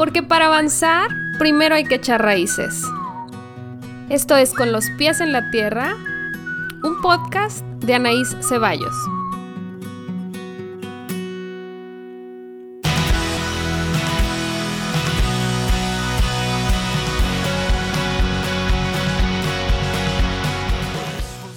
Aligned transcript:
Porque 0.00 0.22
para 0.22 0.46
avanzar, 0.46 1.10
primero 1.38 1.74
hay 1.74 1.84
que 1.84 1.96
echar 1.96 2.22
raíces. 2.22 2.84
Esto 4.08 4.34
es 4.34 4.54
Con 4.54 4.72
los 4.72 4.86
pies 4.96 5.20
en 5.20 5.30
la 5.30 5.50
tierra, 5.50 5.94
un 6.82 7.02
podcast 7.02 7.62
de 7.84 7.92
Anaís 7.92 8.34
Ceballos. 8.48 8.94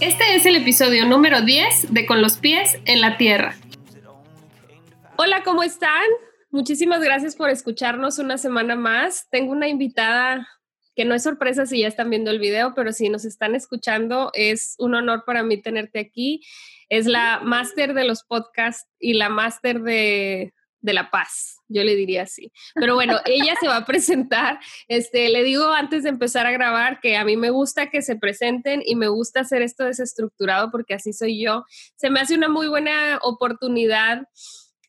Este 0.02 0.36
es 0.36 0.46
el 0.46 0.58
episodio 0.58 1.06
número 1.06 1.44
10 1.44 1.94
de 1.94 2.06
Con 2.06 2.22
los 2.22 2.36
pies 2.40 2.78
en 2.84 3.00
la 3.00 3.16
tierra. 3.16 3.56
Hola, 5.16 5.44
¿cómo 5.44 5.64
están? 5.64 6.04
Muchísimas 6.54 7.02
gracias 7.02 7.36
por 7.36 7.50
escucharnos 7.50 8.20
una 8.20 8.38
semana 8.38 8.76
más. 8.76 9.28
Tengo 9.32 9.52
una 9.52 9.68
invitada 9.68 10.48
que 10.96 11.04
no 11.04 11.16
es 11.16 11.24
sorpresa 11.24 11.66
si 11.66 11.80
ya 11.80 11.88
están 11.88 12.12
viendo 12.12 12.30
el 12.30 12.38
video, 12.38 12.76
pero 12.76 12.94
si 12.94 13.10
nos 13.10 13.26
están 13.26 13.56
escuchando, 13.56 14.30
es 14.36 14.76
un 14.78 14.94
honor 14.94 15.24
para 15.26 15.42
mí 15.42 15.60
tenerte 15.60 16.00
aquí. 16.00 16.46
Es 16.90 17.08
la 17.08 17.40
máster 17.40 17.96
de 17.96 18.04
los 18.04 18.24
podcasts 18.24 18.88
y 19.00 19.14
la 19.14 19.30
máster 19.30 19.82
de, 19.82 20.54
de 20.80 20.94
la 20.94 21.10
paz, 21.10 21.58
yo 21.70 21.84
le 21.84 21.96
diría 21.96 22.22
así. 22.22 22.52
Pero 22.76 22.94
bueno, 22.94 23.18
ella 23.26 23.56
se 23.60 23.68
va 23.68 23.78
a 23.78 23.86
presentar. 23.88 24.60
Este, 24.88 25.30
le 25.30 25.42
digo 25.42 25.72
antes 25.72 26.04
de 26.04 26.10
empezar 26.10 26.46
a 26.46 26.52
grabar 26.52 27.00
que 27.00 27.18
a 27.18 27.26
mí 27.26 27.36
me 27.36 27.50
gusta 27.50 27.90
que 27.90 28.04
se 28.04 28.16
presenten 28.16 28.84
y 28.86 28.96
me 28.96 29.08
gusta 29.08 29.40
hacer 29.40 29.64
esto 29.64 29.86
desestructurado 29.86 30.70
porque 30.70 30.94
así 30.94 31.14
soy 31.14 31.44
yo. 31.44 31.66
Se 31.96 32.12
me 32.12 32.20
hace 32.20 32.36
una 32.36 32.48
muy 32.48 32.68
buena 32.68 33.18
oportunidad 33.24 34.28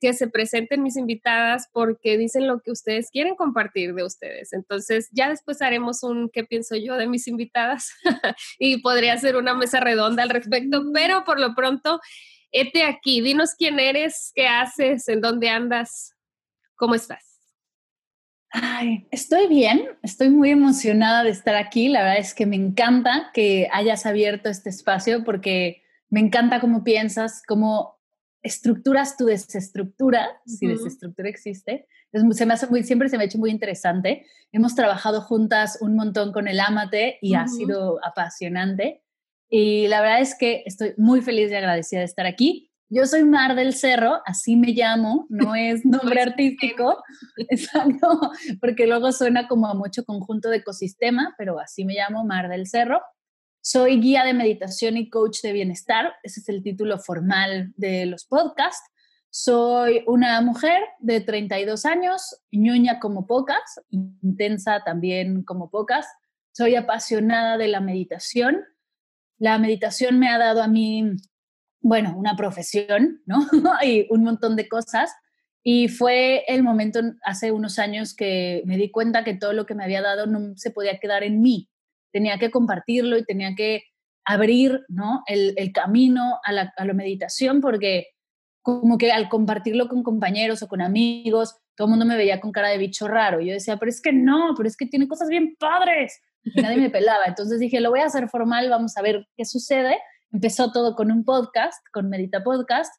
que 0.05 0.13
se 0.13 0.29
presenten 0.29 0.83
mis 0.83 0.99
invitadas 0.99 1.71
porque 1.73 2.19
dicen 2.19 2.47
lo 2.47 2.61
que 2.61 2.71
ustedes 2.71 3.09
quieren 3.11 3.37
compartir 3.37 3.95
de 3.95 4.05
ustedes. 4.05 4.53
Entonces, 4.53 5.09
ya 5.13 5.31
después 5.31 5.63
haremos 5.63 6.03
un 6.03 6.29
qué 6.29 6.45
pienso 6.45 6.77
yo 6.77 6.97
de 6.97 7.07
mis 7.07 7.27
invitadas 7.27 7.91
y 8.59 8.83
podría 8.83 9.17
ser 9.17 9.37
una 9.37 9.55
mesa 9.55 9.81
redonda 9.81 10.23
al 10.23 10.29
respecto, 10.29 10.83
pero 10.93 11.25
por 11.25 11.41
lo 11.41 11.55
pronto, 11.55 12.01
este 12.53 12.85
aquí, 12.85 13.23
dinos 13.23 13.55
quién 13.57 13.81
eres, 13.81 14.31
qué 14.35 14.47
haces, 14.47 15.09
en 15.09 15.23
dónde 15.23 15.49
andas, 15.49 16.13
cómo 16.75 16.95
estás. 16.95 17.41
Ay, 18.51 19.09
estoy 19.11 19.47
bien, 19.47 19.89
estoy 20.03 20.29
muy 20.29 20.51
emocionada 20.51 21.25
de 21.25 21.31
estar 21.31 21.55
aquí. 21.55 21.89
La 21.89 22.01
verdad 22.01 22.19
es 22.19 22.35
que 22.35 22.45
me 22.45 22.57
encanta 22.57 23.31
que 23.33 23.71
hayas 23.73 24.05
abierto 24.05 24.51
este 24.51 24.69
espacio 24.69 25.25
porque 25.25 25.83
me 26.11 26.21
encanta 26.21 26.61
cómo 26.61 26.85
piensas, 26.85 27.43
cómo 27.49 27.94
estructuras 28.45 29.17
tu 29.17 29.25
desestructura, 29.25 30.29
si 30.47 30.67
desestructura 30.69 31.29
existe. 31.29 31.89
se 32.31 32.47
me 32.47 32.55
hace 32.55 32.67
muy, 32.69 32.85
siempre 32.85 33.09
se 33.09 33.17
me 33.17 33.25
ha 33.25 33.27
hecho 33.27 33.39
muy 33.39 33.51
interesante. 33.51 34.27
Hemos 34.53 34.75
trabajado 34.75 35.23
juntas 35.23 35.79
un 35.81 35.97
montón 35.97 36.33
con 36.33 36.47
el 36.47 36.61
Amate 36.61 37.19
y 37.23 37.35
ha 37.35 37.49
sido 37.49 37.99
apasionante. 38.05 39.03
Y 39.49 39.89
la 39.89 40.03
verdad 40.03 40.21
es 40.21 40.37
que 40.39 40.63
estoy 40.67 40.93
muy 40.99 41.23
feliz 41.23 41.51
y 41.51 41.55
agradecida 41.55 42.01
de 42.01 42.07
estar 42.07 42.27
aquí. 42.27 42.71
Yo 42.91 43.07
soy 43.07 43.25
Mar 43.25 43.57
del 43.57 43.73
Cerro, 43.73 44.21
así 44.27 44.57
me 44.57 44.73
llamo, 44.73 45.27
no 45.31 45.55
es 45.57 45.85
nombre 45.87 46.21
artístico, 46.21 47.03
exacto, 47.49 48.21
porque 48.61 48.87
luego 48.87 49.11
suena 49.11 49.49
como 49.49 49.69
a 49.69 49.75
mucho 49.75 50.05
conjunto 50.05 50.51
de 50.51 50.59
ecosistema, 50.59 51.35
pero 51.39 51.59
así 51.59 51.85
me 51.87 51.95
llamo 51.95 52.25
Mar 52.25 52.49
del 52.51 52.67
Cerro. 52.67 53.01
Soy 53.67 53.99
guía 53.99 54.25
de 54.25 54.35
meditación 54.35 54.99
y 54.99 55.09
coach 55.09 55.41
de 55.41 55.55
bienestar. 55.55 56.17
Ese 56.23 56.41
es 56.41 56.49
el 56.51 56.63
título 56.63 56.99
formal 56.99 57.73
de 57.79 58.05
los 58.05 58.27
podcasts. 58.27 58.87
Soy 59.31 60.05
una 60.07 60.39
mujer 60.43 60.83
de 60.99 61.23
32 61.23 61.87
años, 61.87 62.43
ñoña 62.53 63.01
como 63.01 63.27
pocas, 63.27 63.81
intensa 63.89 64.83
también 64.85 65.45
como 65.45 65.71
pocas. 65.71 66.07
Soy 66.53 66.75
apasionada 66.77 67.57
de 67.57 67.69
la 67.69 67.81
meditación. 67.81 68.65
La 69.39 69.59
meditación 69.59 70.19
me 70.19 70.29
ha 70.29 70.37
dado 70.37 70.63
a 70.63 70.69
mí, 70.69 71.13
bueno, 71.81 72.15
una 72.19 72.37
profesión, 72.37 73.23
¿no? 73.25 73.49
y 73.83 74.07
un 74.11 74.25
montón 74.25 74.57
de 74.57 74.69
cosas. 74.69 75.11
Y 75.63 75.89
fue 75.89 76.45
el 76.49 76.63
momento 76.63 77.01
hace 77.25 77.51
unos 77.51 77.79
años 77.79 78.15
que 78.15 78.63
me 78.67 78.77
di 78.77 78.91
cuenta 78.91 79.25
que 79.25 79.33
todo 79.33 79.55
lo 79.55 79.65
que 79.65 79.75
me 79.75 79.85
había 79.85 80.03
dado 80.03 80.27
no 80.27 80.55
se 80.55 80.71
podía 80.71 80.99
quedar 80.99 81.23
en 81.23 81.41
mí, 81.41 81.71
tenía 82.15 82.39
que 82.39 82.53
compartirlo 82.53 83.19
y 83.19 83.25
tenía 83.25 83.57
que 83.57 83.83
abrir 84.25 84.85
¿no? 84.89 85.25
el, 85.27 85.73
camino 85.73 86.39
a 86.45 86.53
la, 86.53 86.95
meditación 86.95 87.61
porque 87.61 88.07
como 88.63 88.97
que 88.99 89.11
al 89.11 89.29
compartirlo 89.29 89.89
con 89.89 90.05
compañeros 90.05 90.63
o 90.63 90.69
con 90.69 90.81
amigos, 90.81 91.57
todo 91.75 91.89
el 91.89 91.91
mundo 91.91 92.07
me 92.07 92.17
veía 92.17 92.41
con 92.41 92.53
cara 92.53 92.69
de 92.69 92.79
bicho 92.79 93.09
raro. 93.09 93.41
Yo 93.41 93.53
decía, 93.53 93.79
pero 93.79 93.91
es 93.91 94.01
que 94.01 94.13
no, 94.13 94.55
pero 94.57 94.69
es 94.69 94.77
que 94.77 94.87
tiene 94.87 95.09
cosas 95.09 95.29
bien 95.29 95.57
padres. 95.59 96.23
Y 96.45 96.63
nadie 96.63 96.77
me 96.77 96.89
pelaba. 96.89 97.25
Entonces 97.27 97.59
dije, 97.59 97.81
lo 97.81 97.91
voy 97.91 98.01
a 98.01 98.07
hacer 98.07 98.29
formal, 98.29 98.71
vamos 98.71 98.97
a 98.97 99.03
ver 99.03 99.27
qué 99.37 99.45
sucede. 99.45 99.99
Empezó 100.33 100.71
todo 100.71 100.95
con 100.95 101.11
un 101.11 101.25
podcast, 101.25 101.85
con 101.93 102.09
Medita 102.09 102.45
Podcast, 102.45 102.95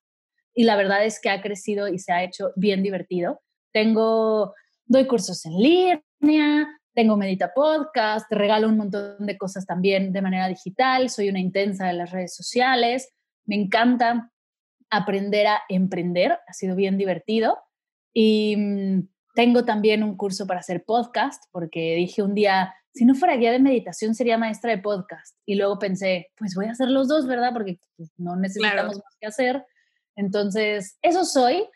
y 0.54 0.66
la 0.66 0.76
verdad 0.76 1.06
es 1.06 1.22
que 1.22 1.30
ha 1.30 1.42
crecido 1.42 1.88
y 1.88 2.00
se 2.00 2.12
ha 2.12 2.24
hecho 2.24 2.52
bien 2.58 2.84
divertido. 2.84 3.42
Tengo, 3.72 4.54
doy 4.86 5.08
cursos 5.08 5.46
en 5.46 5.54
línea, 5.58 6.68
tengo 6.96 7.18
Medita 7.18 7.54
Podcast, 7.54 8.28
te 8.30 8.36
regalo 8.36 8.70
un 8.70 8.78
montón 8.78 9.26
de 9.26 9.38
cosas 9.38 9.66
también 9.66 10.14
de 10.14 10.22
manera 10.22 10.48
digital, 10.48 11.10
soy 11.10 11.30
una 11.30 11.42
intensa 11.42 11.88
de 11.88 11.94
las 11.94 12.12
redes 12.12 12.34
sociales, 12.34 13.14
me 13.46 13.56
encanta 13.56 14.32
aprender 14.90 15.48
a 15.48 15.62
emprender, 15.68 16.40
ha 16.48 16.54
sido 16.54 16.76
bien 16.76 16.98
divertido. 16.98 17.60
Y 18.14 18.56
mm, 18.58 19.10
tengo 19.36 19.66
también 19.66 20.04
un 20.04 20.16
curso 20.16 20.48
para 20.48 20.62
hacer 20.62 20.86
podcast, 20.86 21.44
porque 21.52 21.96
dije 21.96 22.24
un 22.24 22.34
día, 22.34 22.74
si 22.94 23.04
no 23.04 23.14
fuera 23.14 23.36
guía 23.36 23.52
de 23.52 23.60
meditación, 23.60 24.16
sería 24.16 24.38
maestra 24.38 24.72
de 24.72 24.78
podcast. 24.78 25.38
Y 25.46 25.56
luego 25.56 25.78
pensé, 25.78 26.32
pues 26.38 26.56
voy 26.56 26.68
a 26.68 26.72
hacer 26.72 26.88
los 26.88 27.10
dos, 27.10 27.28
¿verdad? 27.28 27.52
Porque 27.52 27.78
pues, 27.98 28.10
no 28.18 28.38
necesitamos 28.38 28.96
más 28.96 29.18
que 29.20 29.28
hacer. 29.28 29.66
Entonces, 30.16 30.98
eso 31.02 31.26
soy. 31.26 31.68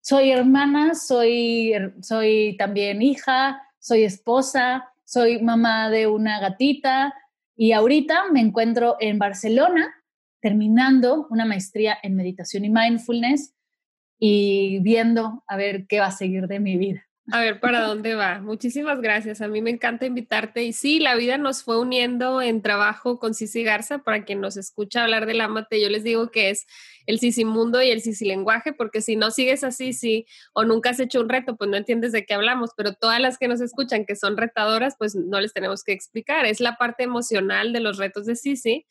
Soy 0.00 0.30
hermana, 0.30 0.94
soy, 0.94 1.72
soy 2.00 2.56
también 2.58 3.02
hija, 3.02 3.60
soy 3.86 4.02
esposa, 4.02 4.92
soy 5.04 5.40
mamá 5.40 5.90
de 5.90 6.08
una 6.08 6.40
gatita 6.40 7.14
y 7.54 7.70
ahorita 7.70 8.24
me 8.32 8.40
encuentro 8.40 8.96
en 8.98 9.16
Barcelona 9.16 9.94
terminando 10.40 11.28
una 11.30 11.44
maestría 11.44 11.96
en 12.02 12.16
meditación 12.16 12.64
y 12.64 12.70
mindfulness 12.70 13.54
y 14.18 14.80
viendo 14.80 15.44
a 15.46 15.56
ver 15.56 15.86
qué 15.86 16.00
va 16.00 16.06
a 16.06 16.10
seguir 16.10 16.48
de 16.48 16.58
mi 16.58 16.76
vida. 16.76 17.05
A 17.32 17.40
ver, 17.40 17.58
¿para 17.58 17.80
dónde 17.80 18.14
va? 18.14 18.40
Muchísimas 18.40 19.00
gracias. 19.00 19.40
A 19.40 19.48
mí 19.48 19.60
me 19.60 19.70
encanta 19.70 20.06
invitarte. 20.06 20.62
Y 20.62 20.72
sí, 20.72 21.00
la 21.00 21.16
vida 21.16 21.38
nos 21.38 21.64
fue 21.64 21.76
uniendo 21.76 22.40
en 22.40 22.62
trabajo 22.62 23.18
con 23.18 23.34
Cici 23.34 23.64
Garza. 23.64 23.98
Para 23.98 24.24
quien 24.24 24.40
nos 24.40 24.56
escucha 24.56 25.02
hablar 25.02 25.26
del 25.26 25.40
amate, 25.40 25.80
yo 25.80 25.88
les 25.88 26.04
digo 26.04 26.30
que 26.30 26.50
es 26.50 26.66
el 27.06 27.18
Mundo 27.46 27.82
y 27.82 27.90
el 27.90 28.00
lenguaje, 28.20 28.72
porque 28.72 29.00
si 29.00 29.16
no 29.16 29.32
sigues 29.32 29.64
así, 29.64 29.92
sí, 29.92 30.26
o 30.52 30.64
nunca 30.64 30.90
has 30.90 31.00
hecho 31.00 31.20
un 31.20 31.28
reto, 31.28 31.56
pues 31.56 31.68
no 31.68 31.76
entiendes 31.76 32.12
de 32.12 32.24
qué 32.24 32.34
hablamos. 32.34 32.70
Pero 32.76 32.94
todas 32.94 33.20
las 33.20 33.38
que 33.38 33.48
nos 33.48 33.60
escuchan 33.60 34.04
que 34.04 34.14
son 34.14 34.36
retadoras, 34.36 34.94
pues 34.96 35.16
no 35.16 35.40
les 35.40 35.52
tenemos 35.52 35.82
que 35.82 35.92
explicar. 35.92 36.46
Es 36.46 36.60
la 36.60 36.76
parte 36.76 37.02
emocional 37.02 37.72
de 37.72 37.80
los 37.80 37.98
retos 37.98 38.26
de 38.26 38.36
Cici 38.36 38.86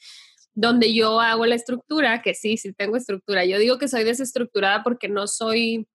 donde 0.57 0.93
yo 0.93 1.19
hago 1.19 1.45
la 1.45 1.55
estructura, 1.55 2.21
que 2.21 2.33
sí, 2.33 2.55
sí 2.55 2.71
tengo 2.71 2.95
estructura. 2.95 3.43
Yo 3.43 3.59
digo 3.59 3.77
que 3.77 3.89
soy 3.89 4.05
desestructurada 4.05 4.83
porque 4.83 5.09
no 5.09 5.27
soy 5.27 5.85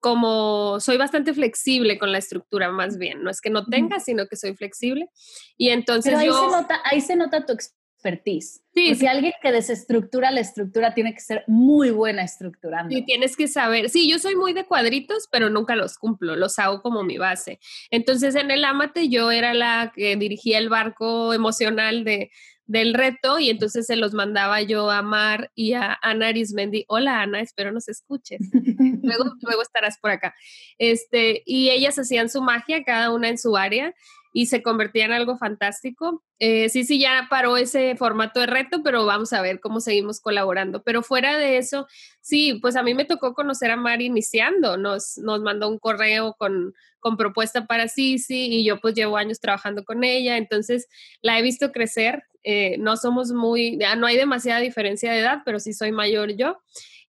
como 0.00 0.80
soy 0.80 0.96
bastante 0.96 1.34
flexible 1.34 1.98
con 1.98 2.12
la 2.12 2.18
estructura 2.18 2.70
más 2.70 2.98
bien, 2.98 3.22
no 3.22 3.30
es 3.30 3.40
que 3.40 3.50
no 3.50 3.66
tenga, 3.66 4.00
sino 4.00 4.26
que 4.26 4.36
soy 4.36 4.54
flexible. 4.54 5.08
Y 5.56 5.70
entonces 5.70 6.14
ahí, 6.14 6.28
se 6.28 6.32
nota, 6.32 6.80
ahí 6.84 7.00
se 7.00 7.16
nota 7.16 7.46
tu 7.46 7.52
expertise. 7.52 8.62
Sí, 8.74 8.94
si 8.94 9.06
alguien 9.06 9.32
que 9.42 9.52
desestructura 9.52 10.30
la 10.30 10.40
estructura 10.40 10.94
tiene 10.94 11.14
que 11.14 11.20
ser 11.20 11.44
muy 11.46 11.90
buena 11.90 12.22
estructurando. 12.22 12.96
Y 12.96 13.04
tienes 13.04 13.36
que 13.36 13.48
saber, 13.48 13.90
sí, 13.90 14.08
yo 14.08 14.18
soy 14.18 14.36
muy 14.36 14.52
de 14.52 14.66
cuadritos, 14.66 15.28
pero 15.30 15.50
nunca 15.50 15.74
los 15.74 15.98
cumplo, 15.98 16.36
los 16.36 16.58
hago 16.58 16.80
como 16.80 17.02
mi 17.02 17.18
base. 17.18 17.58
Entonces 17.90 18.34
en 18.36 18.50
el 18.50 18.64
Amate 18.64 19.08
yo 19.08 19.30
era 19.30 19.52
la 19.52 19.92
que 19.94 20.16
dirigía 20.16 20.58
el 20.58 20.68
barco 20.68 21.34
emocional 21.34 22.04
de, 22.04 22.30
del 22.68 22.92
reto 22.94 23.38
y 23.38 23.48
entonces 23.48 23.86
se 23.86 23.96
los 23.96 24.12
mandaba 24.12 24.60
yo 24.60 24.90
a 24.90 25.02
Mar 25.02 25.50
y 25.54 25.72
a 25.72 25.98
Ana 26.02 26.28
Arismendi. 26.28 26.84
Hola 26.86 27.22
Ana, 27.22 27.40
espero 27.40 27.72
nos 27.72 27.88
escuches. 27.88 28.40
luego, 29.02 29.24
luego 29.40 29.62
estarás 29.62 29.98
por 29.98 30.10
acá. 30.10 30.34
Este, 30.76 31.42
y 31.46 31.70
ellas 31.70 31.98
hacían 31.98 32.28
su 32.28 32.42
magia, 32.42 32.84
cada 32.84 33.10
una 33.10 33.30
en 33.30 33.38
su 33.38 33.56
área 33.56 33.94
y 34.34 34.46
se 34.46 34.62
convertía 34.62 35.06
en 35.06 35.12
algo 35.12 35.38
fantástico. 35.38 36.22
Eh, 36.38 36.68
sí, 36.68 36.84
sí, 36.84 37.00
ya 37.00 37.26
paró 37.30 37.56
ese 37.56 37.96
formato 37.96 38.40
de 38.40 38.46
reto, 38.46 38.82
pero 38.84 39.06
vamos 39.06 39.32
a 39.32 39.40
ver 39.40 39.60
cómo 39.60 39.80
seguimos 39.80 40.20
colaborando. 40.20 40.82
Pero 40.82 41.02
fuera 41.02 41.38
de 41.38 41.56
eso, 41.56 41.86
sí, 42.20 42.58
pues 42.60 42.76
a 42.76 42.82
mí 42.82 42.92
me 42.92 43.06
tocó 43.06 43.32
conocer 43.32 43.70
a 43.70 43.76
Mar 43.76 44.02
iniciando, 44.02 44.76
nos, 44.76 45.16
nos 45.16 45.40
mandó 45.40 45.68
un 45.68 45.78
correo 45.78 46.34
con, 46.38 46.74
con 47.00 47.16
propuesta 47.16 47.66
para 47.66 47.88
Sisi 47.88 48.46
y 48.54 48.64
yo 48.64 48.78
pues 48.80 48.94
llevo 48.94 49.16
años 49.16 49.40
trabajando 49.40 49.84
con 49.84 50.04
ella, 50.04 50.36
entonces 50.36 50.86
la 51.22 51.38
he 51.38 51.42
visto 51.42 51.72
crecer, 51.72 52.22
eh, 52.50 52.78
no 52.78 52.96
somos 52.96 53.30
muy, 53.30 53.76
no 53.76 54.06
hay 54.06 54.16
demasiada 54.16 54.60
diferencia 54.60 55.12
de 55.12 55.18
edad, 55.18 55.42
pero 55.44 55.60
sí 55.60 55.74
soy 55.74 55.92
mayor 55.92 56.34
yo 56.34 56.58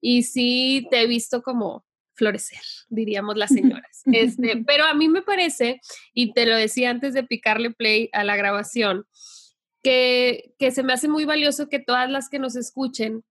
y 0.01 0.23
sí 0.23 0.85
te 0.91 1.01
he 1.01 1.07
visto 1.07 1.41
como 1.41 1.85
florecer, 2.13 2.59
diríamos 2.89 3.37
las 3.37 3.51
señoras. 3.51 4.01
Este, 4.11 4.57
pero 4.67 4.83
a 4.83 4.93
mí 4.93 5.07
me 5.07 5.21
parece, 5.21 5.79
y 6.13 6.33
te 6.33 6.45
lo 6.45 6.57
decía 6.57 6.89
antes 6.89 7.13
de 7.13 7.23
picarle 7.23 7.71
play 7.71 8.09
a 8.11 8.25
la 8.25 8.35
grabación, 8.35 9.05
que, 9.81 10.55
que 10.59 10.71
se 10.71 10.83
me 10.83 10.91
hace 10.91 11.07
muy 11.07 11.23
valioso 11.23 11.69
que 11.69 11.79
todas 11.79 12.09
las 12.09 12.27
que 12.27 12.39
nos 12.39 12.57
escuchen 12.57 13.23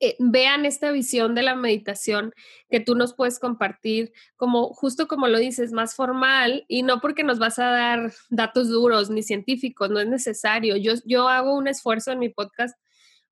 eh, 0.00 0.16
vean 0.18 0.64
esta 0.64 0.90
visión 0.92 1.34
de 1.34 1.42
la 1.42 1.54
meditación 1.54 2.32
que 2.70 2.80
tú 2.80 2.94
nos 2.94 3.14
puedes 3.14 3.38
compartir, 3.38 4.12
como 4.36 4.72
justo 4.72 5.06
como 5.06 5.28
lo 5.28 5.38
dices, 5.38 5.72
más 5.72 5.94
formal 5.94 6.64
y 6.68 6.82
no 6.82 7.00
porque 7.00 7.22
nos 7.22 7.38
vas 7.38 7.58
a 7.58 7.66
dar 7.66 8.12
datos 8.30 8.68
duros 8.68 9.10
ni 9.10 9.22
científicos, 9.22 9.90
no 9.90 10.00
es 10.00 10.08
necesario. 10.08 10.76
Yo, 10.76 10.94
yo 11.04 11.28
hago 11.28 11.54
un 11.54 11.68
esfuerzo 11.68 12.12
en 12.12 12.18
mi 12.18 12.30
podcast 12.30 12.78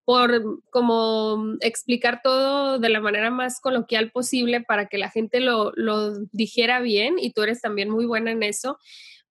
por 0.04 0.62
como 0.70 1.56
explicar 1.60 2.20
todo 2.22 2.78
de 2.78 2.88
la 2.88 3.00
manera 3.00 3.30
más 3.30 3.60
coloquial 3.60 4.10
posible 4.10 4.62
para 4.62 4.86
que 4.86 4.96
la 4.96 5.10
gente 5.10 5.40
lo, 5.40 5.72
lo 5.74 6.18
dijera 6.32 6.80
bien 6.80 7.16
y 7.18 7.32
tú 7.32 7.42
eres 7.42 7.60
también 7.60 7.90
muy 7.90 8.06
buena 8.06 8.30
en 8.30 8.42
eso 8.42 8.78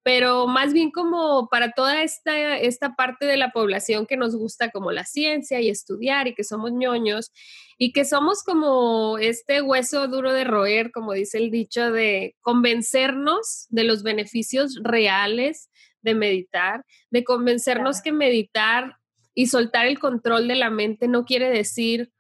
pero 0.08 0.48
más 0.48 0.72
bien 0.72 0.90
como 0.90 1.50
para 1.50 1.74
toda 1.74 2.02
esta, 2.02 2.58
esta 2.58 2.96
parte 2.96 3.26
de 3.26 3.36
la 3.36 3.52
población 3.52 4.06
que 4.06 4.16
nos 4.16 4.38
gusta 4.38 4.72
como 4.72 4.94
la 4.94 5.04
ciencia 5.04 5.60
y 5.60 5.68
estudiar 5.68 6.30
y 6.30 6.34
que 6.34 6.46
somos 6.46 6.72
ñoños 6.72 7.34
y 7.78 7.92
que 7.92 8.06
somos 8.06 8.42
como 8.42 9.18
este 9.18 9.62
hueso 9.62 10.08
duro 10.08 10.32
de 10.32 10.46
roer, 10.46 10.92
como 10.94 11.12
dice 11.12 11.40
el 11.40 11.52
dicho, 11.52 11.92
de 11.92 12.38
convencernos 12.40 13.66
de 13.68 13.84
los 13.84 14.02
beneficios 14.02 14.80
reales 14.82 15.70
de 16.02 16.16
meditar, 16.16 16.86
de 17.10 17.26
convencernos 17.26 18.02
que 18.02 18.14
meditar 18.14 18.96
y 19.34 19.48
soltar 19.48 19.88
el 19.88 20.00
control 20.00 20.48
de 20.48 20.56
la 20.56 20.70
mente 20.70 21.10
no 21.10 21.26
quiere 21.26 21.50
decir 21.50 22.14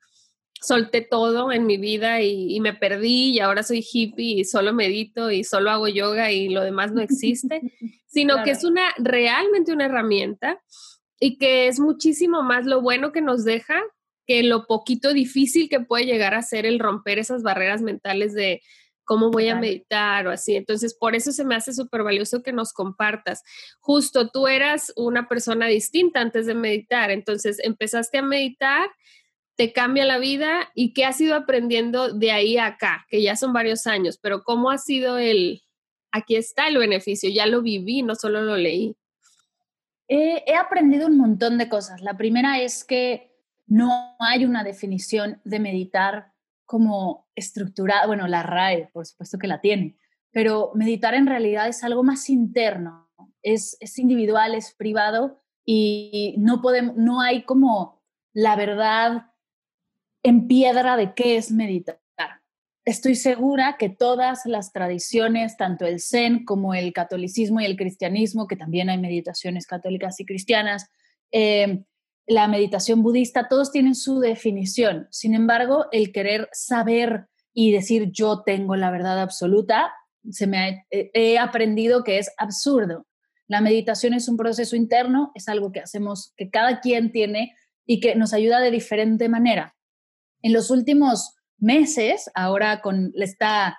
solté 0.61 1.01
todo 1.01 1.51
en 1.51 1.65
mi 1.65 1.77
vida 1.77 2.21
y, 2.21 2.59
me 2.59 2.73
perdí 2.73 3.31
y 3.31 3.39
ahora 3.39 3.63
soy 3.63 3.85
hippie 3.91 4.39
y 4.39 4.45
solo 4.45 4.73
medito 4.73 5.31
y 5.31 5.43
solo 5.43 5.71
hago 5.71 5.87
yoga 5.87 6.31
y 6.31 6.49
lo 6.49 6.63
demás 6.63 6.91
no 6.91 7.01
existe, 7.01 7.61
sino 8.07 8.43
que 8.43 8.51
es 8.51 8.63
una 8.63 8.93
realmente 8.97 9.73
una 9.73 9.85
herramienta 9.85 10.61
y 11.19 11.37
que 11.37 11.67
es 11.67 11.79
muchísimo 11.79 12.41
más 12.43 12.65
lo 12.65 12.81
bueno 12.81 13.11
que 13.11 13.21
nos 13.21 13.43
deja 13.43 13.81
que 14.25 14.43
lo 14.43 14.67
poquito 14.67 15.13
difícil 15.13 15.69
que 15.69 15.79
puede 15.79 16.05
llegar 16.05 16.33
a 16.33 16.41
ser 16.41 16.65
el 16.65 16.79
romper 16.79 17.17
esas 17.17 17.43
barreras 17.43 17.81
mentales 17.81 18.33
de 18.33 18.61
cómo 19.05 19.31
voy 19.31 19.47
a 19.47 19.55
meditar 19.55 20.27
o 20.27 20.31
así. 20.31 20.57
Entonces, 20.57 20.93
por 20.93 21.15
eso 21.15 21.31
se 21.31 21.45
me 21.45 21.55
hace 21.55 21.73
súper 21.73 22.03
valioso 22.03 22.43
que 22.43 22.51
nos 22.51 22.73
compartas. 22.73 23.41
Justo 23.79 24.29
tú 24.29 24.49
eras 24.49 24.91
una 24.97 25.29
persona 25.29 25.65
distinta 25.67 26.19
antes 26.19 26.45
de 26.45 26.53
meditar, 26.53 27.09
entonces 27.09 27.57
empezaste 27.63 28.17
a 28.17 28.21
meditar 28.21 28.89
te 29.57 29.73
cambia 29.73 30.05
la 30.05 30.19
vida 30.19 30.69
y 30.75 30.93
qué 30.93 31.03
has 31.03 31.19
ido 31.19 31.35
aprendiendo 31.35 32.13
de 32.13 32.31
ahí 32.31 32.57
a 32.57 32.67
acá, 32.67 33.05
que 33.09 33.21
ya 33.21 33.35
son 33.35 33.51
varios 33.51 33.87
años, 33.87 34.19
pero 34.21 34.43
cómo 34.43 34.69
ha 34.69 34.77
sido 34.77 35.17
el, 35.17 35.63
aquí 36.11 36.35
está 36.35 36.67
el 36.67 36.77
beneficio, 36.77 37.29
ya 37.29 37.47
lo 37.47 37.61
viví, 37.61 38.03
no 38.03 38.15
solo 38.15 38.43
lo 38.43 38.55
leí. 38.55 38.95
he 40.07 40.55
aprendido 40.55 41.07
un 41.07 41.17
montón 41.17 41.57
de 41.57 41.67
cosas. 41.67 42.01
La 42.01 42.15
primera 42.15 42.61
es 42.61 42.85
que 42.85 43.35
no 43.65 44.15
hay 44.19 44.45
una 44.45 44.63
definición 44.63 45.41
de 45.43 45.59
meditar 45.59 46.31
como 46.65 47.27
estructurada, 47.35 48.07
bueno, 48.07 48.27
la 48.27 48.43
RAE, 48.43 48.89
por 48.93 49.05
supuesto 49.05 49.37
que 49.37 49.47
la 49.47 49.61
tiene, 49.61 49.97
pero 50.31 50.71
meditar 50.75 51.13
en 51.15 51.25
realidad 51.25 51.67
es 51.67 51.83
algo 51.83 52.03
más 52.03 52.29
interno, 52.29 53.09
es, 53.41 53.77
es 53.79 53.97
individual, 53.97 54.53
es 54.53 54.73
privado 54.75 55.41
y 55.65 56.35
no, 56.37 56.61
podemos, 56.61 56.95
no 56.95 57.21
hay 57.21 57.43
como 57.43 58.01
la 58.33 58.55
verdad 58.55 59.31
en 60.27 60.47
piedra 60.47 60.97
de 60.97 61.13
qué 61.13 61.37
es 61.37 61.51
meditar. 61.51 61.99
Estoy 62.83 63.15
segura 63.15 63.77
que 63.77 63.89
todas 63.89 64.45
las 64.45 64.73
tradiciones, 64.73 65.55
tanto 65.57 65.85
el 65.85 66.01
Zen 66.01 66.43
como 66.43 66.73
el 66.73 66.91
catolicismo 66.93 67.61
y 67.61 67.65
el 67.65 67.77
cristianismo, 67.77 68.47
que 68.47 68.55
también 68.55 68.89
hay 68.89 68.97
meditaciones 68.97 69.67
católicas 69.67 70.19
y 70.19 70.25
cristianas, 70.25 70.89
eh, 71.31 71.83
la 72.25 72.47
meditación 72.49 73.03
budista, 73.03 73.47
todos 73.47 73.71
tienen 73.71 73.95
su 73.95 74.19
definición. 74.19 75.07
Sin 75.11 75.33
embargo, 75.33 75.85
el 75.93 76.11
querer 76.11 76.49
saber 76.51 77.27
y 77.53 77.71
decir 77.71 78.11
yo 78.11 78.43
tengo 78.45 78.75
la 78.75 78.91
verdad 78.91 79.21
absoluta, 79.21 79.93
se 80.29 80.45
me 80.45 80.85
he 80.89 81.39
aprendido 81.39 82.03
que 82.03 82.19
es 82.19 82.31
absurdo. 82.37 83.05
La 83.47 83.61
meditación 83.61 84.13
es 84.13 84.27
un 84.27 84.35
proceso 84.35 84.75
interno, 84.75 85.31
es 85.35 85.47
algo 85.47 85.71
que 85.71 85.79
hacemos, 85.79 86.33
que 86.35 86.49
cada 86.49 86.81
quien 86.81 87.13
tiene 87.13 87.55
y 87.85 88.01
que 88.01 88.15
nos 88.15 88.33
ayuda 88.33 88.59
de 88.59 88.71
diferente 88.71 89.29
manera. 89.29 89.76
En 90.41 90.53
los 90.53 90.71
últimos 90.71 91.35
meses, 91.57 92.29
ahora 92.35 92.81
con 92.81 93.11
esta 93.15 93.77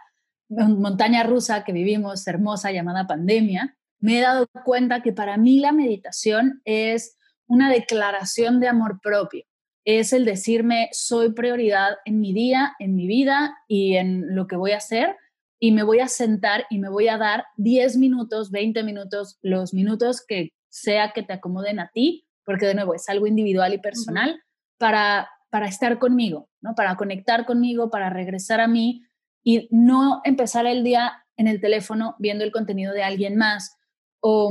montaña 0.49 1.23
rusa 1.23 1.65
que 1.65 1.73
vivimos, 1.73 2.27
hermosa, 2.27 2.73
llamada 2.73 3.07
pandemia, 3.07 3.77
me 4.01 4.19
he 4.19 4.23
dado 4.23 4.47
cuenta 4.65 5.03
que 5.03 5.13
para 5.13 5.37
mí 5.37 5.61
la 5.61 5.73
meditación 5.73 6.63
es 6.65 7.17
una 7.47 7.71
declaración 7.71 8.61
de 8.61 8.69
amor 8.69 9.01
propio. 9.03 9.45
Es 9.85 10.13
el 10.13 10.25
decirme, 10.25 10.89
soy 10.93 11.33
prioridad 11.33 11.97
en 12.05 12.21
mi 12.21 12.33
día, 12.33 12.75
en 12.79 12.95
mi 12.95 13.07
vida 13.07 13.57
y 13.67 13.97
en 13.97 14.35
lo 14.35 14.47
que 14.47 14.57
voy 14.57 14.73
a 14.73 14.79
hacer 14.79 15.17
y 15.59 15.73
me 15.73 15.83
voy 15.83 16.01
a 16.01 16.09
sentar 16.09 16.67
y 16.71 16.79
me 16.79 16.89
voy 16.89 17.09
a 17.09 17.19
dar 17.19 17.47
10 17.57 17.97
minutos, 17.97 18.51
20 18.51 18.83
minutos, 18.83 19.39
los 19.43 19.75
minutos 19.75 20.25
que 20.27 20.53
sea 20.69 21.13
que 21.13 21.23
te 21.23 21.33
acomoden 21.33 21.81
a 21.81 21.91
ti, 21.93 22.27
porque 22.45 22.67
de 22.67 22.75
nuevo 22.75 22.95
es 22.95 23.09
algo 23.09 23.27
individual 23.27 23.73
y 23.75 23.79
personal, 23.79 24.41
para 24.79 25.29
para 25.51 25.67
estar 25.67 25.99
conmigo, 25.99 26.49
¿no? 26.61 26.75
Para 26.75 26.97
conectar 26.97 27.47
conmigo, 27.47 27.91
para 27.91 28.11
regresar 28.11 28.61
a 28.61 28.69
mí 28.69 29.05
y 29.43 29.69
no 29.71 30.21
empezar 30.25 30.67
el 30.67 30.85
día 30.85 31.25
en 31.37 31.47
el 31.47 31.61
teléfono 31.61 32.17
viendo 32.19 32.45
el 32.45 32.53
contenido 32.53 32.93
de 32.93 33.03
alguien 33.03 33.37
más 33.37 33.77
o 34.21 34.51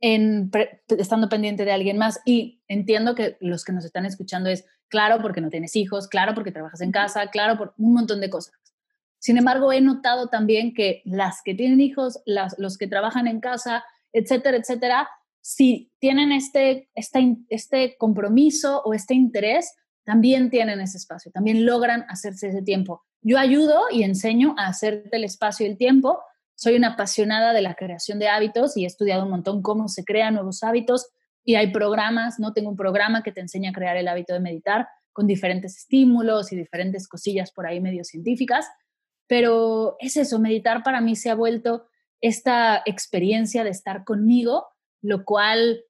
en 0.00 0.50
estando 0.88 1.28
pendiente 1.28 1.64
de 1.64 1.72
alguien 1.72 1.98
más. 1.98 2.20
Y 2.24 2.62
entiendo 2.68 3.14
que 3.14 3.36
los 3.40 3.64
que 3.64 3.72
nos 3.72 3.84
están 3.84 4.06
escuchando 4.06 4.48
es, 4.48 4.64
claro, 4.88 5.20
porque 5.20 5.40
no 5.40 5.50
tienes 5.50 5.74
hijos, 5.76 6.08
claro, 6.08 6.34
porque 6.34 6.52
trabajas 6.52 6.80
en 6.80 6.92
casa, 6.92 7.28
claro, 7.28 7.56
por 7.58 7.74
un 7.78 7.94
montón 7.94 8.20
de 8.20 8.30
cosas. 8.30 8.54
Sin 9.18 9.36
embargo, 9.36 9.72
he 9.72 9.80
notado 9.80 10.28
también 10.28 10.74
que 10.74 11.02
las 11.04 11.42
que 11.42 11.54
tienen 11.54 11.80
hijos, 11.80 12.22
las, 12.24 12.54
los 12.58 12.78
que 12.78 12.86
trabajan 12.86 13.26
en 13.26 13.40
casa, 13.40 13.84
etcétera, 14.12 14.58
etcétera, 14.58 15.08
si 15.40 15.90
tienen 15.98 16.30
este, 16.30 16.88
este, 16.94 17.36
este 17.48 17.96
compromiso 17.96 18.82
o 18.84 18.94
este 18.94 19.14
interés, 19.14 19.74
también 20.08 20.48
tienen 20.48 20.80
ese 20.80 20.96
espacio, 20.96 21.30
también 21.30 21.66
logran 21.66 22.06
hacerse 22.08 22.48
ese 22.48 22.62
tiempo. 22.62 23.04
Yo 23.20 23.38
ayudo 23.38 23.90
y 23.92 24.04
enseño 24.04 24.54
a 24.56 24.68
hacerte 24.68 25.14
el 25.18 25.24
espacio 25.24 25.66
y 25.66 25.68
el 25.68 25.76
tiempo. 25.76 26.22
Soy 26.54 26.76
una 26.76 26.94
apasionada 26.94 27.52
de 27.52 27.60
la 27.60 27.74
creación 27.74 28.18
de 28.18 28.26
hábitos 28.26 28.74
y 28.78 28.84
he 28.84 28.86
estudiado 28.86 29.24
un 29.24 29.30
montón 29.30 29.60
cómo 29.60 29.86
se 29.88 30.04
crean 30.04 30.32
nuevos 30.32 30.62
hábitos 30.62 31.10
y 31.44 31.56
hay 31.56 31.72
programas, 31.72 32.38
¿no? 32.38 32.54
Tengo 32.54 32.70
un 32.70 32.76
programa 32.76 33.22
que 33.22 33.32
te 33.32 33.42
enseña 33.42 33.68
a 33.68 33.74
crear 33.74 33.98
el 33.98 34.08
hábito 34.08 34.32
de 34.32 34.40
meditar 34.40 34.88
con 35.12 35.26
diferentes 35.26 35.76
estímulos 35.76 36.52
y 36.52 36.56
diferentes 36.56 37.06
cosillas 37.06 37.52
por 37.52 37.66
ahí 37.66 37.78
medio 37.82 38.02
científicas, 38.02 38.66
pero 39.26 39.96
es 39.98 40.16
eso, 40.16 40.38
meditar 40.38 40.82
para 40.82 41.02
mí 41.02 41.16
se 41.16 41.28
ha 41.28 41.34
vuelto 41.34 41.84
esta 42.22 42.82
experiencia 42.86 43.62
de 43.62 43.70
estar 43.70 44.04
conmigo, 44.04 44.68
lo 45.02 45.26
cual 45.26 45.82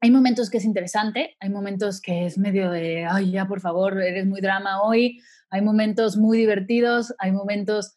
hay 0.00 0.10
momentos 0.10 0.50
que 0.50 0.58
es 0.58 0.64
interesante, 0.64 1.36
hay 1.40 1.50
momentos 1.50 2.00
que 2.00 2.26
es 2.26 2.38
medio 2.38 2.70
de, 2.70 3.04
ay, 3.04 3.32
ya 3.32 3.46
por 3.46 3.60
favor, 3.60 4.00
eres 4.00 4.26
muy 4.26 4.40
drama 4.40 4.82
hoy, 4.82 5.20
hay 5.50 5.62
momentos 5.62 6.16
muy 6.16 6.38
divertidos, 6.38 7.14
hay 7.18 7.32
momentos 7.32 7.96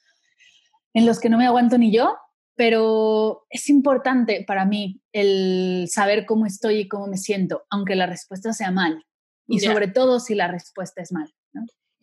en 0.93 1.05
los 1.05 1.19
que 1.19 1.29
no 1.29 1.37
me 1.37 1.45
aguanto 1.45 1.77
ni 1.77 1.91
yo, 1.91 2.17
pero 2.55 3.45
es 3.49 3.69
importante 3.69 4.43
para 4.45 4.65
mí 4.65 5.01
el 5.13 5.87
saber 5.89 6.25
cómo 6.25 6.45
estoy 6.45 6.79
y 6.79 6.87
cómo 6.87 7.07
me 7.07 7.17
siento, 7.17 7.63
aunque 7.69 7.95
la 7.95 8.07
respuesta 8.07 8.53
sea 8.53 8.71
mal, 8.71 9.05
y 9.47 9.59
sobre 9.59 9.87
todo 9.87 10.19
si 10.19 10.33
la 10.33 10.47
respuesta 10.47 11.01
es 11.01 11.11
mal. 11.11 11.33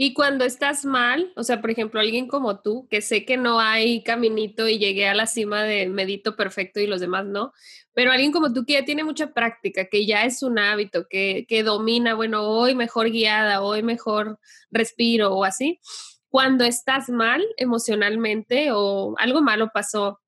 Y 0.01 0.15
cuando 0.15 0.45
estás 0.45 0.85
mal, 0.85 1.33
o 1.35 1.43
sea, 1.43 1.61
por 1.61 1.73
ejemplo, 1.73 1.99
alguien 1.99 2.29
como 2.29 2.61
tú, 2.61 2.87
que 2.89 3.03
sé 3.03 3.25
que 3.25 3.37
no 3.37 3.59
hay 3.59 4.05
caminito 4.05 4.69
y 4.69 4.79
llegué 4.79 5.09
a 5.09 5.15
la 5.15 5.27
cima 5.27 5.65
de 5.65 5.89
medito 5.89 6.37
perfecto 6.37 6.79
y 6.79 6.87
los 6.87 7.01
demás 7.01 7.27
no, 7.27 7.53
pero 7.95 8.13
alguien 8.13 8.31
como 8.31 8.53
tú 8.53 8.65
que 8.65 8.75
ya 8.75 8.85
tiene 8.85 9.03
mucha 9.03 9.35
práctica, 9.35 9.87
que 9.87 10.07
ya 10.07 10.25
es 10.25 10.45
un 10.45 10.61
hábito, 10.61 11.09
que, 11.11 11.47
que 11.49 11.65
domina, 11.65 12.15
bueno, 12.15 12.43
hoy 12.49 12.77
mejor 12.77 13.11
guiada, 13.11 13.61
hoy 13.61 13.83
mejor 13.83 14.39
respiro 14.71 15.35
o 15.35 15.43
así, 15.43 15.81
cuando 16.29 16.65
estás 16.65 17.09
mal 17.09 17.45
emocionalmente 17.57 18.69
o 18.71 19.17
algo 19.19 19.43
malo 19.43 19.71
pasó 19.75 20.21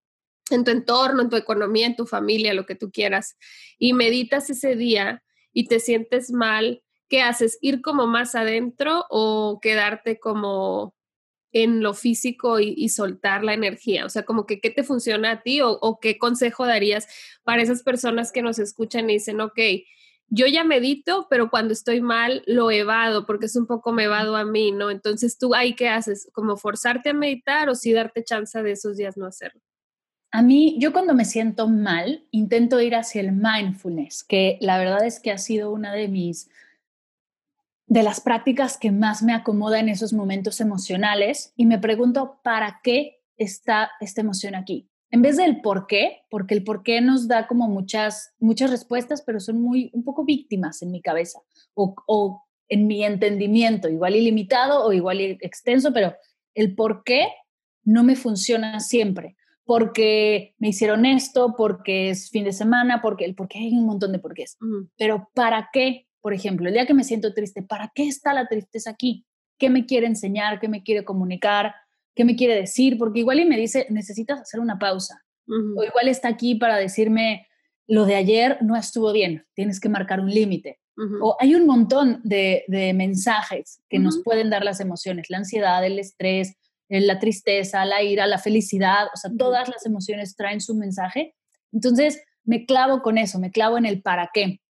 en 0.50 0.64
tu 0.64 0.72
entorno, 0.72 1.22
en 1.22 1.30
tu 1.30 1.36
economía, 1.36 1.86
en 1.86 1.94
tu 1.94 2.06
familia, 2.06 2.54
lo 2.54 2.66
que 2.66 2.74
tú 2.74 2.90
quieras, 2.90 3.36
y 3.78 3.92
meditas 3.92 4.50
ese 4.50 4.74
día 4.74 5.22
y 5.52 5.68
te 5.68 5.78
sientes 5.78 6.32
mal, 6.32 6.82
¿qué 7.10 7.20
haces? 7.20 7.58
¿Ir 7.60 7.82
como 7.82 8.06
más 8.06 8.34
adentro 8.34 9.04
o 9.10 9.58
quedarte 9.60 10.18
como 10.18 10.94
en 11.52 11.82
lo 11.82 11.92
físico 11.92 12.60
y, 12.60 12.88
soltar 12.88 13.44
la 13.44 13.52
energía? 13.52 14.06
O 14.06 14.08
sea, 14.08 14.22
como 14.22 14.46
que 14.46 14.60
qué 14.60 14.70
te 14.70 14.84
funciona 14.84 15.32
a 15.32 15.42
ti 15.42 15.60
o, 15.62 15.98
qué 16.00 16.16
consejo 16.16 16.64
darías 16.64 17.08
para 17.42 17.62
esas 17.62 17.82
personas 17.82 18.32
que 18.32 18.42
nos 18.42 18.58
escuchan 18.58 19.10
y 19.10 19.14
dicen, 19.14 19.40
ok, 19.40 19.58
yo 20.28 20.46
ya 20.46 20.62
medito, 20.62 21.26
pero 21.28 21.50
cuando 21.50 21.72
estoy 21.72 22.00
mal 22.00 22.44
lo 22.46 22.70
evado 22.70 23.26
porque 23.26 23.46
es 23.46 23.56
un 23.56 23.66
poco 23.66 23.92
me 23.92 24.04
evado 24.04 24.36
a 24.36 24.44
mí, 24.44 24.70
¿no? 24.70 24.90
Entonces 24.90 25.36
tú 25.36 25.54
ahí 25.56 25.74
qué 25.74 25.88
haces, 25.88 26.30
como 26.32 26.56
forzarte 26.56 27.10
a 27.10 27.14
meditar 27.14 27.68
o 27.68 27.74
sí 27.74 27.92
darte 27.92 28.22
chance 28.22 28.62
de 28.62 28.70
esos 28.70 28.96
días 28.96 29.16
no 29.16 29.26
hacerlo. 29.26 29.60
A 30.32 30.42
mí, 30.42 30.76
yo 30.78 30.92
cuando 30.92 31.12
me 31.12 31.24
siento 31.24 31.66
mal, 31.66 32.24
intento 32.30 32.80
ir 32.80 32.94
hacia 32.94 33.20
el 33.20 33.32
mindfulness, 33.32 34.22
que 34.22 34.58
la 34.60 34.78
verdad 34.78 35.04
es 35.04 35.18
que 35.18 35.32
ha 35.32 35.38
sido 35.38 35.72
una 35.72 35.92
de 35.92 36.06
mis, 36.06 36.48
de 37.90 38.04
las 38.04 38.20
prácticas 38.20 38.78
que 38.78 38.92
más 38.92 39.20
me 39.20 39.35
acomoda 39.35 39.80
en 39.80 39.88
esos 39.88 40.12
momentos 40.12 40.61
emocionales 40.61 41.52
y 41.56 41.66
me 41.66 41.80
pregunto, 41.80 42.38
¿para 42.44 42.80
qué 42.85 43.18
está 43.37 43.90
esta 44.00 44.20
emoción 44.20 44.54
aquí? 44.54 44.88
En 45.11 45.23
vez 45.23 45.37
del 45.37 45.61
por 45.61 45.88
qué, 45.88 46.23
porque 46.30 46.54
el 46.54 46.62
por 46.62 46.85
qué 46.85 47.00
nos 47.00 47.26
da 47.26 47.49
como 47.49 47.66
muchas, 47.66 48.32
muchas 48.38 48.70
respuestas, 48.70 49.23
pero 49.23 49.40
son 49.40 49.61
muy, 49.61 49.90
un 49.92 50.04
poco 50.04 50.25
víctimas 50.25 50.82
en 50.82 50.92
mi 50.92 51.02
cabeza 51.02 51.40
o, 51.75 51.97
o 52.06 52.44
en 52.68 52.87
mi 52.87 53.04
entendimiento, 53.04 53.88
igual 53.88 54.14
ilimitado 54.14 54.85
o 54.85 54.92
igual 54.92 55.20
extenso, 55.20 55.92
pero 55.92 56.14
el 56.54 56.76
por 56.76 57.02
qué 57.02 57.26
no 57.82 58.04
me 58.04 58.14
funciona 58.14 58.78
siempre 58.78 59.37
porque 59.64 60.54
me 60.59 60.68
hicieron 60.68 61.06
esto, 61.06 61.54
porque 61.56 62.11
es 62.11 62.30
fin 62.30 62.44
de 62.44 62.52
semana, 62.52 63.02
porque, 63.02 63.32
porque 63.37 63.59
hay 63.59 63.73
un 63.73 63.87
montón 63.87 64.12
de 64.12 64.18
porqués. 64.20 64.59
Pero 64.97 65.28
¿para 65.35 65.70
qué? 65.73 66.09
Por 66.20 66.34
ejemplo, 66.34 66.68
el 66.68 66.74
día 66.74 66.86
que 66.86 66.94
me 66.94 67.04
siento 67.04 67.32
triste, 67.32 67.62
¿para 67.62 67.92
qué 67.94 68.06
está 68.06 68.34
la 68.34 68.46
tristeza 68.46 68.90
aquí? 68.90 69.26
¿Qué 69.58 69.70
me 69.70 69.86
quiere 69.86 70.06
enseñar? 70.06 70.60
¿Qué 70.60 70.68
me 70.68 70.82
quiere 70.82 71.04
comunicar? 71.04 71.74
¿Qué 72.14 72.24
me 72.24 72.36
quiere 72.36 72.54
decir? 72.54 72.98
Porque 72.98 73.20
igual 73.20 73.40
y 73.40 73.44
me 73.44 73.56
dice, 73.56 73.86
necesitas 73.90 74.40
hacer 74.40 74.60
una 74.60 74.78
pausa. 74.78 75.22
O 75.48 75.82
igual 75.82 76.06
está 76.06 76.28
aquí 76.28 76.54
para 76.54 76.76
decirme, 76.76 77.48
lo 77.88 78.04
de 78.04 78.14
ayer 78.14 78.58
no 78.60 78.76
estuvo 78.76 79.12
bien, 79.12 79.46
tienes 79.54 79.80
que 79.80 79.88
marcar 79.88 80.20
un 80.20 80.30
límite. 80.30 80.78
O 81.22 81.36
hay 81.40 81.54
un 81.54 81.66
montón 81.66 82.20
de, 82.22 82.64
mensajes 82.94 83.82
que 83.88 83.98
nos 83.98 84.22
pueden 84.22 84.50
dar 84.50 84.64
las 84.64 84.80
emociones, 84.80 85.30
la 85.30 85.38
ansiedad, 85.38 85.84
el 85.84 85.98
estrés, 85.98 86.56
la 86.88 87.18
tristeza, 87.18 87.84
la 87.84 88.02
ira, 88.02 88.26
la 88.26 88.38
felicidad, 88.38 89.06
o 89.14 89.16
sea, 89.16 89.30
todas 89.36 89.68
las 89.68 89.86
emociones 89.86 90.36
traen 90.36 90.60
su 90.60 90.74
mensaje. 90.74 91.34
Entonces, 91.72 92.22
me 92.44 92.66
clavo 92.66 93.00
con 93.00 93.16
eso, 93.16 93.38
me 93.38 93.50
clavo 93.50 93.78
en 93.78 93.86
el 93.86 94.02
para 94.02 94.30
qué. 94.34 94.60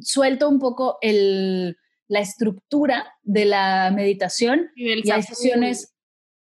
Suelto 0.00 0.48
un 0.48 0.58
poco 0.58 0.98
el, 1.00 1.76
la 2.08 2.20
estructura 2.20 3.14
de 3.22 3.44
la 3.44 3.90
meditación 3.94 4.70
y, 4.74 5.10
hay 5.10 5.22
sesiones, 5.22 5.94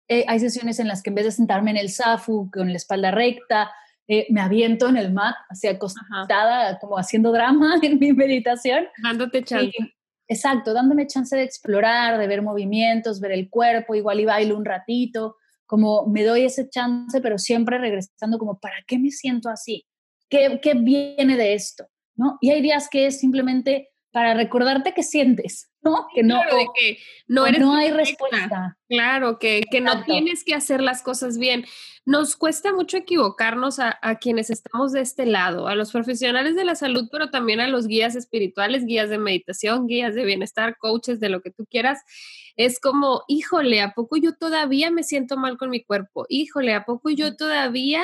eh, 0.07 0.23
hay 0.27 0.39
sesiones 0.39 0.79
en 0.79 0.87
las 0.87 1.01
que 1.01 1.09
en 1.09 1.15
vez 1.15 1.25
de 1.25 1.31
sentarme 1.31 1.71
en 1.71 1.77
el 1.77 1.89
zafu 1.89 2.49
con 2.51 2.69
la 2.69 2.77
espalda 2.77 3.11
recta, 3.11 3.71
eh, 4.07 4.27
me 4.29 4.41
aviento 4.41 4.87
en 4.87 4.97
el 4.97 5.11
mat, 5.11 5.35
así 5.49 5.67
acostada, 5.67 6.77
como 6.79 6.97
haciendo 6.97 7.31
drama 7.31 7.79
en 7.81 7.97
mi 7.97 8.13
meditación. 8.13 8.87
Dándote 9.01 9.43
chance. 9.43 9.71
Exacto, 10.27 10.73
dándome 10.73 11.07
chance 11.07 11.35
de 11.35 11.43
explorar, 11.43 12.17
de 12.17 12.27
ver 12.27 12.41
movimientos, 12.41 13.19
ver 13.19 13.31
el 13.31 13.49
cuerpo, 13.49 13.93
igual 13.93 14.19
y 14.19 14.25
bailo 14.25 14.57
un 14.57 14.65
ratito, 14.65 15.37
como 15.67 16.07
me 16.07 16.23
doy 16.23 16.45
ese 16.45 16.69
chance, 16.69 17.21
pero 17.21 17.37
siempre 17.37 17.77
regresando 17.77 18.37
como, 18.37 18.59
¿para 18.59 18.77
qué 18.87 18.97
me 18.97 19.11
siento 19.11 19.49
así? 19.49 19.85
¿Qué, 20.29 20.59
qué 20.61 20.73
viene 20.73 21.37
de 21.37 21.53
esto? 21.53 21.85
¿No? 22.15 22.37
Y 22.41 22.51
hay 22.51 22.61
días 22.61 22.87
que 22.89 23.07
es 23.07 23.19
simplemente 23.19 23.89
para 24.15 24.33
recordarte 24.33 24.93
que 24.93 25.03
sientes, 25.03 25.69
¿no? 25.81 26.07
Que 26.15 26.23
no, 26.23 26.39
que 26.79 26.99
no, 27.27 27.45
eres 27.45 27.59
no 27.59 27.75
hay 27.75 27.91
respuesta. 27.91 28.77
Claro, 28.87 29.39
que, 29.39 29.61
que 29.69 29.81
no 29.81 30.05
tienes 30.05 30.45
que 30.45 30.55
hacer 30.55 30.81
las 30.81 31.03
cosas 31.03 31.37
bien. 31.37 31.65
Nos 32.05 32.37
cuesta 32.37 32.71
mucho 32.71 32.95
equivocarnos 32.95 33.79
a, 33.79 33.99
a, 34.01 34.15
quienes 34.15 34.49
estamos 34.49 34.93
de 34.93 35.01
este 35.01 35.25
lado, 35.25 35.67
a 35.67 35.75
los 35.75 35.91
profesionales 35.91 36.55
de 36.55 36.63
la 36.63 36.75
salud, 36.75 37.09
pero 37.11 37.29
también 37.29 37.59
a 37.59 37.67
los 37.67 37.87
guías 37.87 38.15
espirituales, 38.15 38.85
guías 38.85 39.09
de 39.09 39.17
meditación, 39.17 39.85
guías 39.85 40.15
de 40.15 40.23
bienestar, 40.23 40.77
coaches, 40.77 41.19
de 41.19 41.27
lo 41.27 41.41
que 41.41 41.51
tú 41.51 41.65
quieras. 41.69 42.01
Es 42.55 42.79
como, 42.79 43.23
híjole, 43.27 43.81
¿a 43.81 43.91
poco 43.91 44.15
yo 44.15 44.33
todavía 44.33 44.91
me 44.91 45.03
siento 45.03 45.35
mal 45.35 45.57
con 45.57 45.69
mi 45.69 45.83
cuerpo? 45.83 46.25
Híjole, 46.29 46.73
¿a 46.73 46.85
poco 46.85 47.09
yo 47.09 47.35
todavía 47.35 48.01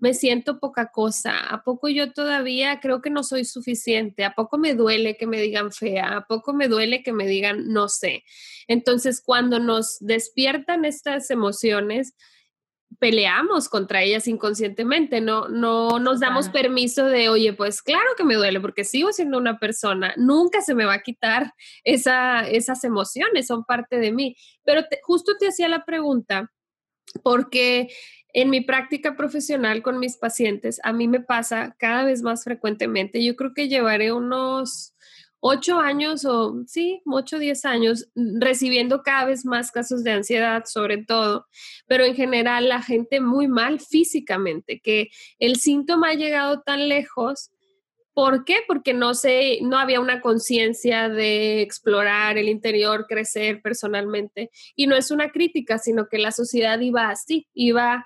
me 0.00 0.14
siento 0.14 0.58
poca 0.58 0.90
cosa, 0.90 1.38
¿a 1.38 1.62
poco 1.62 1.88
yo 1.88 2.12
todavía 2.12 2.80
creo 2.80 3.02
que 3.02 3.10
no 3.10 3.22
soy 3.22 3.44
suficiente? 3.44 4.24
¿A 4.24 4.34
poco 4.34 4.58
me 4.58 4.74
duele 4.74 5.16
que 5.16 5.26
me 5.26 5.40
digan 5.40 5.72
fea? 5.72 6.16
¿A 6.16 6.26
poco 6.26 6.52
me 6.52 6.68
duele 6.68 7.02
que 7.02 7.12
me 7.12 7.26
digan 7.26 7.68
no 7.68 7.88
sé? 7.88 8.24
Entonces, 8.66 9.22
cuando 9.24 9.58
nos 9.58 9.98
despiertan 10.00 10.84
estas 10.84 11.30
emociones, 11.30 12.14
peleamos 12.98 13.68
contra 13.68 14.02
ellas 14.02 14.26
inconscientemente, 14.26 15.20
no, 15.20 15.48
no 15.48 15.98
nos 15.98 16.20
damos 16.20 16.48
permiso 16.48 17.06
de, 17.06 17.28
oye, 17.28 17.52
pues 17.52 17.82
claro 17.82 18.08
que 18.16 18.24
me 18.24 18.34
duele 18.34 18.60
porque 18.60 18.84
sigo 18.84 19.12
siendo 19.12 19.38
una 19.38 19.58
persona, 19.58 20.12
nunca 20.16 20.60
se 20.60 20.74
me 20.74 20.84
va 20.84 20.94
a 20.94 21.02
quitar 21.02 21.52
esa, 21.84 22.48
esas 22.48 22.82
emociones, 22.84 23.46
son 23.46 23.64
parte 23.64 23.98
de 23.98 24.12
mí. 24.12 24.36
Pero 24.64 24.82
justo 25.02 25.36
te 25.38 25.48
hacía 25.48 25.68
la 25.68 25.84
pregunta 25.84 26.50
porque 27.22 27.88
en 28.32 28.50
mi 28.50 28.60
práctica 28.60 29.16
profesional 29.16 29.82
con 29.82 29.98
mis 29.98 30.16
pacientes, 30.16 30.80
a 30.84 30.92
mí 30.92 31.08
me 31.08 31.20
pasa 31.20 31.74
cada 31.78 32.04
vez 32.04 32.22
más 32.22 32.44
frecuentemente. 32.44 33.24
Yo 33.24 33.36
creo 33.36 33.54
que 33.54 33.68
llevaré 33.68 34.12
unos 34.12 34.94
ocho 35.40 35.78
años 35.78 36.24
o 36.24 36.62
sí, 36.66 37.02
ocho, 37.06 37.38
diez 37.38 37.64
años 37.64 38.08
recibiendo 38.14 39.02
cada 39.02 39.24
vez 39.24 39.44
más 39.44 39.70
casos 39.70 40.04
de 40.04 40.12
ansiedad, 40.12 40.64
sobre 40.66 40.98
todo, 40.98 41.46
pero 41.86 42.04
en 42.04 42.14
general 42.14 42.68
la 42.68 42.82
gente 42.82 43.20
muy 43.20 43.48
mal 43.48 43.80
físicamente, 43.80 44.80
que 44.80 45.08
el 45.38 45.56
síntoma 45.56 46.10
ha 46.10 46.14
llegado 46.14 46.60
tan 46.60 46.88
lejos. 46.88 47.50
¿Por 48.20 48.44
qué? 48.44 48.58
Porque 48.66 48.92
no 48.92 49.14
sé, 49.14 49.60
no 49.62 49.78
había 49.78 49.98
una 49.98 50.20
conciencia 50.20 51.08
de 51.08 51.62
explorar 51.62 52.36
el 52.36 52.50
interior, 52.50 53.06
crecer 53.08 53.62
personalmente. 53.62 54.50
Y 54.76 54.88
no 54.88 54.94
es 54.94 55.10
una 55.10 55.30
crítica, 55.30 55.78
sino 55.78 56.06
que 56.06 56.18
la 56.18 56.30
sociedad 56.30 56.78
iba 56.80 57.08
así, 57.08 57.48
iba 57.54 58.04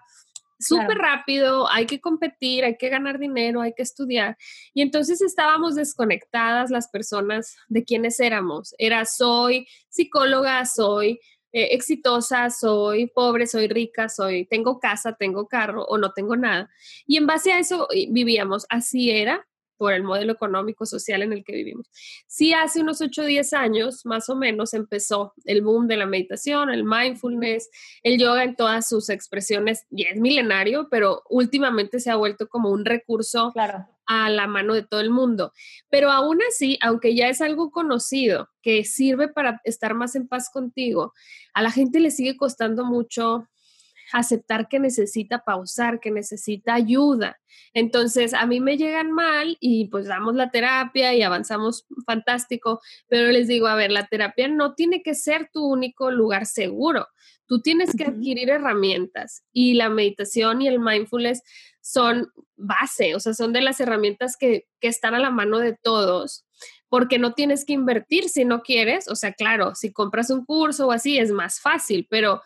súper 0.61 0.99
rápido, 0.99 1.69
hay 1.69 1.87
que 1.87 2.01
competir, 2.01 2.63
hay 2.65 2.77
que 2.77 2.91
ganar 2.91 3.19
dinero, 3.19 3.61
hay 3.61 3.73
que 3.75 3.83
estudiar. 3.83 4.37
Y 4.73 4.83
entonces 4.83 5.21
estábamos 5.21 5.75
desconectadas 5.75 6.71
las 6.71 6.87
personas 6.87 7.57
de 7.67 7.83
quienes 7.83 8.21
éramos. 8.21 8.73
Era 8.79 9.07
soy 9.07 9.67
psicóloga, 9.89 10.65
soy 10.65 11.19
eh, 11.51 11.71
exitosa, 11.73 12.51
soy 12.51 13.09
pobre, 13.09 13.49
soy 13.49 13.67
rica, 13.67 14.09
soy 14.09 14.47
tengo 14.47 14.79
casa, 14.79 15.17
tengo 15.19 15.49
carro 15.49 15.85
o 15.87 15.99
no 15.99 16.13
tengo 16.13 16.37
nada. 16.37 16.71
Y 17.05 17.17
en 17.17 17.27
base 17.27 17.51
a 17.51 17.59
eso 17.59 17.89
vivíamos. 17.91 18.65
Así 18.69 19.11
era 19.11 19.45
por 19.77 19.93
el 19.93 20.03
modelo 20.03 20.33
económico 20.33 20.87
social 20.87 21.23
en 21.23 21.33
el 21.33 21.45
que 21.45 21.53
vivimos. 21.53 21.89
Sí, 22.27 22.53
hace 22.53 22.81
unos 22.81 23.01
8 23.01 23.23
o 23.23 23.25
10 23.25 23.53
años, 23.53 24.07
más 24.07 24.29
o 24.29 24.37
menos, 24.37 24.75
empezó 24.75 25.35
el 25.45 25.63
boom 25.63 25.87
de 25.87 25.97
la 25.97 26.07
meditación, 26.07 26.71
el 26.71 26.85
mindfulness, 26.85 27.69
el 28.03 28.19
yoga 28.19 28.45
en 28.45 28.57
todas 28.57 28.89
sus 28.89 29.09
expresiones, 29.09 29.87
ya 29.91 30.09
es 30.11 30.21
milenario, 30.21 30.89
pero 30.91 31.23
últimamente 31.29 32.01
se 32.01 32.11
ha 32.11 32.17
vuelto 32.17 32.49
como 32.49 32.71
un 32.71 32.85
recurso 32.85 33.53
a 34.07 34.31
la 34.31 34.47
mano 34.47 34.75
de 34.75 34.83
todo 34.83 35.01
el 35.01 35.11
mundo. 35.11 35.53
Pero 35.91 36.11
aún 36.11 36.39
así, 36.49 36.79
aunque 36.83 37.15
ya 37.15 37.29
es 37.29 37.41
algo 37.41 37.71
conocido, 37.71 38.49
que 38.63 38.85
sirve 38.85 39.29
para 39.29 39.61
estar 39.65 39.95
más 39.95 40.15
en 40.15 40.29
paz 40.29 40.51
contigo, 40.51 41.13
a 41.53 41.63
la 41.63 41.71
gente 41.71 42.01
le 42.01 42.11
sigue 42.11 42.37
costando 42.37 42.85
mucho 42.85 43.49
aceptar 44.15 44.69
que 44.69 44.79
necesita 44.79 45.43
pausar, 45.45 45.99
que 45.99 46.13
necesita 46.13 46.75
ayuda. 46.75 47.41
Entonces, 47.73 48.33
a 48.33 48.47
mí 48.47 48.61
me 48.61 48.77
llegan 48.77 49.11
mal 49.11 49.57
y 49.59 49.89
pues 49.89 50.07
damos 50.07 50.37
la 50.37 50.51
terapia 50.51 51.13
y 51.15 51.23
avanzamos 51.23 51.85
fantástico, 52.07 52.81
pero 53.09 53.33
les 53.33 53.49
digo, 53.49 53.67
a 53.67 53.75
ver, 53.75 53.91
la 53.91 54.07
terapia 54.07 54.47
no 54.47 54.75
tiene 54.75 55.03
que 55.03 55.15
ser 55.15 55.51
tu 55.53 55.67
único 55.67 56.13
lugar 56.13 56.47
seguro. 56.47 57.09
Tú 57.47 57.61
tienes 57.61 57.95
que 57.97 58.05
adquirir 58.05 58.51
herramientas 58.51 59.45
y 59.53 59.75
la 59.75 59.89
meditación 59.89 60.63
y 60.63 60.69
el 60.69 60.79
mindfulness 60.79 61.43
son 61.81 62.29
base, 62.57 63.17
o 63.17 63.21
sea, 63.21 63.35
son 63.35 63.53
de 63.53 63.63
las 63.63 63.81
herramientas 63.81 64.37
que, 64.39 64.69
que 64.81 64.89
están 64.89 65.15
a 65.15 65.19
la 65.19 65.31
mano 65.31 65.59
de 65.59 65.77
todos 65.77 66.47
porque 66.89 67.19
no 67.19 67.33
tienes 67.33 67.65
que 67.65 67.73
invertir 67.73 68.29
si 68.29 68.45
no 68.45 68.63
quieres, 68.63 69.09
o 69.09 69.17
sea, 69.17 69.33
claro, 69.33 69.75
si 69.75 69.93
compras 69.93 70.31
un 70.31 70.45
curso 70.45 70.87
o 70.87 70.93
así 70.93 71.19
es 71.19 71.33
más 71.33 71.61
fácil, 71.61 72.07
pero 72.09 72.41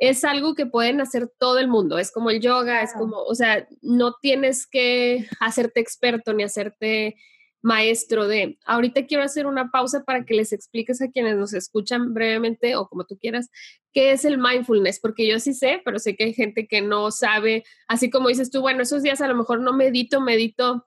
es 0.00 0.24
algo 0.24 0.54
que 0.54 0.64
pueden 0.64 1.02
hacer 1.02 1.30
todo 1.38 1.58
el 1.58 1.68
mundo, 1.68 1.98
es 1.98 2.10
como 2.10 2.30
el 2.30 2.40
yoga, 2.40 2.82
es 2.82 2.94
como, 2.94 3.18
o 3.18 3.34
sea, 3.34 3.68
no 3.82 4.14
tienes 4.20 4.66
que 4.66 5.28
hacerte 5.40 5.80
experto 5.80 6.32
ni 6.32 6.42
hacerte 6.42 7.16
maestro 7.60 8.26
de. 8.26 8.58
Ahorita 8.64 9.04
quiero 9.04 9.22
hacer 9.22 9.46
una 9.46 9.70
pausa 9.70 10.04
para 10.04 10.24
que 10.24 10.32
les 10.32 10.54
expliques 10.54 11.02
a 11.02 11.10
quienes 11.10 11.36
nos 11.36 11.52
escuchan 11.52 12.14
brevemente 12.14 12.76
o 12.76 12.88
como 12.88 13.04
tú 13.04 13.18
quieras, 13.18 13.50
qué 13.92 14.12
es 14.12 14.24
el 14.24 14.38
mindfulness, 14.38 15.00
porque 15.00 15.28
yo 15.28 15.38
sí 15.38 15.52
sé, 15.52 15.82
pero 15.84 15.98
sé 15.98 16.16
que 16.16 16.24
hay 16.24 16.32
gente 16.32 16.66
que 16.66 16.80
no 16.80 17.10
sabe, 17.10 17.64
así 17.86 18.08
como 18.08 18.30
dices 18.30 18.50
tú, 18.50 18.62
bueno, 18.62 18.82
esos 18.82 19.02
días 19.02 19.20
a 19.20 19.28
lo 19.28 19.34
mejor 19.34 19.60
no 19.60 19.74
medito, 19.74 20.22
medito 20.22 20.86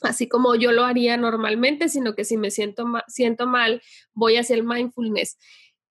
así 0.00 0.28
como 0.28 0.54
yo 0.54 0.72
lo 0.72 0.84
haría 0.84 1.18
normalmente, 1.18 1.90
sino 1.90 2.14
que 2.14 2.24
si 2.24 2.38
me 2.38 2.50
siento, 2.50 2.86
siento 3.06 3.46
mal, 3.46 3.82
voy 4.14 4.38
hacia 4.38 4.56
el 4.56 4.64
mindfulness. 4.64 5.36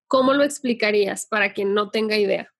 ¿Cómo 0.08 0.34
lo 0.34 0.44
explicarías 0.44 1.28
para 1.28 1.54
quien 1.54 1.76
no 1.76 1.92
tenga 1.92 2.18
idea? 2.18 2.55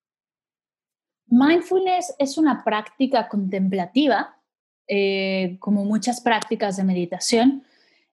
Mindfulness 1.26 2.14
es 2.18 2.38
una 2.38 2.64
práctica 2.64 3.28
contemplativa, 3.28 4.36
eh, 4.88 5.56
como 5.58 5.84
muchas 5.84 6.20
prácticas 6.20 6.76
de 6.76 6.84
meditación, 6.84 7.64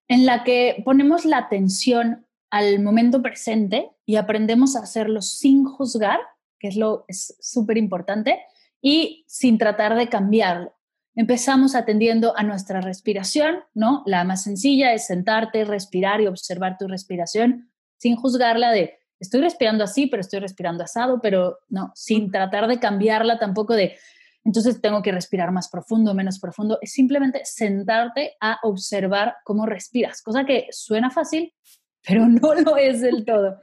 en 0.07 0.25
la 0.25 0.43
que 0.43 0.81
ponemos 0.83 1.25
la 1.25 1.37
atención 1.37 2.25
al 2.49 2.81
momento 2.81 3.21
presente 3.21 3.91
y 4.05 4.15
aprendemos 4.15 4.75
a 4.75 4.81
hacerlo 4.81 5.21
sin 5.21 5.65
juzgar, 5.65 6.19
que 6.59 6.67
es 6.67 6.75
lo 6.75 7.05
es 7.07 7.35
súper 7.39 7.77
importante, 7.77 8.39
y 8.81 9.23
sin 9.27 9.57
tratar 9.57 9.95
de 9.95 10.09
cambiarlo. 10.09 10.75
Empezamos 11.15 11.75
atendiendo 11.75 12.37
a 12.37 12.43
nuestra 12.43 12.81
respiración, 12.81 13.63
¿no? 13.73 14.03
La 14.05 14.23
más 14.23 14.43
sencilla 14.43 14.93
es 14.93 15.05
sentarte, 15.05 15.63
respirar 15.63 16.21
y 16.21 16.27
observar 16.27 16.77
tu 16.77 16.87
respiración 16.87 17.71
sin 17.97 18.15
juzgarla 18.15 18.71
de 18.71 18.99
estoy 19.23 19.41
respirando 19.41 19.83
así, 19.83 20.07
pero 20.07 20.21
estoy 20.21 20.39
respirando 20.39 20.83
asado, 20.83 21.19
pero 21.21 21.59
no, 21.69 21.91
sin 21.95 22.29
tratar 22.29 22.67
de 22.67 22.79
cambiarla 22.79 23.39
tampoco 23.39 23.73
de 23.73 23.97
entonces 24.45 24.81
tengo 24.81 25.01
que 25.01 25.11
respirar 25.11 25.51
más 25.51 25.69
profundo, 25.69 26.13
menos 26.13 26.39
profundo. 26.39 26.77
Es 26.81 26.91
simplemente 26.91 27.41
sentarte 27.45 28.35
a 28.41 28.59
observar 28.63 29.37
cómo 29.45 29.65
respiras, 29.65 30.21
cosa 30.21 30.45
que 30.45 30.67
suena 30.71 31.09
fácil, 31.09 31.53
pero 32.07 32.27
no 32.27 32.53
lo 32.53 32.77
es 32.77 33.01
del 33.01 33.25
todo. 33.25 33.59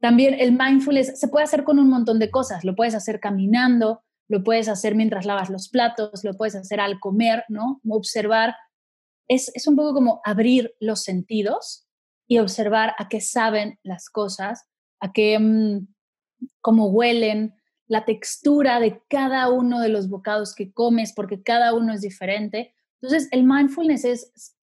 También 0.00 0.34
el 0.34 0.52
mindfulness 0.52 1.20
se 1.20 1.28
puede 1.28 1.44
hacer 1.44 1.64
con 1.64 1.78
un 1.78 1.88
montón 1.88 2.18
de 2.18 2.30
cosas. 2.30 2.64
Lo 2.64 2.74
puedes 2.74 2.94
hacer 2.94 3.20
caminando, 3.20 4.02
lo 4.28 4.42
puedes 4.42 4.68
hacer 4.68 4.94
mientras 4.94 5.26
lavas 5.26 5.50
los 5.50 5.68
platos, 5.68 6.24
lo 6.24 6.34
puedes 6.36 6.56
hacer 6.56 6.80
al 6.80 6.98
comer, 6.98 7.44
¿no? 7.48 7.80
Observar. 7.86 8.56
Es, 9.28 9.52
es 9.54 9.66
un 9.66 9.76
poco 9.76 9.92
como 9.92 10.20
abrir 10.24 10.74
los 10.80 11.02
sentidos 11.02 11.86
y 12.26 12.38
observar 12.38 12.94
a 12.98 13.08
qué 13.08 13.20
saben 13.20 13.78
las 13.82 14.08
cosas, 14.08 14.64
a 15.02 15.12
qué, 15.12 15.38
mm, 15.38 15.88
cómo 16.60 16.86
huelen, 16.86 17.54
la 17.88 18.04
textura 18.04 18.80
de 18.80 19.02
cada 19.08 19.50
uno 19.50 19.80
de 19.80 19.90
los 19.90 20.08
bocados 20.08 20.54
que 20.54 20.72
comes, 20.72 21.12
porque 21.12 21.42
cada 21.42 21.74
uno 21.74 21.92
es 21.92 22.00
diferente. 22.00 22.72
Entonces, 23.00 23.28
el 23.32 23.44
mindfulness 23.44 24.04
es 24.04 24.56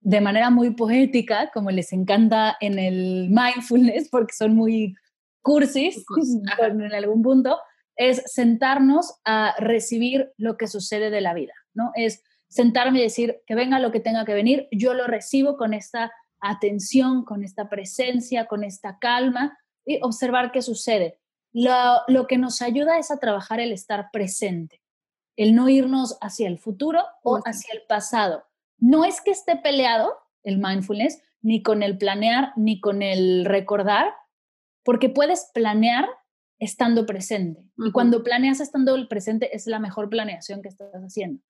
de 0.00 0.20
manera 0.20 0.50
muy 0.50 0.72
poética, 0.74 1.50
como 1.54 1.70
les 1.70 1.92
encanta 1.92 2.56
en 2.60 2.78
el 2.78 3.30
mindfulness, 3.30 4.10
porque 4.10 4.34
son 4.34 4.54
muy 4.54 4.94
cursis 5.40 6.04
en 6.58 6.92
algún 6.92 7.22
punto, 7.22 7.58
es 7.96 8.22
sentarnos 8.26 9.14
a 9.24 9.54
recibir 9.58 10.32
lo 10.36 10.56
que 10.56 10.66
sucede 10.66 11.10
de 11.10 11.20
la 11.20 11.32
vida, 11.32 11.54
¿no? 11.72 11.92
Es 11.94 12.22
sentarme 12.48 12.98
y 12.98 13.02
decir 13.02 13.40
que 13.46 13.54
venga 13.54 13.78
lo 13.78 13.92
que 13.92 14.00
tenga 14.00 14.24
que 14.24 14.34
venir, 14.34 14.68
yo 14.72 14.94
lo 14.94 15.06
recibo 15.06 15.56
con 15.56 15.74
esta 15.74 16.12
atención, 16.48 17.24
con 17.24 17.44
esta 17.44 17.68
presencia, 17.68 18.46
con 18.46 18.64
esta 18.64 18.98
calma 18.98 19.58
y 19.84 20.00
observar 20.02 20.52
qué 20.52 20.62
sucede 20.62 21.18
lo, 21.54 22.26
que 22.26 22.36
nos 22.36 22.60
ayuda 22.62 22.98
es 22.98 23.10
a 23.10 23.18
trabajar 23.18 23.60
el 23.60 23.72
estar 23.72 24.10
presente, 24.12 24.82
el 25.36 25.54
no 25.54 25.68
irnos 25.68 26.18
hacia 26.20 26.48
el 26.48 26.58
futuro 26.58 27.02
o 27.22 27.40
hacia 27.44 27.72
el 27.74 27.82
pasado. 27.88 28.44
No 28.78 29.04
es 29.04 29.20
que 29.20 29.30
esté 29.30 29.56
peleado 29.56 30.12
el 30.42 30.58
mindfulness, 30.58 31.22
ni 31.40 31.62
con 31.62 31.82
el 31.82 31.96
planear, 31.96 32.52
ni 32.56 32.80
con 32.80 33.02
el 33.02 33.44
recordar, 33.44 34.12
porque 34.82 35.08
puedes 35.08 35.50
planear 35.54 36.06
estando 36.58 37.06
presente. 37.06 37.64
Y 37.76 37.92
cuando 37.92 38.24
planeas 38.24 38.60
estando 38.60 38.96
presente 39.08 39.54
es 39.54 39.66
la 39.66 39.78
mejor 39.78 40.10
planeación 40.10 40.60
que 40.60 40.68
estás 40.68 40.92
haciendo. 40.92 41.40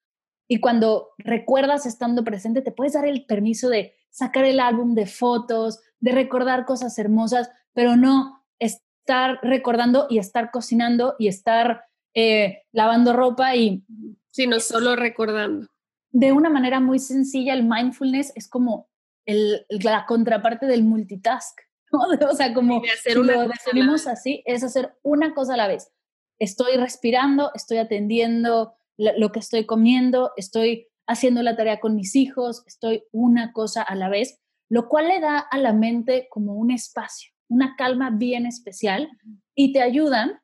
Y 0.48 0.60
cuando 0.60 1.10
recuerdas 1.18 1.86
estando 1.86 2.24
presente, 2.24 2.62
te 2.62 2.72
puedes 2.72 2.92
dar 2.92 3.06
el 3.06 3.24
permiso 3.24 3.68
de 3.68 3.94
sacar 4.10 4.44
el 4.44 4.60
álbum 4.60 4.94
de 4.94 5.06
fotos, 5.06 5.80
de 6.00 6.12
recordar 6.12 6.66
cosas 6.66 6.98
hermosas, 6.98 7.50
pero 7.72 7.96
no 7.96 8.44
estar 8.58 9.38
recordando 9.42 10.06
y 10.08 10.18
estar 10.18 10.50
cocinando 10.50 11.16
y 11.18 11.28
estar 11.28 11.84
eh, 12.14 12.62
lavando 12.72 13.12
ropa 13.12 13.56
y... 13.56 13.84
Sino 14.30 14.60
solo 14.60 14.96
recordando. 14.96 15.68
De 16.10 16.32
una 16.32 16.50
manera 16.50 16.78
muy 16.78 16.98
sencilla, 16.98 17.54
el 17.54 17.64
mindfulness 17.64 18.32
es 18.36 18.48
como 18.48 18.88
el, 19.26 19.66
la 19.68 20.06
contraparte 20.06 20.66
del 20.66 20.84
multitask. 20.84 21.58
O 22.30 22.34
sea, 22.34 22.52
como 22.52 22.82
si 23.04 23.14
lo 23.14 23.46
definimos 23.46 24.08
así, 24.08 24.42
es 24.46 24.64
hacer 24.64 24.96
una 25.02 25.32
cosa 25.32 25.54
a 25.54 25.56
la 25.56 25.68
vez. 25.68 25.92
Estoy 26.40 26.76
respirando, 26.76 27.52
estoy 27.54 27.76
atendiendo 27.78 28.74
lo 28.96 29.32
que 29.32 29.40
estoy 29.40 29.66
comiendo, 29.66 30.32
estoy 30.36 30.88
haciendo 31.06 31.42
la 31.42 31.56
tarea 31.56 31.80
con 31.80 31.94
mis 31.94 32.16
hijos, 32.16 32.62
estoy 32.66 33.04
una 33.12 33.52
cosa 33.52 33.82
a 33.82 33.94
la 33.94 34.08
vez, 34.08 34.40
lo 34.68 34.88
cual 34.88 35.08
le 35.08 35.20
da 35.20 35.38
a 35.38 35.58
la 35.58 35.72
mente 35.72 36.28
como 36.30 36.54
un 36.54 36.70
espacio 36.70 37.34
una 37.48 37.76
calma 37.76 38.10
bien 38.10 38.46
especial 38.46 39.08
y 39.54 39.72
te 39.72 39.82
ayudan 39.82 40.40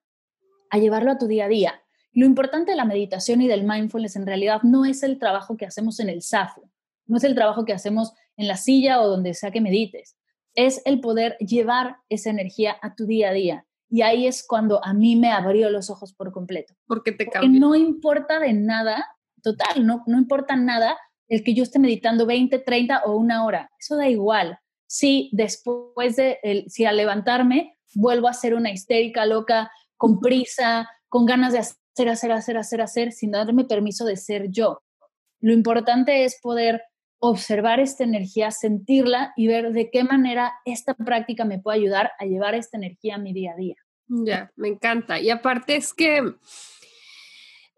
a 0.71 0.79
llevarlo 0.79 1.13
a 1.13 1.19
tu 1.19 1.27
día 1.27 1.47
a 1.47 1.49
día. 1.49 1.83
Lo 2.13 2.27
importante 2.27 2.73
de 2.73 2.77
la 2.77 2.85
meditación 2.85 3.41
y 3.43 3.49
del 3.49 3.65
mindfulness 3.65 4.17
en 4.17 4.27
realidad 4.27 4.63
no 4.63 4.85
es 4.85 5.03
el 5.03 5.19
trabajo 5.19 5.57
que 5.57 5.67
hacemos 5.67 6.01
en 6.01 6.09
el 6.09 6.23
SAFO, 6.23 6.71
no 7.07 7.17
es 7.17 7.25
el 7.25 7.35
trabajo 7.35 7.65
que 7.65 7.73
hacemos 7.73 8.13
en 8.37 8.49
la 8.49 8.57
silla 8.57 9.01
o 9.01 9.09
donde 9.09 9.35
sea 9.35 9.51
que 9.51 9.61
medites, 9.61 10.17
es 10.55 10.83
el 10.85 11.01
poder 11.01 11.37
llevar 11.39 11.97
esa 12.09 12.31
energía 12.31 12.77
a 12.83 12.95
tu 12.95 13.07
día 13.07 13.31
a 13.31 13.33
día. 13.33 13.67
Y 13.91 14.03
ahí 14.03 14.27
es 14.27 14.47
cuando 14.47 14.85
a 14.85 14.95
mí 14.95 15.17
me 15.17 15.33
abrió 15.33 15.69
los 15.69 15.91
ojos 15.91 16.15
por 16.15 16.33
completo. 16.33 16.75
Porque 16.87 17.13
te 17.13 17.27
Porque 17.27 17.49
no 17.49 17.75
importa 17.75 18.39
de 18.39 18.53
nada, 18.53 19.05
total, 19.43 19.85
no, 19.85 20.05
no 20.07 20.19
importa 20.19 20.57
nada 20.57 20.97
el 21.29 21.43
que 21.43 21.55
yo 21.55 21.63
esté 21.63 21.79
meditando 21.79 22.25
20, 22.27 22.59
30 22.61 23.03
o 23.05 23.17
una 23.17 23.45
hora. 23.45 23.71
Eso 23.79 23.97
da 23.97 24.09
igual 24.09 24.59
si 24.87 25.31
después 25.33 26.17
de, 26.17 26.41
el, 26.43 26.69
si 26.69 26.85
al 26.85 26.97
levantarme 26.97 27.79
vuelvo 27.95 28.27
a 28.27 28.33
ser 28.33 28.55
una 28.55 28.73
histérica 28.73 29.25
loca, 29.25 29.71
con 29.97 30.19
prisa, 30.19 30.89
con 31.09 31.27
ganas 31.27 31.53
de 31.53 31.61
hacer, 31.61 32.09
hacer, 32.09 32.33
hacer, 32.33 32.57
hacer, 32.57 32.81
hacer, 32.81 33.13
sin 33.13 33.31
darme 33.31 33.65
permiso 33.65 34.05
de 34.05 34.17
ser 34.17 34.51
yo. 34.51 34.83
Lo 35.41 35.53
importante 35.53 36.25
es 36.25 36.41
poder 36.41 36.83
observar 37.21 37.81
esta 37.81 38.03
energía, 38.03 38.51
sentirla 38.51 39.33
y 39.37 39.47
ver 39.47 39.73
de 39.73 39.91
qué 39.91 40.05
manera 40.05 40.53
esta 40.65 40.95
práctica 40.95 41.45
me 41.45 41.59
puede 41.59 41.79
ayudar 41.79 42.13
a 42.19 42.25
llevar 42.25 42.55
esta 42.55 42.79
energía 42.79 43.17
a 43.17 43.19
mi 43.19 43.33
día 43.33 43.53
a 43.53 43.57
día. 43.57 43.77
Ya, 44.09 44.51
me 44.57 44.69
encanta. 44.69 45.21
Y 45.21 45.31
aparte 45.31 45.77
es 45.77 45.95
que 45.95 46.35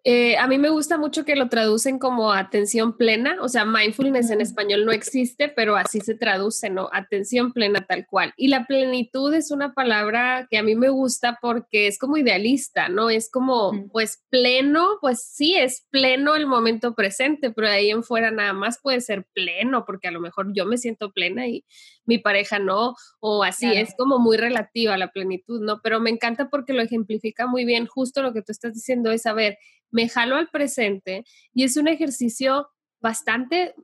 eh, 0.05 0.37
a 0.37 0.49
mí 0.49 0.59
me 0.59 0.71
gusta 0.71 0.99
mucho 0.99 1.25
que 1.25 1.37
lo 1.37 1.49
traducen 1.49 2.01
como 2.01 2.33
atención 2.33 2.97
plena, 2.97 3.37
o 3.41 3.49
sea, 3.49 3.65
mindfulness 3.65 4.31
en 4.31 4.41
español 4.41 4.85
no 4.85 4.91
existe, 4.91 5.49
pero 5.49 5.77
así 5.77 6.01
se 6.01 6.17
traduce, 6.17 6.71
¿no? 6.71 6.89
Atención 6.93 7.53
plena 7.53 7.87
tal 7.87 8.07
cual. 8.07 8.35
Y 8.37 8.49
la 8.49 8.67
plenitud 8.67 9.33
es 9.33 9.53
una 9.53 9.75
palabra 9.75 10.49
que 10.51 10.59
a 10.59 10.65
mí 10.65 10.75
me 10.75 10.89
gusta 10.89 11.39
porque 11.41 11.87
es 11.87 11.99
como 12.01 12.17
idealista, 12.17 12.89
¿no? 12.89 13.11
Es 13.11 13.31
como, 13.31 13.71
pues 13.93 14.25
pleno, 14.29 14.99
pues 15.01 15.23
sí, 15.23 15.55
es 15.55 15.87
pleno 15.91 16.35
el 16.35 16.47
momento 16.47 16.97
presente, 16.97 17.53
pero 17.53 17.69
de 17.69 17.75
ahí 17.75 17.91
en 17.91 18.03
fuera 18.03 18.33
nada 18.33 18.55
más 18.55 18.81
puede 18.83 19.01
ser 19.01 19.25
pleno, 19.33 19.85
porque 19.85 20.09
a 20.09 20.13
lo 20.13 20.19
mejor 20.19 20.53
yo 20.53 20.67
me 20.67 20.79
siento 20.79 21.13
plena 21.13 21.47
y 21.47 21.65
mi 22.07 22.19
pareja 22.19 22.59
no, 22.59 22.97
o 23.21 23.45
así, 23.45 23.73
es 23.73 23.95
como 23.97 24.19
muy 24.19 24.37
relativa 24.37 24.99
la 24.99 25.13
plenitud, 25.13 25.61
¿no? 25.61 25.81
Pero 25.81 26.01
me 26.01 26.11
encanta 26.11 26.51
porque 26.51 26.73
lo 26.73 26.83
ejemplifica 26.83 27.47
muy 27.47 27.65
bien, 27.65 27.87
justo 27.87 28.21
lo 28.21 28.33
que 28.33 28.43
tú 28.43 28.51
estás 28.51 28.75
diciendo 28.75 29.13
es, 29.13 29.27
a 29.27 29.33
ver, 29.33 29.59
me 29.93 30.09
jalo 30.09 30.37
al 30.37 30.49
presente 30.49 31.25
y 31.55 31.63
es 31.63 31.77
un 31.77 31.87
ejercicio 31.87 32.69
bastante 33.01 33.75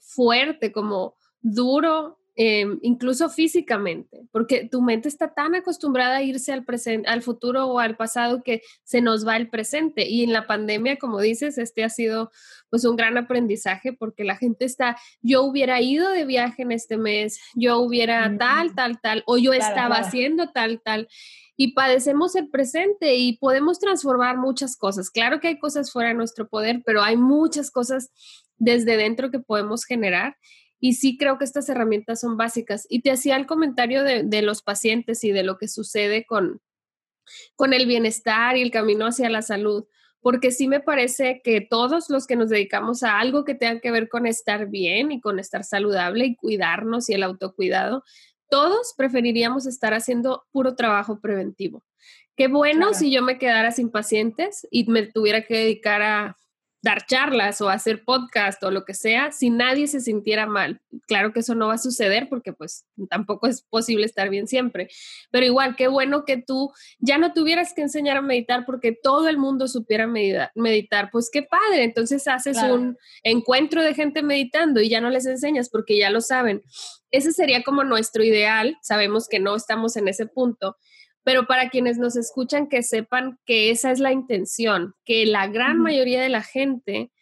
fuerte, 0.00 0.72
como 0.72 1.14
duro, 1.40 2.18
em, 2.40 2.78
incluso 2.82 3.28
físicamente, 3.28 4.22
porque 4.30 4.68
tu 4.70 4.80
mente 4.80 5.08
está 5.08 5.34
tan 5.34 5.56
acostumbrada 5.56 6.18
a 6.18 6.22
irse 6.22 6.52
al 6.52 6.64
presente, 6.64 7.08
al 7.08 7.20
futuro 7.20 7.66
o 7.66 7.80
al 7.80 7.96
pasado 7.96 8.42
que 8.44 8.62
se 8.84 9.00
nos 9.00 9.26
va 9.26 9.36
el 9.36 9.50
presente. 9.50 10.08
Y 10.08 10.22
en 10.22 10.32
la 10.32 10.46
pandemia, 10.46 10.98
como 10.98 11.20
dices, 11.20 11.58
este 11.58 11.82
ha 11.82 11.88
sido 11.88 12.30
pues 12.70 12.84
un 12.84 12.94
gran 12.94 13.18
aprendizaje 13.18 13.92
porque 13.92 14.22
la 14.22 14.36
gente 14.36 14.64
está, 14.64 14.96
yo 15.20 15.42
hubiera 15.42 15.80
ido 15.80 16.10
de 16.10 16.24
viaje 16.24 16.62
en 16.62 16.70
este 16.70 16.96
mes, 16.96 17.40
yo 17.54 17.80
hubiera 17.80 18.32
tal, 18.38 18.74
tal, 18.74 19.00
tal, 19.00 19.24
o 19.26 19.36
yo 19.36 19.52
estaba 19.52 19.96
haciendo 19.96 20.50
tal, 20.52 20.80
tal 20.80 21.08
y 21.60 21.72
padecemos 21.72 22.36
el 22.36 22.48
presente 22.50 23.16
y 23.16 23.36
podemos 23.36 23.80
transformar 23.80 24.38
muchas 24.38 24.76
cosas. 24.76 25.10
Claro 25.10 25.40
que 25.40 25.48
hay 25.48 25.58
cosas 25.58 25.90
fuera 25.90 26.10
de 26.10 26.14
nuestro 26.14 26.48
poder, 26.48 26.82
pero 26.86 27.02
hay 27.02 27.16
muchas 27.16 27.72
cosas 27.72 28.12
desde 28.58 28.96
dentro 28.96 29.32
que 29.32 29.40
podemos 29.40 29.84
generar. 29.84 30.36
Y 30.78 30.92
sí 30.92 31.18
creo 31.18 31.36
que 31.36 31.44
estas 31.44 31.68
herramientas 31.68 32.20
son 32.20 32.36
básicas. 32.36 32.86
Y 32.88 33.02
te 33.02 33.10
hacía 33.10 33.34
el 33.34 33.46
comentario 33.46 34.04
de, 34.04 34.42
los 34.42 34.62
pacientes 34.62 35.24
y 35.24 35.32
de 35.32 35.42
lo 35.42 35.58
que 35.58 35.66
sucede 35.66 36.24
con, 36.24 36.60
con 37.56 37.72
el 37.72 37.86
bienestar 37.86 38.56
y 38.56 38.62
el 38.62 38.70
camino 38.70 39.06
hacia 39.06 39.28
la 39.28 39.42
salud, 39.42 39.84
porque 40.20 40.52
sí 40.52 40.68
me 40.68 40.78
parece 40.78 41.40
que 41.42 41.60
todos 41.60 42.08
los 42.08 42.28
que 42.28 42.36
nos 42.36 42.50
dedicamos 42.50 43.02
a 43.02 43.18
algo 43.18 43.44
que 43.44 43.56
tenga 43.56 43.80
que 43.80 43.90
ver 43.90 44.08
con 44.08 44.26
estar 44.26 44.68
bien 44.68 45.10
y 45.10 45.20
con 45.20 45.40
estar 45.40 45.64
saludable 45.64 46.24
y 46.24 46.36
cuidarnos 46.36 47.10
y 47.10 47.14
el 47.14 47.24
autocuidado, 47.24 48.04
todos 48.48 48.94
preferiríamos 48.96 49.66
estar 49.66 49.94
haciendo 49.94 50.44
puro 50.50 50.74
trabajo 50.74 51.20
preventivo. 51.20 51.84
Qué 52.36 52.48
bueno 52.48 52.94
si 52.94 53.10
yo 53.10 53.22
me 53.22 53.38
quedara 53.38 53.72
sin 53.72 53.90
pacientes 53.90 54.66
y 54.70 54.88
me 54.88 55.02
tuviera 55.02 55.42
que 55.42 55.58
dedicar 55.58 56.02
a 56.02 56.36
dar 56.80 57.06
charlas 57.06 57.60
o 57.60 57.68
hacer 57.68 58.04
podcast 58.04 58.62
o 58.62 58.70
lo 58.70 58.84
que 58.84 58.94
sea 58.94 59.32
si 59.32 59.50
nadie 59.50 59.88
se 59.88 60.00
sintiera 60.00 60.46
mal. 60.46 60.80
Claro 61.06 61.32
que 61.32 61.40
eso 61.40 61.54
no 61.54 61.68
va 61.68 61.74
a 61.74 61.78
suceder 61.78 62.28
porque 62.28 62.52
pues 62.52 62.86
tampoco 63.10 63.46
es 63.48 63.62
posible 63.62 64.06
estar 64.06 64.30
bien 64.30 64.46
siempre, 64.46 64.88
pero 65.30 65.44
igual 65.44 65.74
qué 65.76 65.88
bueno 65.88 66.24
que 66.24 66.36
tú 66.36 66.72
ya 67.00 67.18
no 67.18 67.32
tuvieras 67.32 67.74
que 67.74 67.82
enseñar 67.82 68.16
a 68.16 68.22
meditar 68.22 68.64
porque 68.64 68.92
todo 68.92 69.28
el 69.28 69.38
mundo 69.38 69.66
supiera 69.66 70.06
meditar, 70.06 71.10
pues 71.10 71.30
qué 71.32 71.42
padre, 71.42 71.84
entonces 71.84 72.26
haces 72.28 72.58
un 72.58 72.96
encuentro 73.22 73.82
de 73.82 73.94
gente 73.94 74.22
meditando 74.22 74.80
y 74.80 74.88
ya 74.88 75.00
no 75.00 75.10
les 75.10 75.26
enseñas 75.26 75.68
porque 75.70 75.98
ya 75.98 76.10
lo 76.10 76.20
saben. 76.20 76.62
Ese 77.10 77.32
sería 77.32 77.62
como 77.62 77.84
nuestro 77.84 78.22
ideal, 78.22 78.76
sabemos 78.82 79.28
que 79.28 79.40
no 79.40 79.56
estamos 79.56 79.96
en 79.96 80.08
ese 80.08 80.26
punto, 80.26 80.76
pero 81.28 81.46
para 81.46 81.68
quienes 81.68 81.98
nos 81.98 82.16
escuchan 82.16 82.70
que 82.70 82.82
sepan 82.82 83.38
que 83.44 83.70
esa 83.70 83.90
es 83.90 84.00
la 84.00 84.12
intención, 84.12 84.94
que 85.04 85.26
la 85.26 85.46
gran 85.46 85.78
mayoría 85.78 86.22
de 86.22 86.30
la 86.30 86.42
gente 86.42 87.12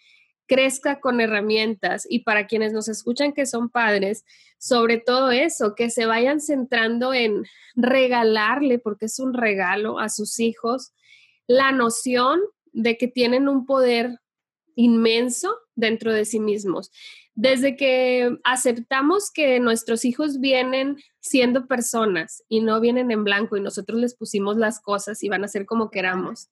crezca 0.46 1.00
con 1.00 1.20
herramientas 1.20 2.06
y 2.08 2.20
para 2.20 2.46
quienes 2.46 2.72
nos 2.72 2.86
escuchan 2.86 3.32
que 3.32 3.46
son 3.46 3.68
padres, 3.68 4.24
sobre 4.58 4.98
todo 4.98 5.32
eso, 5.32 5.74
que 5.74 5.90
se 5.90 6.06
vayan 6.06 6.40
centrando 6.40 7.14
en 7.14 7.46
regalarle, 7.74 8.78
porque 8.78 9.06
es 9.06 9.18
un 9.18 9.34
regalo 9.34 9.98
a 9.98 10.08
sus 10.08 10.38
hijos, 10.38 10.92
la 11.48 11.72
noción 11.72 12.38
de 12.72 12.96
que 12.98 13.08
tienen 13.08 13.48
un 13.48 13.66
poder 13.66 14.20
inmenso 14.76 15.52
dentro 15.74 16.12
de 16.12 16.26
sí 16.26 16.38
mismos 16.38 16.92
desde 17.36 17.76
que 17.76 18.38
aceptamos 18.44 19.30
que 19.30 19.60
nuestros 19.60 20.06
hijos 20.06 20.40
vienen 20.40 20.96
siendo 21.20 21.66
personas 21.66 22.42
y 22.48 22.60
no 22.60 22.80
vienen 22.80 23.10
en 23.10 23.24
blanco 23.24 23.56
y 23.56 23.60
nosotros 23.60 24.00
les 24.00 24.16
pusimos 24.16 24.56
las 24.56 24.80
cosas 24.80 25.22
y 25.22 25.28
van 25.28 25.44
a 25.44 25.48
ser 25.48 25.66
como 25.66 25.90
queramos, 25.90 26.48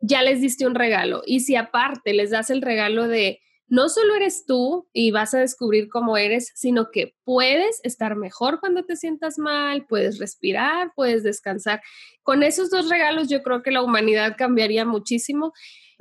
ya 0.00 0.22
les 0.22 0.40
diste 0.40 0.64
un 0.64 0.76
regalo. 0.76 1.22
Y 1.26 1.40
si 1.40 1.56
aparte 1.56 2.14
les 2.14 2.30
das 2.30 2.50
el 2.50 2.62
regalo 2.62 3.08
de 3.08 3.40
no 3.66 3.88
solo 3.88 4.14
eres 4.14 4.44
tú 4.46 4.88
y 4.92 5.10
vas 5.10 5.34
a 5.34 5.40
descubrir 5.40 5.88
cómo 5.88 6.16
eres, 6.16 6.52
sino 6.54 6.90
que 6.92 7.14
puedes 7.24 7.80
estar 7.82 8.14
mejor 8.14 8.60
cuando 8.60 8.84
te 8.84 8.96
sientas 8.96 9.38
mal, 9.38 9.86
puedes 9.86 10.18
respirar, 10.18 10.92
puedes 10.94 11.24
descansar. 11.24 11.80
Con 12.22 12.44
esos 12.44 12.70
dos 12.70 12.88
regalos 12.88 13.28
yo 13.28 13.42
creo 13.42 13.62
que 13.62 13.70
la 13.72 13.82
humanidad 13.82 14.36
cambiaría 14.36 14.84
muchísimo 14.84 15.52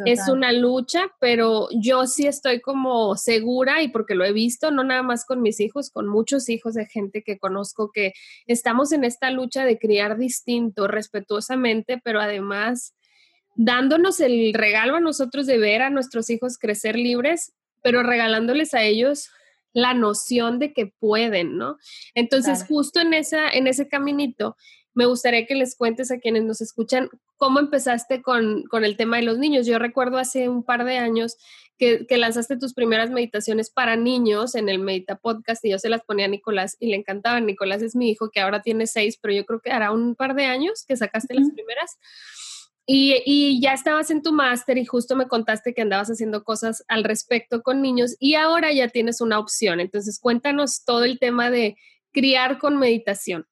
es 0.06 0.28
una 0.28 0.52
lucha, 0.52 1.12
pero 1.20 1.68
yo 1.72 2.08
sí 2.08 2.28
estoy 2.28 2.62
como 2.62 3.16
segura 3.16 3.82
y 3.82 3.90
porque 3.90 4.16
lo 4.16 4.26
he 4.26 4.34
visto, 4.34 4.72
no 4.72 4.84
nada 4.84 5.04
más 5.04 5.26
con 5.26 5.42
mis 5.42 5.60
hijos, 5.60 5.90
con 5.90 6.08
muchos 6.08 6.50
hijos 6.50 6.74
de 6.74 6.86
gente 6.86 7.24
que 7.24 7.38
conozco 7.38 7.92
que 7.92 8.14
estamos 8.48 8.92
en 8.92 9.04
esta 9.04 9.32
lucha 9.32 9.66
de 9.66 9.78
criar 9.78 10.18
distinto, 10.18 10.88
respetuosamente, 10.88 12.00
pero 12.04 12.22
además 12.22 12.96
dándonos 13.56 14.20
el 14.20 14.54
regalo 14.54 14.96
a 14.96 15.02
nosotros 15.02 15.46
de 15.46 15.58
ver 15.58 15.82
a 15.82 15.90
nuestros 15.90 16.30
hijos 16.30 16.58
crecer 16.58 16.96
libres, 16.96 17.54
pero 17.82 18.04
regalándoles 18.04 18.74
a 18.74 18.84
ellos 18.84 19.30
la 19.74 19.94
noción 19.94 20.60
de 20.60 20.74
que 20.74 20.88
pueden, 20.88 21.58
¿no? 21.58 21.78
Entonces, 22.14 22.66
justo 22.68 23.00
en, 23.00 23.14
esa, 23.14 23.50
en 23.50 23.68
ese 23.68 23.88
caminito, 23.88 24.58
me 24.94 25.06
gustaría 25.06 25.46
que 25.46 25.56
les 25.56 25.76
cuentes 25.76 26.12
a 26.12 26.20
quienes 26.20 26.44
nos 26.44 26.62
escuchan 26.62 27.10
cómo 27.38 27.60
empezaste 27.60 28.22
con, 28.22 28.66
el 28.84 28.98
tema 28.98 29.18
de 29.18 29.24
los 29.24 29.38
niños. 29.38 29.66
Yo 29.66 29.80
recuerdo 29.80 30.18
hace 30.18 30.50
un 30.50 30.64
par 30.64 30.84
de 30.84 30.98
años 30.98 31.38
que, 31.78 32.06
lanzaste 32.10 32.58
tus 32.58 32.74
primeras 32.74 33.10
meditaciones 33.10 33.70
para 33.70 33.96
niños 33.96 34.54
en 34.56 34.70
el 34.70 34.80
Medita 34.80 35.16
Podcast 35.16 35.64
y 35.66 35.72
yo 35.72 35.80
se 35.80 35.90
las 35.90 36.04
ponía 36.04 36.26
a 36.26 36.30
Nicolás 36.30 36.76
y 36.80 36.88
le 36.88 36.98
encantaban. 36.98 37.46
Nicolás 37.46 37.82
es 37.82 37.96
mi 37.96 38.12
hijo 38.12 38.30
que 38.30 38.42
ahora 38.42 38.62
tiene 38.62 38.86
seis, 38.86 39.18
pero 39.20 39.34
yo 39.34 39.46
creo 39.46 39.62
que 39.62 39.72
hará 39.72 39.92
un 39.92 40.16
par 40.16 40.36
de 40.36 40.46
años 40.46 40.84
que 40.86 40.98
sacaste 40.98 41.34
las 41.34 41.50
primeras. 41.52 41.98
Y, 42.86 43.22
y, 43.26 43.62
ya 43.62 43.74
estabas 43.74 44.12
en 44.12 44.22
tu 44.22 44.34
máster 44.34 44.78
y 44.78 44.86
justo 44.86 45.16
me 45.16 45.28
contaste 45.28 45.74
que 45.74 45.84
andabas 45.84 46.10
haciendo 46.10 46.44
cosas 46.44 46.84
al 46.88 47.04
respecto 47.04 47.62
con 47.62 47.82
niños 47.82 48.16
y 48.20 48.34
ahora 48.34 48.74
ya 48.74 48.90
tienes 48.90 49.22
una 49.22 49.40
opción. 49.40 49.80
Entonces 49.80 50.20
cuéntanos 50.20 50.84
todo 50.84 51.06
el 51.06 51.18
tema 51.20 51.50
de 51.50 51.78
criar 52.12 52.58
con 52.58 52.78
meditación. 52.78 53.48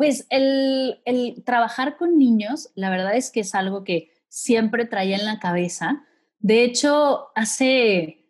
Pues 0.00 0.26
el, 0.30 1.02
trabajar 1.44 1.98
con 1.98 2.16
niños, 2.16 2.70
la 2.74 2.88
verdad 2.88 3.16
es 3.16 3.30
que 3.30 3.40
es 3.40 3.54
algo 3.54 3.84
que 3.84 4.10
siempre 4.30 4.86
traía 4.86 5.18
en 5.18 5.26
la 5.26 5.38
cabeza. 5.38 6.06
De 6.38 6.64
hecho, 6.64 7.26
hace 7.34 8.26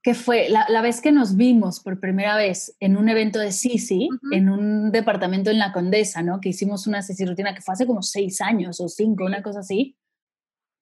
que 0.00 0.14
fue 0.14 0.48
la, 0.48 0.80
vez 0.82 1.00
que 1.00 1.10
nos 1.10 1.34
vimos 1.34 1.80
por 1.80 1.98
primera 1.98 2.36
vez 2.36 2.76
en 2.78 2.96
un 2.96 3.08
evento 3.08 3.40
de 3.40 3.50
Sisi, 3.50 4.08
en 4.30 4.48
un 4.48 4.92
departamento 4.92 5.50
en 5.50 5.58
La 5.58 5.72
Condesa, 5.72 6.22
¿no? 6.22 6.40
Que 6.40 6.50
hicimos 6.50 6.86
una 6.86 7.02
Sisi 7.02 7.26
rutina 7.26 7.52
que 7.52 7.62
fue 7.62 7.72
hace 7.72 7.84
como 7.84 8.02
seis 8.02 8.40
años 8.40 8.80
o 8.80 8.88
cinco, 8.88 9.24
una 9.24 9.42
cosa 9.42 9.58
así. 9.58 9.96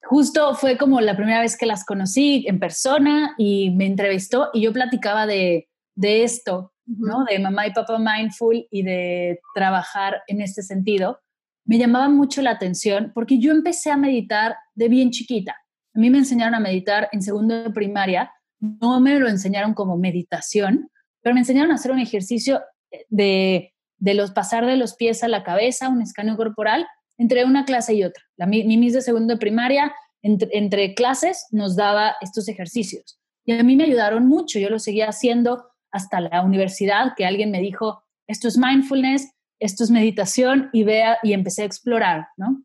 Justo 0.03 0.55
fue 0.55 0.77
como 0.77 1.01
la 1.01 1.17
primera 1.17 1.41
vez 1.41 1.57
que 1.57 1.65
las 1.65 1.83
conocí 1.87 2.45
en 2.47 2.61
persona 2.61 3.35
y 3.39 3.71
me 3.71 3.87
entrevistó 3.87 4.51
y 4.53 4.61
yo 4.61 4.73
platicaba 4.75 5.27
de, 5.27 5.71
de 5.95 6.25
esto, 6.25 6.74
¿no? 6.87 7.25
De 7.25 7.39
mamá 7.39 7.67
y 7.67 7.73
papá 7.73 7.99
mindful 7.99 8.67
y 8.71 8.83
de 8.83 9.41
trabajar 9.55 10.23
en 10.27 10.41
este 10.41 10.63
sentido, 10.63 11.21
me 11.65 11.79
llamaba 11.79 12.09
mucho 12.09 12.43
la 12.43 12.51
atención 12.51 13.13
porque 13.15 13.39
yo 13.39 13.53
empecé 13.53 13.91
a 13.91 13.97
meditar 13.97 14.57
de 14.75 14.89
bien 14.89 15.11
chiquita. 15.11 15.57
A 15.95 15.99
mí 15.99 16.11
me 16.11 16.19
enseñaron 16.19 16.55
a 16.55 16.61
meditar 16.61 17.09
en 17.13 17.23
segundo 17.23 17.63
de 17.63 17.71
primaria, 17.71 18.33
no 18.59 19.01
me 19.01 19.19
lo 19.19 19.29
enseñaron 19.29 19.75
como 19.75 19.97
meditación, 19.97 20.91
pero 21.23 21.35
me 21.35 21.41
enseñaron 21.41 21.71
a 21.71 21.77
hacer 21.77 21.93
un 21.93 22.01
ejercicio 22.01 22.61
de, 23.09 23.73
de 23.99 24.15
los 24.15 24.33
pasar 24.33 24.67
de 24.67 24.77
los 24.77 24.95
pies 24.95 25.23
a 25.23 25.29
la 25.29 25.43
cabeza, 25.43 25.89
un 25.89 26.03
escaneo 26.03 26.37
corporal, 26.37 26.87
entre 27.17 27.45
una 27.45 27.65
clase 27.65 27.95
y 27.95 28.05
otra. 28.05 28.23
La, 28.37 28.47
mi, 28.47 28.65
mis 28.65 28.93
de 28.93 29.01
segundo 29.01 29.35
de 29.35 29.39
primaria, 29.39 29.95
entre, 30.23 30.49
entre 30.53 30.95
clases, 30.95 31.47
nos 31.51 31.77
daba 31.77 32.17
estos 32.21 32.49
ejercicios. 32.49 33.19
Y 33.47 33.53
a 33.53 33.63
mí 33.63 33.77
me 33.77 33.85
ayudaron 33.85 34.27
mucho, 34.27 34.59
yo 34.59 34.71
lo 34.71 34.79
seguía 34.79 35.09
haciendo 35.09 35.65
hasta 35.95 36.21
la 36.21 36.43
universidad 36.43 37.15
que 37.17 37.25
alguien 37.25 37.53
me 37.53 37.61
dijo, 37.61 38.03
esto 38.27 38.49
es 38.49 38.59
mindfulness, 38.59 39.33
esto 39.61 39.85
es 39.85 39.93
meditación 39.93 40.69
y 40.73 40.83
vea 40.83 41.19
y 41.23 41.33
empecé 41.33 41.63
a 41.63 41.67
explorar, 41.67 42.27
¿no? 42.37 42.65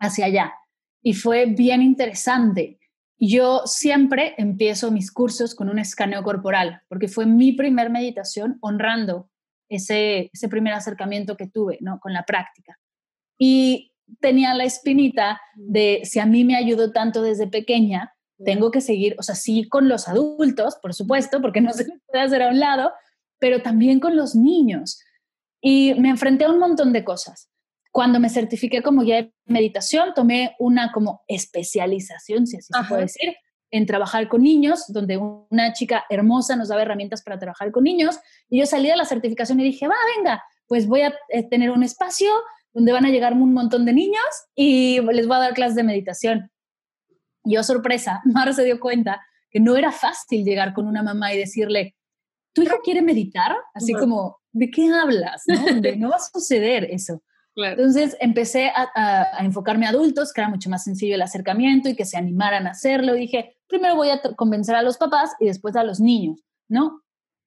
Hacia 0.00 0.26
allá. 0.26 0.52
Y 1.00 1.14
fue 1.14 1.46
bien 1.46 1.80
interesante. 1.80 2.80
Yo 3.20 3.62
siempre 3.66 4.34
empiezo 4.36 4.90
mis 4.90 5.12
cursos 5.12 5.54
con 5.54 5.68
un 5.68 5.78
escaneo 5.78 6.24
corporal, 6.24 6.82
porque 6.88 7.06
fue 7.06 7.24
mi 7.24 7.52
primer 7.52 7.88
meditación 7.88 8.58
honrando 8.60 9.30
ese, 9.68 10.30
ese 10.32 10.48
primer 10.48 10.74
acercamiento 10.74 11.36
que 11.36 11.46
tuve, 11.46 11.78
¿no? 11.82 12.00
Con 12.00 12.12
la 12.12 12.24
práctica. 12.24 12.80
Y 13.38 13.92
tenía 14.18 14.54
la 14.54 14.64
espinita 14.64 15.40
de 15.54 16.00
si 16.02 16.18
a 16.18 16.26
mí 16.26 16.42
me 16.42 16.56
ayudó 16.56 16.90
tanto 16.90 17.22
desde 17.22 17.46
pequeña, 17.46 18.13
tengo 18.42 18.70
que 18.70 18.80
seguir, 18.80 19.16
o 19.18 19.22
sea, 19.22 19.34
sí 19.34 19.68
con 19.68 19.88
los 19.88 20.08
adultos, 20.08 20.76
por 20.80 20.94
supuesto, 20.94 21.40
porque 21.40 21.60
no 21.60 21.72
se 21.72 21.86
puede 22.06 22.24
hacer 22.24 22.42
a 22.42 22.48
un 22.48 22.60
lado, 22.60 22.92
pero 23.38 23.62
también 23.62 24.00
con 24.00 24.16
los 24.16 24.34
niños. 24.34 25.00
Y 25.60 25.94
me 25.94 26.10
enfrenté 26.10 26.44
a 26.44 26.50
un 26.50 26.58
montón 26.58 26.92
de 26.92 27.04
cosas. 27.04 27.48
Cuando 27.90 28.18
me 28.18 28.28
certifiqué 28.28 28.82
como 28.82 29.02
guía 29.02 29.16
de 29.16 29.34
meditación, 29.46 30.14
tomé 30.14 30.56
una 30.58 30.90
como 30.92 31.22
especialización, 31.28 32.46
si 32.46 32.56
así 32.56 32.72
se 32.72 32.88
puede 32.88 33.02
decir, 33.02 33.36
en 33.70 33.86
trabajar 33.86 34.28
con 34.28 34.42
niños, 34.42 34.84
donde 34.88 35.16
una 35.16 35.72
chica 35.72 36.04
hermosa 36.10 36.56
nos 36.56 36.68
daba 36.68 36.82
herramientas 36.82 37.22
para 37.22 37.38
trabajar 37.38 37.70
con 37.70 37.84
niños. 37.84 38.18
Y 38.48 38.58
yo 38.58 38.66
salí 38.66 38.88
de 38.88 38.96
la 38.96 39.04
certificación 39.04 39.60
y 39.60 39.64
dije, 39.64 39.86
va, 39.86 39.94
venga, 40.16 40.42
pues 40.66 40.86
voy 40.86 41.02
a 41.02 41.14
eh, 41.28 41.48
tener 41.48 41.70
un 41.70 41.82
espacio 41.82 42.30
donde 42.72 42.92
van 42.92 43.06
a 43.06 43.10
llegar 43.10 43.32
un 43.32 43.52
montón 43.54 43.84
de 43.84 43.92
niños 43.92 44.24
y 44.54 45.00
les 45.00 45.26
voy 45.26 45.36
a 45.36 45.40
dar 45.40 45.54
clases 45.54 45.76
de 45.76 45.84
meditación. 45.84 46.50
Yo, 47.44 47.62
sorpresa, 47.62 48.22
Mara 48.24 48.52
se 48.52 48.64
dio 48.64 48.80
cuenta 48.80 49.24
que 49.50 49.60
no 49.60 49.76
era 49.76 49.92
fácil 49.92 50.44
llegar 50.44 50.74
con 50.74 50.86
una 50.86 51.02
mamá 51.02 51.32
y 51.32 51.38
decirle, 51.38 51.94
¿tu 52.52 52.62
hijo 52.62 52.78
quiere 52.82 53.02
meditar? 53.02 53.54
Así 53.72 53.92
como, 53.92 54.38
¿de 54.52 54.70
qué 54.70 54.88
hablas? 54.90 55.44
No, 55.46 55.80
de, 55.80 55.96
no 55.96 56.10
va 56.10 56.16
a 56.16 56.20
suceder 56.20 56.84
eso. 56.90 57.22
Entonces 57.56 58.16
empecé 58.20 58.72
a, 58.74 59.38
enfocarme 59.40 59.86
a 59.86 59.90
adultos, 59.90 60.32
que 60.32 60.40
era 60.40 60.50
mucho 60.50 60.68
más 60.70 60.82
sencillo 60.82 61.14
el 61.14 61.22
acercamiento 61.22 61.88
y 61.88 61.94
que 61.94 62.04
se 62.04 62.16
animaran 62.16 62.66
a 62.66 62.70
hacerlo. 62.70 63.14
Y 63.14 63.20
dije, 63.20 63.56
primero 63.68 63.94
voy 63.94 64.10
a 64.10 64.20
convencer 64.34 64.74
a 64.74 64.82
los 64.82 64.96
papás 64.96 65.32
y 65.38 65.46
después 65.46 65.76
a 65.76 65.84
los 65.84 66.00
niños, 66.00 66.40
¿no? 66.68 67.02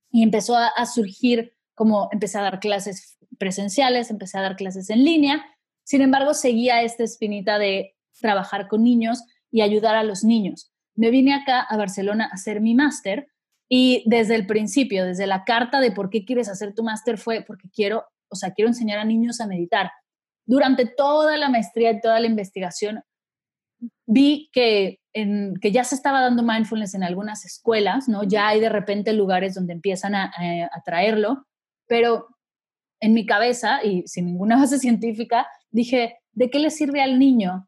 Y 0.10 0.24
empezó 0.24 0.56
a, 0.56 0.68
a 0.68 0.86
surgir 0.86 1.54
como 1.76 2.10
empecé 2.12 2.38
a 2.38 2.42
dar 2.42 2.60
clases 2.60 3.18
presenciales, 3.38 4.10
empecé 4.10 4.38
a 4.38 4.42
dar 4.42 4.56
clases 4.56 4.90
en 4.90 5.04
línea. 5.04 5.46
Sin 5.84 6.02
embargo, 6.02 6.34
seguía 6.34 6.82
esta 6.82 7.04
espinita 7.04 7.60
de 7.60 7.96
trabajar 8.20 8.68
con 8.68 8.84
niños 8.84 9.24
y 9.58 9.62
ayudar 9.62 9.96
a 9.96 10.04
los 10.04 10.24
niños. 10.24 10.72
Me 10.96 11.10
vine 11.10 11.34
acá 11.34 11.62
a 11.62 11.78
Barcelona 11.78 12.26
a 12.26 12.36
hacer 12.36 12.62
mi 12.62 12.76
máster 12.76 13.28
y 13.68 14.04
desde 14.06 14.36
el 14.36 14.46
principio, 14.46 15.04
desde 15.04 15.26
la 15.26 15.46
carta 15.46 15.80
de 15.80 15.92
por 15.92 16.12
qué 16.12 16.26
quieres 16.26 16.48
hacer 16.48 16.76
tu 16.76 16.84
máster 16.84 17.18
fue 17.18 17.42
porque 17.42 17.68
quiero, 17.74 18.06
o 18.30 18.36
sea, 18.36 18.54
quiero 18.54 18.70
enseñar 18.70 19.00
a 19.00 19.04
niños 19.04 19.42
a 19.42 19.48
meditar. 19.48 19.90
Durante 20.46 20.86
toda 20.86 21.38
la 21.38 21.50
maestría 21.50 21.90
y 21.90 22.02
toda 22.02 22.20
la 22.20 22.28
investigación, 22.28 23.02
vi 24.06 24.52
que, 24.54 25.00
en, 25.12 25.56
que 25.60 25.72
ya 25.72 25.84
se 25.84 25.96
estaba 25.96 26.22
dando 26.22 26.44
mindfulness 26.44 26.94
en 26.94 27.04
algunas 27.04 27.44
escuelas, 27.44 28.08
¿no? 28.08 28.24
Ya 28.26 28.50
hay 28.50 28.60
de 28.60 28.70
repente 28.70 29.12
lugares 29.12 29.56
donde 29.56 29.74
empiezan 29.74 30.14
a, 30.14 30.32
a 30.72 30.82
traerlo, 30.86 31.48
pero 31.88 32.28
en 33.00 33.16
mi 33.16 33.26
cabeza 33.26 33.84
y 33.84 34.04
sin 34.06 34.28
ninguna 34.28 34.56
base 34.60 34.78
científica, 34.78 35.48
dije, 35.72 36.20
¿de 36.34 36.52
qué 36.52 36.60
le 36.60 36.70
sirve 36.70 37.02
al 37.02 37.18
niño 37.18 37.67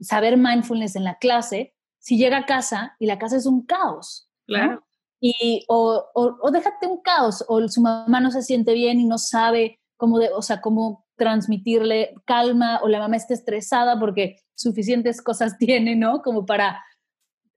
saber 0.00 0.36
mindfulness 0.36 0.96
en 0.96 1.04
la 1.04 1.18
clase 1.18 1.74
si 1.98 2.16
llega 2.16 2.38
a 2.38 2.46
casa 2.46 2.94
y 3.00 3.06
la 3.06 3.18
casa 3.18 3.36
es 3.36 3.46
un 3.46 3.66
caos. 3.66 4.30
Claro. 4.46 4.86
Y, 5.20 5.64
o, 5.68 6.04
o, 6.14 6.50
déjate 6.52 6.86
un 6.86 7.00
caos, 7.00 7.44
o 7.48 7.66
su 7.68 7.80
mamá 7.80 8.20
no 8.20 8.30
se 8.30 8.42
siente 8.42 8.74
bien 8.74 9.00
y 9.00 9.06
no 9.06 9.18
sabe 9.18 9.80
cómo, 9.96 10.18
de, 10.18 10.30
o 10.32 10.40
sea, 10.40 10.60
cómo 10.60 11.04
transmitirle 11.16 12.14
calma, 12.24 12.80
o 12.82 12.88
la 12.88 13.00
mamá 13.00 13.16
está 13.16 13.34
estresada 13.34 13.98
porque 13.98 14.36
suficientes 14.54 15.22
cosas 15.22 15.58
tiene, 15.58 15.96
¿no? 15.96 16.22
Como 16.22 16.46
para, 16.46 16.80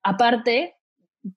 aparte, 0.01 0.77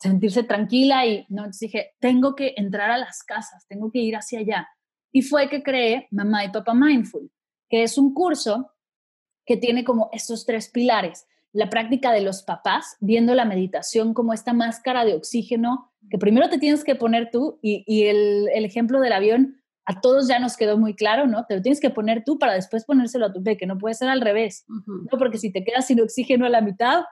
sentirse 0.00 0.44
tranquila 0.44 1.04
y, 1.04 1.26
¿no? 1.28 1.42
Entonces 1.42 1.70
dije, 1.70 1.90
tengo 1.98 2.34
que 2.34 2.54
entrar 2.56 2.90
a 2.90 2.98
las 2.98 3.22
casas, 3.24 3.66
tengo 3.68 3.90
que 3.90 3.98
ir 3.98 4.16
hacia 4.16 4.38
allá. 4.38 4.68
Y 5.12 5.20
fue 5.20 5.50
que 5.50 5.62
creé 5.62 6.08
Mamá 6.12 6.46
y 6.46 6.50
Papá 6.50 6.72
Mindful, 6.72 7.30
que 7.68 7.82
es 7.82 7.98
un 7.98 8.14
curso 8.14 8.71
que 9.52 9.58
tiene 9.58 9.84
como 9.84 10.08
estos 10.12 10.46
tres 10.46 10.70
pilares 10.70 11.26
la 11.52 11.68
práctica 11.68 12.10
de 12.10 12.22
los 12.22 12.42
papás, 12.42 12.96
viendo 13.00 13.34
la 13.34 13.44
meditación 13.44 14.14
como 14.14 14.32
esta 14.32 14.54
máscara 14.54 15.04
de 15.04 15.12
oxígeno 15.12 15.92
que 16.10 16.16
primero 16.16 16.48
te 16.48 16.56
tienes 16.56 16.84
que 16.84 16.94
poner 16.94 17.28
tú 17.30 17.58
y, 17.60 18.04
el, 18.04 18.48
ejemplo 18.54 18.98
del 18.98 19.12
avión 19.12 19.60
a 19.84 20.00
todos 20.00 20.26
ya 20.26 20.38
nos 20.38 20.56
quedó 20.56 20.78
muy 20.78 20.94
claro, 20.94 21.26
¿no? 21.26 21.44
Te 21.44 21.56
lo 21.56 21.60
tienes 21.60 21.80
que 21.80 21.90
poner 21.90 22.24
tú 22.24 22.38
para 22.38 22.54
después 22.54 22.86
ponérselo 22.86 23.26
a 23.26 23.32
tu 23.34 23.44
que 23.44 23.66
no 23.66 23.76
puede 23.76 23.94
ser 23.94 24.08
al 24.08 24.22
revés, 24.22 24.64
¿no? 24.86 25.18
Porque 25.18 25.36
si 25.36 25.52
te 25.52 25.62
quedas 25.62 25.86
sin 25.86 26.00
oxígeno 26.00 26.46
a 26.46 26.48
la 26.48 26.62
mitad, 26.62 27.02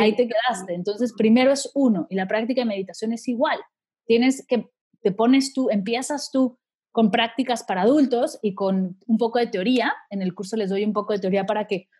ahí 0.00 0.16
te 0.16 0.26
quedaste. 0.26 0.72
Entonces, 0.72 1.12
primero 1.12 1.52
es 1.52 1.70
uno 1.74 2.06
y 2.08 2.14
la 2.14 2.26
práctica 2.26 2.62
de 2.62 2.66
meditación 2.66 3.12
es 3.12 3.28
igual. 3.28 3.58
Tienes 4.06 4.46
que, 4.46 4.70
te 5.02 5.12
pones 5.12 5.52
tú, 5.52 5.68
empiezas 5.68 6.30
tú 6.30 6.58
con 6.96 7.10
prácticas 7.10 7.62
para 7.62 7.82
adultos 7.82 8.38
y 8.40 8.54
con 8.54 8.98
un 9.06 9.18
poco 9.18 9.38
de 9.38 9.48
teoría. 9.48 9.92
En 10.08 10.22
el 10.22 10.34
curso 10.34 10.56
les 10.56 10.70
doy 10.70 10.82
un 10.82 10.94
poco 10.94 11.12
de 11.12 11.18
teoría 11.18 11.44
para 11.44 11.66
que 11.66 11.90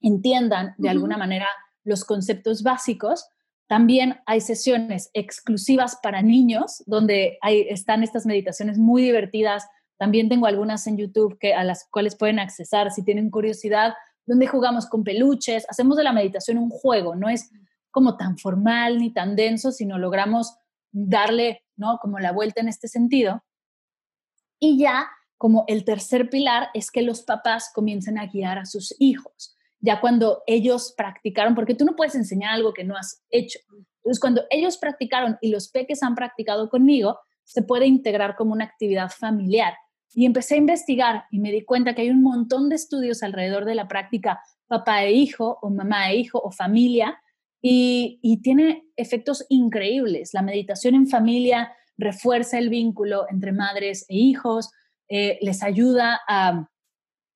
entiendan 0.00 0.74
de 0.78 0.88
alguna 0.88 1.16
manera 1.16 1.46
los 1.84 2.04
conceptos 2.04 2.64
básicos. 2.64 3.28
También 3.68 4.16
hay 4.26 4.40
sesiones 4.40 5.10
exclusivas 5.14 5.96
para 6.02 6.22
niños 6.22 6.82
donde 6.86 7.38
hay, 7.40 7.68
están 7.68 8.02
estas 8.02 8.26
meditaciones 8.26 8.78
muy 8.78 9.00
divertidas. 9.00 9.64
También 9.96 10.28
tengo 10.28 10.46
algunas 10.46 10.88
en 10.88 10.96
YouTube 10.96 11.38
que, 11.38 11.54
a 11.54 11.62
las 11.62 11.86
cuales 11.88 12.16
pueden 12.16 12.40
accesar 12.40 12.90
si 12.90 13.04
tienen 13.04 13.30
curiosidad, 13.30 13.94
donde 14.26 14.48
jugamos 14.48 14.86
con 14.86 15.04
peluches, 15.04 15.66
hacemos 15.70 15.96
de 15.96 16.02
la 16.02 16.12
meditación 16.12 16.58
un 16.58 16.68
juego, 16.68 17.14
no 17.14 17.28
es 17.28 17.48
como 17.92 18.16
tan 18.16 18.38
formal 18.38 18.98
ni 18.98 19.12
tan 19.12 19.36
denso, 19.36 19.70
sino 19.70 19.98
logramos 19.98 20.56
darle, 20.90 21.62
¿no? 21.76 21.98
Como 22.02 22.18
la 22.18 22.32
vuelta 22.32 22.60
en 22.60 22.66
este 22.66 22.88
sentido. 22.88 23.44
Y 24.64 24.78
ya 24.78 25.08
como 25.36 25.64
el 25.66 25.84
tercer 25.84 26.30
pilar 26.30 26.68
es 26.72 26.90
que 26.90 27.02
los 27.02 27.22
papás 27.22 27.70
comiencen 27.74 28.18
a 28.18 28.26
guiar 28.26 28.58
a 28.58 28.64
sus 28.64 28.94
hijos 28.98 29.54
ya 29.84 30.00
cuando 30.00 30.42
ellos 30.46 30.94
practicaron, 30.96 31.54
porque 31.54 31.74
tú 31.74 31.84
no 31.84 31.94
puedes 31.94 32.14
enseñar 32.14 32.54
algo 32.54 32.72
que 32.72 32.84
no 32.84 32.96
has 32.96 33.22
hecho. 33.28 33.58
Entonces, 33.98 34.18
cuando 34.18 34.44
ellos 34.48 34.78
practicaron 34.78 35.36
y 35.42 35.50
los 35.50 35.68
peques 35.68 36.02
han 36.02 36.14
practicado 36.14 36.70
conmigo, 36.70 37.18
se 37.44 37.60
puede 37.60 37.86
integrar 37.86 38.34
como 38.34 38.54
una 38.54 38.64
actividad 38.64 39.10
familiar. 39.10 39.74
Y 40.14 40.24
empecé 40.24 40.54
a 40.54 40.58
investigar 40.58 41.24
y 41.30 41.38
me 41.38 41.52
di 41.52 41.66
cuenta 41.66 41.94
que 41.94 42.00
hay 42.00 42.08
un 42.08 42.22
montón 42.22 42.70
de 42.70 42.76
estudios 42.76 43.22
alrededor 43.22 43.66
de 43.66 43.74
la 43.74 43.86
práctica 43.86 44.40
papá 44.68 45.04
e 45.04 45.12
hijo 45.12 45.58
o 45.60 45.68
mamá 45.68 46.10
e 46.10 46.16
hijo 46.16 46.40
o 46.42 46.50
familia 46.50 47.20
y, 47.60 48.40
tiene 48.42 48.84
efectos 48.96 49.44
increíbles. 49.50 50.32
La 50.32 50.40
meditación 50.40 50.94
en 50.94 51.08
familia 51.08 51.72
refuerza 51.96 52.58
el 52.58 52.68
vínculo 52.68 53.26
entre 53.30 53.52
madres 53.52 54.04
e 54.08 54.16
hijos, 54.16 54.70
eh, 55.08 55.38
les 55.42 55.62
ayuda 55.62 56.20
a 56.28 56.68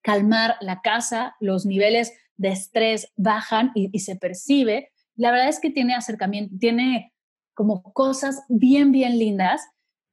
calmar 0.02 0.56
la 0.60 0.80
casa, 0.80 1.36
los 1.40 1.66
niveles 1.66 2.12
de 2.36 2.48
estrés 2.48 3.12
bajan 3.16 3.72
y, 3.74 3.98
se 3.98 4.16
percibe. 4.16 4.90
La 5.16 5.30
verdad 5.30 5.48
es 5.48 5.60
que 5.60 5.70
tiene 5.70 5.94
acercamiento, 5.94 6.54
tiene 6.58 7.12
como 7.54 7.82
cosas 7.82 8.42
bien, 8.48 8.92
bien 8.92 9.18
lindas. 9.18 9.60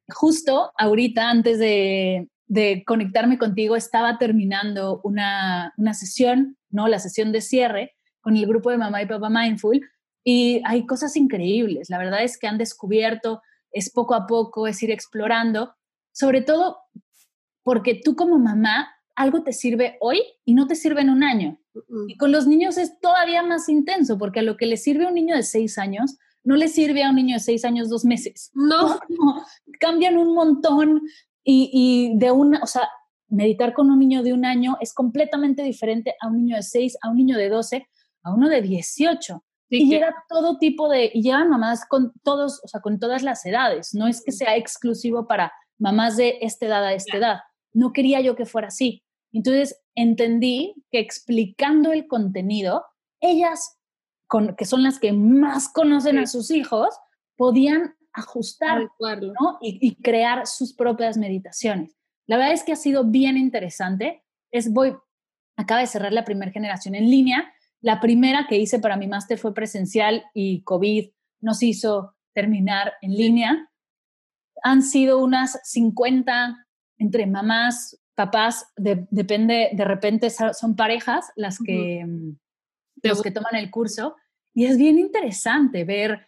Justo 0.10 0.72
ahorita, 0.78 1.30
antes 1.30 1.60
de, 1.60 2.28
conectarme 2.86 3.38
contigo, 3.38 3.76
estaba 3.76 4.18
terminando 4.18 5.02
una, 5.04 5.74
una, 5.78 5.94
sesión, 5.94 6.58
¿no? 6.70 6.88
La 6.88 7.00
sesión 7.00 7.32
de 7.32 7.42
cierre 7.42 7.96
con 8.22 8.36
el 8.36 8.48
grupo 8.48 8.72
de 8.72 8.78
Mamá 8.78 9.02
y 9.02 9.06
Papá 9.06 9.30
Mindful 9.30 9.82
y 10.26 10.62
hay 10.66 10.88
cosas 10.88 11.16
increíbles. 11.16 11.90
La 11.90 12.00
verdad 12.00 12.24
es 12.24 12.38
que 12.38 12.48
han 12.48 12.58
descubierto, 12.58 13.42
es 13.76 13.92
poco 13.92 14.16
a 14.16 14.26
poco, 14.26 14.68
es 14.68 14.82
ir 14.82 14.90
explorando, 14.90 15.76
sobre 16.14 16.42
todo 16.42 16.78
porque 17.62 18.00
tú 18.04 18.16
como 18.16 18.40
mamá 18.40 18.88
algo 19.16 19.44
te 19.44 19.52
sirve 19.52 19.98
hoy 20.00 20.22
y 20.46 20.54
no 20.54 20.66
te 20.66 20.76
sirve 20.76 21.02
en 21.02 21.10
un 21.10 21.24
año. 21.24 21.60
Y 22.08 22.16
con 22.18 22.32
los 22.32 22.48
niños 22.48 22.78
es 22.78 23.00
todavía 23.00 23.44
más 23.44 23.68
intenso, 23.68 24.18
porque 24.18 24.40
a 24.40 24.44
lo 24.44 24.56
que 24.56 24.66
le 24.66 24.78
sirve 24.78 25.06
a 25.06 25.10
un 25.10 25.16
niño 25.16 25.36
de 25.36 25.44
seis 25.44 25.78
años, 25.78 26.18
no 26.44 26.56
le 26.56 26.70
sirve 26.70 27.04
a 27.04 27.10
un 27.10 27.18
niño 27.18 27.36
de 27.36 27.42
seis 27.42 27.66
años 27.66 27.90
dos 27.90 28.06
meses. 28.06 28.52
No. 28.56 29.00
cambian 29.80 30.18
un 30.18 30.34
montón 30.34 31.02
y, 31.44 31.70
y, 31.74 32.18
de 32.18 32.32
una, 32.32 32.62
o 32.64 32.68
sea, 32.68 32.88
meditar 33.28 33.74
con 33.74 33.92
un 33.92 34.00
niño 34.00 34.24
de 34.24 34.32
un 34.32 34.46
año 34.46 34.78
es 34.80 34.94
completamente 34.94 35.64
diferente 35.64 36.16
a 36.22 36.28
un 36.28 36.38
niño 36.38 36.56
de 36.56 36.64
seis, 36.64 36.98
a 37.02 37.10
un 37.10 37.18
niño 37.18 37.38
de 37.38 37.50
doce, 37.50 37.88
a 38.24 38.34
uno 38.34 38.48
de 38.48 38.62
dieciocho. 38.62 39.44
Y 39.70 39.90
llega 39.90 40.14
todo 40.30 40.58
tipo 40.58 40.90
de, 40.90 41.12
y 41.14 41.22
llegan 41.24 41.50
mamás 41.50 41.86
con 41.88 42.14
todos, 42.24 42.62
o 42.64 42.68
sea, 42.68 42.82
con 42.82 43.00
todas 43.00 43.24
las 43.24 43.46
edades. 43.46 43.94
No 43.94 44.08
es 44.08 44.24
que 44.24 44.32
sea 44.32 44.56
exclusivo 44.56 45.28
para 45.28 45.52
mamás 45.78 46.18
de 46.18 46.38
esta 46.42 46.68
edad 46.68 46.86
a 46.86 46.94
esta 46.94 47.18
edad. 47.18 47.38
No 47.74 47.92
quería 47.92 48.22
yo 48.22 48.36
que 48.36 48.46
fuera 48.46 48.68
así. 48.68 49.04
Entonces 49.34 49.82
entendí 49.96 50.76
que 50.92 51.00
explicando 51.00 51.92
el 51.92 52.08
contenido, 52.08 52.86
ellas, 53.20 53.78
con, 54.28 54.56
que 54.56 54.66
son 54.66 54.84
las 54.84 55.00
que 55.00 55.14
más 55.14 55.68
conocen 55.68 56.20
a 56.20 56.28
sus 56.28 56.52
hijos, 56.52 56.96
podían 57.36 57.96
ajustar 58.14 58.88
y, 59.62 59.96
crear 59.96 60.48
sus 60.48 60.74
propias 60.74 61.18
meditaciones. 61.18 61.98
La 62.28 62.38
verdad 62.38 62.54
es 62.54 62.64
que 62.64 62.72
ha 62.72 62.78
sido 62.78 63.04
bien 63.04 63.36
interesante. 63.36 64.24
Es 64.52 64.72
voy, 64.72 64.96
acaba 65.58 65.82
de 65.82 65.88
cerrar 65.88 66.14
la 66.14 66.24
primera 66.24 66.52
generación 66.52 66.96
en 66.96 67.10
línea. 67.10 67.54
La 67.82 68.00
primera 68.00 68.48
que 68.48 68.58
hice 68.58 68.80
para 68.80 68.98
mi 68.98 69.08
máster 69.08 69.38
fue 69.38 69.54
presencial 69.54 70.24
y 70.34 70.64
COVID 70.64 71.10
nos 71.42 71.62
hizo 71.64 72.16
terminar 72.34 72.94
en 73.02 73.12
línea. 73.12 73.70
Han 74.64 74.82
sido 74.82 75.24
unas 75.24 75.60
50 75.64 76.66
entre 76.98 77.28
mamás, 77.28 78.00
papás, 78.16 78.72
depende, 78.76 79.72
de 79.74 79.86
repente 79.86 80.30
son 80.30 80.76
parejas 80.76 81.32
las 81.36 81.60
que, 81.60 82.06
mm, 82.06 82.38
los 83.04 83.22
que 83.22 83.32
toman 83.32 83.56
el 83.56 83.70
curso. 83.70 84.16
Y 84.54 84.66
es 84.66 84.78
bien 84.78 84.98
interesante 84.98 85.84
ver 85.84 86.28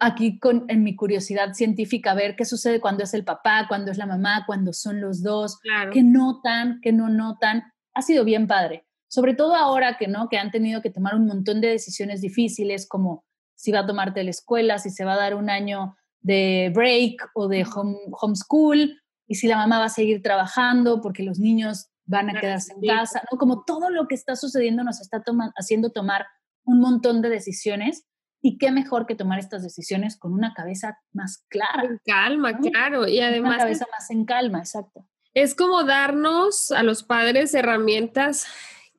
aquí 0.00 0.38
con, 0.38 0.64
en 0.68 0.82
mi 0.82 0.96
curiosidad 0.96 1.54
científica, 1.54 2.14
ver 2.14 2.36
qué 2.36 2.44
sucede 2.44 2.80
cuando 2.80 3.04
es 3.04 3.14
el 3.14 3.24
papá, 3.24 3.66
cuando 3.68 3.90
es 3.90 3.98
la 3.98 4.06
mamá, 4.06 4.44
cuando 4.46 4.72
son 4.72 5.00
los 5.00 5.22
dos, 5.22 5.60
qué 5.92 6.02
notan, 6.02 6.80
qué 6.82 6.92
no 6.92 7.08
notan. 7.08 7.62
Ha 7.94 8.02
sido 8.02 8.24
bien 8.24 8.46
padre, 8.46 8.86
sobre 9.08 9.34
todo 9.34 9.54
ahora 9.54 9.96
que, 9.96 10.06
¿no? 10.06 10.28
que 10.28 10.38
han 10.38 10.50
tenido 10.50 10.82
que 10.82 10.90
tomar 10.90 11.14
un 11.14 11.26
montón 11.26 11.60
de 11.60 11.68
decisiones 11.68 12.20
difíciles 12.20 12.86
como 12.86 13.24
si 13.54 13.72
va 13.72 13.80
a 13.80 13.86
tomarte 13.86 14.22
la 14.22 14.30
escuela, 14.30 14.78
si 14.78 14.90
se 14.90 15.04
va 15.04 15.14
a 15.14 15.18
dar 15.18 15.34
un 15.34 15.50
año 15.50 15.96
de 16.20 16.70
break 16.74 17.30
o 17.34 17.48
de 17.48 17.64
home, 17.64 17.96
homeschool 18.12 19.00
y 19.26 19.34
si 19.34 19.48
la 19.48 19.56
mamá 19.56 19.78
va 19.78 19.86
a 19.86 19.90
seguir 19.90 20.22
trabajando 20.22 21.00
porque 21.00 21.22
los 21.22 21.38
niños 21.38 21.88
van 22.04 22.30
a 22.30 22.40
quedarse 22.40 22.72
en 22.72 22.80
casa, 22.80 23.22
¿no? 23.30 23.36
Como 23.36 23.64
todo 23.64 23.90
lo 23.90 24.06
que 24.06 24.14
está 24.14 24.36
sucediendo 24.36 24.84
nos 24.84 25.00
está 25.00 25.22
haciendo 25.56 25.90
tomar 25.90 26.26
un 26.64 26.80
montón 26.80 27.20
de 27.20 27.28
decisiones 27.28 28.04
y 28.40 28.58
qué 28.58 28.70
mejor 28.70 29.06
que 29.06 29.14
tomar 29.14 29.38
estas 29.38 29.62
decisiones 29.62 30.16
con 30.16 30.32
una 30.32 30.54
cabeza 30.54 30.98
más 31.12 31.44
clara. 31.48 31.84
En 31.84 31.98
calma, 32.04 32.56
claro, 32.58 33.06
y 33.06 33.20
además... 33.20 33.56
Una 33.56 33.64
cabeza 33.64 33.86
más 33.90 34.10
en 34.10 34.24
calma, 34.24 34.58
exacto. 34.60 35.06
Es 35.34 35.54
como 35.54 35.84
darnos 35.84 36.70
a 36.70 36.82
los 36.82 37.02
padres 37.02 37.52
herramientas 37.54 38.46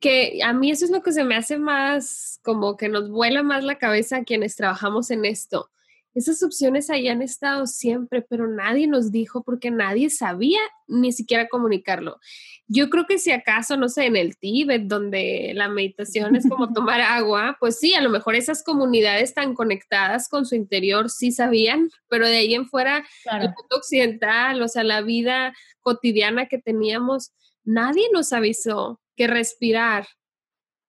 que 0.00 0.40
a 0.42 0.52
mí 0.52 0.70
eso 0.70 0.86
es 0.86 0.90
lo 0.90 1.02
que 1.02 1.12
se 1.12 1.24
me 1.24 1.36
hace 1.36 1.58
más, 1.58 2.40
como 2.42 2.76
que 2.76 2.88
nos 2.88 3.10
vuela 3.10 3.42
más 3.42 3.64
la 3.64 3.78
cabeza 3.78 4.18
a 4.18 4.24
quienes 4.24 4.56
trabajamos 4.56 5.10
en 5.10 5.24
esto. 5.24 5.70
Esas 6.12 6.42
opciones 6.42 6.90
ahí 6.90 7.06
han 7.06 7.22
estado 7.22 7.66
siempre, 7.68 8.20
pero 8.20 8.48
nadie 8.48 8.88
nos 8.88 9.12
dijo 9.12 9.44
porque 9.44 9.70
nadie 9.70 10.10
sabía 10.10 10.58
ni 10.88 11.12
siquiera 11.12 11.48
comunicarlo. 11.48 12.18
Yo 12.66 12.90
creo 12.90 13.06
que 13.06 13.18
si 13.18 13.30
acaso, 13.30 13.76
no 13.76 13.88
sé, 13.88 14.06
en 14.06 14.16
el 14.16 14.36
Tíbet, 14.36 14.82
donde 14.86 15.52
la 15.54 15.68
meditación 15.68 16.34
es 16.34 16.48
como 16.48 16.72
tomar 16.74 17.00
agua, 17.00 17.56
pues 17.60 17.78
sí, 17.78 17.94
a 17.94 18.00
lo 18.00 18.10
mejor 18.10 18.34
esas 18.34 18.64
comunidades 18.64 19.34
tan 19.34 19.54
conectadas 19.54 20.28
con 20.28 20.46
su 20.46 20.56
interior 20.56 21.10
sí 21.10 21.30
sabían, 21.30 21.90
pero 22.08 22.26
de 22.26 22.38
ahí 22.38 22.54
en 22.54 22.66
fuera, 22.66 23.04
el 23.30 23.48
mundo 23.48 23.76
occidental, 23.76 24.60
o 24.62 24.66
sea, 24.66 24.82
la 24.82 25.02
vida 25.02 25.54
cotidiana 25.80 26.46
que 26.46 26.58
teníamos, 26.58 27.30
nadie 27.62 28.08
nos 28.12 28.32
avisó 28.32 29.00
que 29.16 29.26
respirar 29.26 30.06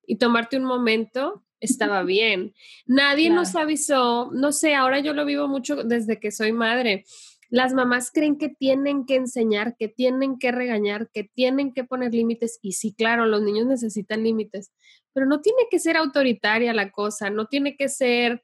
y 0.05 0.17
tomarte 0.17 0.57
un 0.57 0.65
momento 0.65 1.43
estaba 1.59 2.03
bien. 2.03 2.53
Nadie 2.85 3.29
nos 3.29 3.55
avisó, 3.55 4.29
no 4.33 4.51
sé, 4.51 4.75
ahora 4.75 4.99
yo 4.99 5.13
lo 5.13 5.25
vivo 5.25 5.47
mucho 5.47 5.83
desde 5.83 6.19
que 6.19 6.31
soy 6.31 6.51
madre. 6.51 7.05
las 7.49 7.73
mamás 7.73 8.11
creen 8.13 8.37
que 8.37 8.47
tienen 8.47 9.05
que 9.05 9.15
enseñar, 9.15 9.75
que 9.77 9.89
tienen 9.89 10.39
que 10.39 10.51
regañar, 10.51 11.09
que 11.13 11.25
tienen 11.25 11.73
que 11.73 11.83
poner 11.83 12.13
límites. 12.13 12.59
Y 12.61 12.73
sí, 12.73 12.93
claro, 12.93 13.25
los 13.25 13.41
niños 13.41 13.67
necesitan 13.67 14.23
límites, 14.23 14.71
pero 15.13 15.25
no 15.25 15.41
tiene 15.41 15.63
que 15.69 15.79
ser 15.79 15.97
autoritaria 15.97 16.73
la 16.73 16.91
cosa, 16.91 17.29
no 17.29 17.47
tiene 17.47 17.75
que 17.75 17.89
ser 17.89 18.41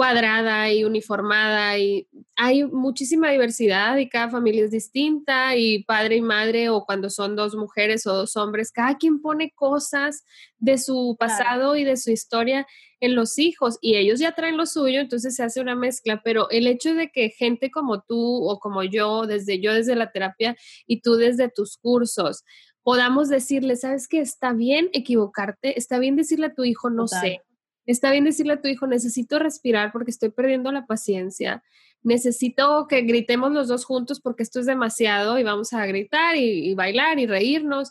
cuadrada 0.00 0.72
y 0.72 0.82
uniformada 0.84 1.76
y 1.76 2.08
hay 2.34 2.64
muchísima 2.64 3.30
diversidad 3.30 3.98
y 3.98 4.08
cada 4.08 4.30
familia 4.30 4.64
es 4.64 4.70
distinta 4.70 5.56
y 5.56 5.84
padre 5.84 6.16
y 6.16 6.22
madre 6.22 6.70
o 6.70 6.86
cuando 6.86 7.10
son 7.10 7.36
dos 7.36 7.54
mujeres 7.54 8.06
o 8.06 8.14
dos 8.14 8.34
hombres, 8.34 8.72
cada 8.72 8.96
quien 8.96 9.20
pone 9.20 9.52
cosas 9.54 10.24
de 10.56 10.78
su 10.78 11.18
pasado 11.20 11.76
y 11.76 11.84
de 11.84 11.98
su 11.98 12.10
historia 12.10 12.66
en 13.00 13.14
los 13.14 13.38
hijos 13.38 13.76
y 13.82 13.96
ellos 13.96 14.20
ya 14.20 14.32
traen 14.32 14.56
lo 14.56 14.64
suyo, 14.64 15.00
entonces 15.00 15.36
se 15.36 15.42
hace 15.42 15.60
una 15.60 15.76
mezcla, 15.76 16.22
pero 16.24 16.48
el 16.48 16.66
hecho 16.66 16.94
de 16.94 17.10
que 17.10 17.28
gente 17.28 17.70
como 17.70 18.00
tú 18.00 18.48
o 18.48 18.58
como 18.58 18.82
yo, 18.82 19.26
desde 19.26 19.60
yo 19.60 19.74
desde 19.74 19.96
la 19.96 20.12
terapia 20.12 20.56
y 20.86 21.02
tú 21.02 21.16
desde 21.16 21.50
tus 21.50 21.76
cursos, 21.76 22.42
podamos 22.82 23.28
decirle, 23.28 23.76
sabes 23.76 24.08
que 24.08 24.20
está 24.20 24.54
bien 24.54 24.88
equivocarte, 24.94 25.78
está 25.78 25.98
bien 25.98 26.16
decirle 26.16 26.46
a 26.46 26.54
tu 26.54 26.64
hijo, 26.64 26.88
no 26.88 27.06
sé, 27.06 27.42
Está 27.90 28.12
bien 28.12 28.24
decirle 28.24 28.52
a 28.52 28.60
tu 28.60 28.68
hijo, 28.68 28.86
necesito 28.86 29.38
respirar 29.40 29.90
porque 29.90 30.12
estoy 30.12 30.30
perdiendo 30.30 30.70
la 30.70 30.86
paciencia. 30.86 31.62
Necesito 32.02 32.86
que 32.88 33.02
gritemos 33.02 33.50
los 33.50 33.66
dos 33.66 33.84
juntos 33.84 34.20
porque 34.20 34.44
esto 34.44 34.60
es 34.60 34.66
demasiado 34.66 35.38
y 35.38 35.42
vamos 35.42 35.72
a 35.72 35.84
gritar 35.86 36.36
y, 36.36 36.72
bailar 36.74 37.18
y 37.18 37.26
reírnos. 37.26 37.90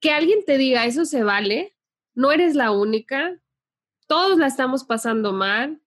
Que 0.00 0.10
alguien 0.10 0.44
te 0.44 0.58
diga, 0.58 0.84
eso 0.84 1.06
se 1.06 1.22
vale, 1.22 1.74
no 2.14 2.30
eres 2.30 2.54
la 2.54 2.72
única, 2.72 3.40
todos 4.06 4.38
la 4.38 4.48
estamos 4.48 4.84
pasando 4.84 5.32
mal. 5.32 5.80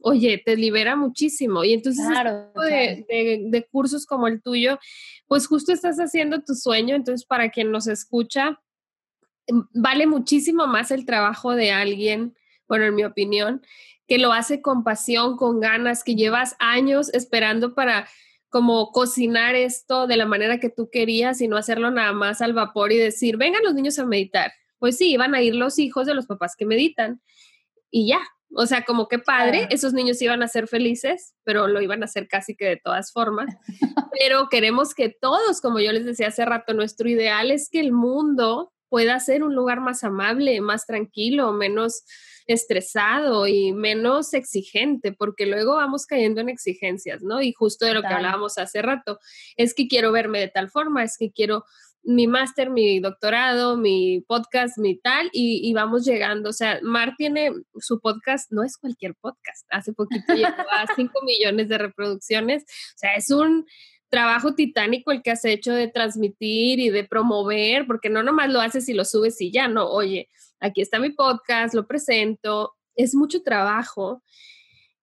Oye, 0.00 0.40
te 0.44 0.56
libera 0.56 0.94
muchísimo. 0.94 1.64
Y 1.64 1.72
entonces, 1.72 2.06
este 2.70 3.40
de 3.44 3.68
cursos 3.72 4.06
como 4.06 4.28
el 4.28 4.40
tuyo, 4.40 4.78
pues 5.26 5.48
justo 5.48 5.72
estás 5.72 5.98
haciendo 5.98 6.42
tu 6.42 6.54
sueño. 6.54 6.94
Entonces, 6.94 7.26
para 7.26 7.50
quien 7.50 7.72
nos 7.72 7.88
escucha, 7.88 8.60
vale 9.74 10.06
muchísimo 10.06 10.68
más 10.68 10.92
el 10.92 11.04
trabajo 11.04 11.56
de 11.56 11.72
alguien 11.72 12.37
bueno, 12.68 12.84
en 12.84 12.94
mi 12.94 13.04
opinión, 13.04 13.62
que 14.06 14.18
lo 14.18 14.32
hace 14.32 14.62
con 14.62 14.84
pasión, 14.84 15.36
con 15.36 15.60
ganas, 15.60 16.04
que 16.04 16.14
llevas 16.14 16.56
años 16.58 17.12
esperando 17.12 17.74
para 17.74 18.08
como 18.48 18.92
cocinar 18.92 19.54
esto 19.54 20.06
de 20.06 20.16
la 20.16 20.26
manera 20.26 20.58
que 20.58 20.70
tú 20.70 20.88
querías 20.90 21.40
y 21.40 21.48
no 21.48 21.56
hacerlo 21.56 21.90
nada 21.90 22.12
más 22.12 22.40
al 22.40 22.54
vapor 22.54 22.92
y 22.92 22.96
decir, 22.96 23.36
vengan 23.36 23.62
los 23.62 23.74
niños 23.74 23.98
a 23.98 24.06
meditar. 24.06 24.52
Pues 24.78 24.96
sí, 24.96 25.10
iban 25.10 25.34
a 25.34 25.42
ir 25.42 25.54
los 25.54 25.78
hijos 25.78 26.06
de 26.06 26.14
los 26.14 26.26
papás 26.26 26.54
que 26.56 26.64
meditan 26.64 27.20
y 27.90 28.08
ya. 28.08 28.20
O 28.54 28.64
sea, 28.64 28.84
como 28.84 29.08
que 29.08 29.18
padre, 29.18 29.68
esos 29.70 29.92
niños 29.92 30.22
iban 30.22 30.42
a 30.42 30.48
ser 30.48 30.68
felices, 30.68 31.34
pero 31.44 31.68
lo 31.68 31.82
iban 31.82 32.02
a 32.02 32.06
hacer 32.06 32.28
casi 32.28 32.56
que 32.56 32.64
de 32.64 32.76
todas 32.78 33.12
formas. 33.12 33.54
pero 34.18 34.48
queremos 34.48 34.94
que 34.94 35.10
todos, 35.10 35.60
como 35.60 35.80
yo 35.80 35.92
les 35.92 36.06
decía 36.06 36.28
hace 36.28 36.46
rato, 36.46 36.72
nuestro 36.72 37.08
ideal 37.10 37.50
es 37.50 37.68
que 37.68 37.80
el 37.80 37.92
mundo 37.92 38.72
pueda 38.88 39.20
ser 39.20 39.42
un 39.42 39.54
lugar 39.54 39.80
más 39.80 40.02
amable, 40.02 40.62
más 40.62 40.86
tranquilo, 40.86 41.52
menos 41.52 42.04
estresado 42.48 43.46
y 43.46 43.72
menos 43.72 44.34
exigente, 44.34 45.12
porque 45.12 45.46
luego 45.46 45.76
vamos 45.76 46.06
cayendo 46.06 46.40
en 46.40 46.48
exigencias, 46.48 47.22
¿no? 47.22 47.42
Y 47.42 47.52
justo 47.52 47.84
de 47.86 47.94
lo 47.94 48.00
que 48.00 48.08
hablábamos 48.08 48.58
hace 48.58 48.82
rato, 48.82 49.20
es 49.56 49.74
que 49.74 49.86
quiero 49.86 50.10
verme 50.12 50.40
de 50.40 50.48
tal 50.48 50.70
forma, 50.70 51.04
es 51.04 51.16
que 51.18 51.30
quiero 51.30 51.64
mi 52.02 52.26
máster, 52.26 52.70
mi 52.70 53.00
doctorado, 53.00 53.76
mi 53.76 54.24
podcast, 54.26 54.78
mi 54.78 54.98
tal, 54.98 55.28
y, 55.32 55.72
vamos 55.74 56.06
llegando. 56.06 56.50
O 56.50 56.52
sea, 56.54 56.78
Mar 56.82 57.14
tiene 57.18 57.52
su 57.78 58.00
podcast, 58.00 58.50
no 58.50 58.62
es 58.64 58.78
cualquier 58.78 59.14
podcast, 59.14 59.66
hace 59.70 59.92
poquito 59.92 60.34
llegó 60.34 60.48
a 60.48 60.86
5 60.96 61.12
millones 61.22 61.68
de 61.68 61.76
reproducciones, 61.76 62.62
o 62.62 62.98
sea, 62.98 63.14
es 63.14 63.30
un 63.30 63.66
trabajo 64.08 64.54
titánico 64.54 65.12
el 65.12 65.22
que 65.22 65.30
has 65.30 65.44
hecho 65.44 65.72
de 65.72 65.88
transmitir 65.88 66.80
y 66.80 66.90
de 66.90 67.04
promover, 67.04 67.86
porque 67.86 68.10
no 68.10 68.22
nomás 68.22 68.50
lo 68.50 68.60
haces 68.60 68.88
y 68.88 68.94
lo 68.94 69.04
subes 69.04 69.40
y 69.40 69.50
ya, 69.50 69.68
no, 69.68 69.88
oye, 69.88 70.28
aquí 70.60 70.80
está 70.80 70.98
mi 70.98 71.10
podcast, 71.10 71.74
lo 71.74 71.86
presento, 71.86 72.74
es 72.94 73.14
mucho 73.14 73.42
trabajo. 73.42 74.22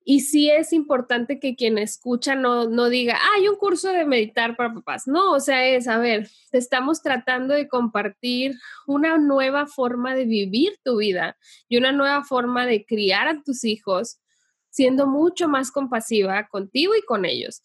Y 0.07 0.19
sí 0.19 0.51
es 0.51 0.71
importante 0.71 1.39
que 1.39 1.55
quien 1.55 1.79
escucha 1.79 2.35
no, 2.35 2.69
no 2.69 2.89
diga, 2.89 3.17
ah, 3.19 3.29
hay 3.37 3.47
un 3.47 3.55
curso 3.55 3.89
de 3.91 4.05
meditar 4.05 4.55
para 4.55 4.71
papás. 4.71 5.07
No, 5.07 5.31
o 5.31 5.39
sea, 5.39 5.65
es, 5.65 5.87
a 5.87 5.97
ver, 5.97 6.29
estamos 6.51 7.01
tratando 7.01 7.55
de 7.55 7.67
compartir 7.67 8.53
una 8.85 9.17
nueva 9.17 9.65
forma 9.65 10.13
de 10.13 10.25
vivir 10.25 10.77
tu 10.83 10.97
vida 10.97 11.37
y 11.67 11.77
una 11.77 11.91
nueva 11.91 12.23
forma 12.23 12.67
de 12.67 12.85
criar 12.85 13.27
a 13.27 13.41
tus 13.41 13.63
hijos, 13.63 14.19
siendo 14.69 15.07
mucho 15.07 15.47
más 15.47 15.71
compasiva 15.71 16.47
contigo 16.49 16.93
y 16.95 17.01
con 17.01 17.25
ellos. 17.25 17.63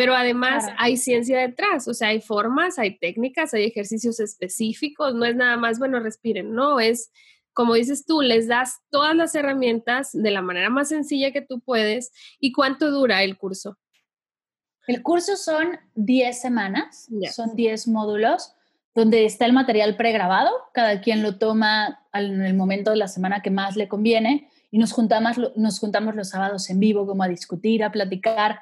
Pero 0.00 0.14
además 0.14 0.64
hay 0.78 0.96
ciencia 0.96 1.38
detrás, 1.40 1.86
o 1.86 1.92
sea, 1.92 2.08
hay 2.08 2.22
formas, 2.22 2.78
hay 2.78 2.98
técnicas, 2.98 3.52
hay 3.52 3.64
ejercicios 3.64 4.18
específicos, 4.18 5.14
no 5.14 5.26
es 5.26 5.36
nada 5.36 5.58
más, 5.58 5.78
bueno, 5.78 6.00
respiren, 6.00 6.54
no, 6.54 6.80
es 6.80 7.12
como 7.52 7.74
dices 7.74 8.06
tú, 8.06 8.22
les 8.22 8.48
das 8.48 8.78
todas 8.88 9.14
las 9.14 9.34
herramientas 9.34 10.12
de 10.14 10.30
la 10.30 10.40
manera 10.40 10.70
más 10.70 10.88
sencilla 10.88 11.32
que 11.32 11.42
tú 11.42 11.60
puedes. 11.60 12.12
¿Y 12.38 12.52
cuánto 12.52 12.90
dura 12.90 13.22
el 13.22 13.36
curso? 13.36 13.76
El 14.86 15.02
curso 15.02 15.36
son 15.36 15.78
10 15.96 16.40
semanas, 16.40 17.10
son 17.34 17.54
10 17.54 17.88
módulos 17.88 18.54
donde 18.94 19.26
está 19.26 19.44
el 19.44 19.52
material 19.52 19.98
pregrabado, 19.98 20.50
cada 20.72 21.02
quien 21.02 21.22
lo 21.22 21.36
toma 21.36 22.06
en 22.14 22.40
el 22.40 22.54
momento 22.54 22.92
de 22.92 22.96
la 22.96 23.08
semana 23.08 23.42
que 23.42 23.50
más 23.50 23.76
le 23.76 23.86
conviene 23.86 24.48
y 24.70 24.78
nos 24.78 24.92
juntamos, 24.92 25.36
nos 25.56 25.78
juntamos 25.78 26.14
los 26.14 26.30
sábados 26.30 26.70
en 26.70 26.80
vivo 26.80 27.06
como 27.06 27.22
a 27.22 27.28
discutir, 27.28 27.84
a 27.84 27.92
platicar. 27.92 28.60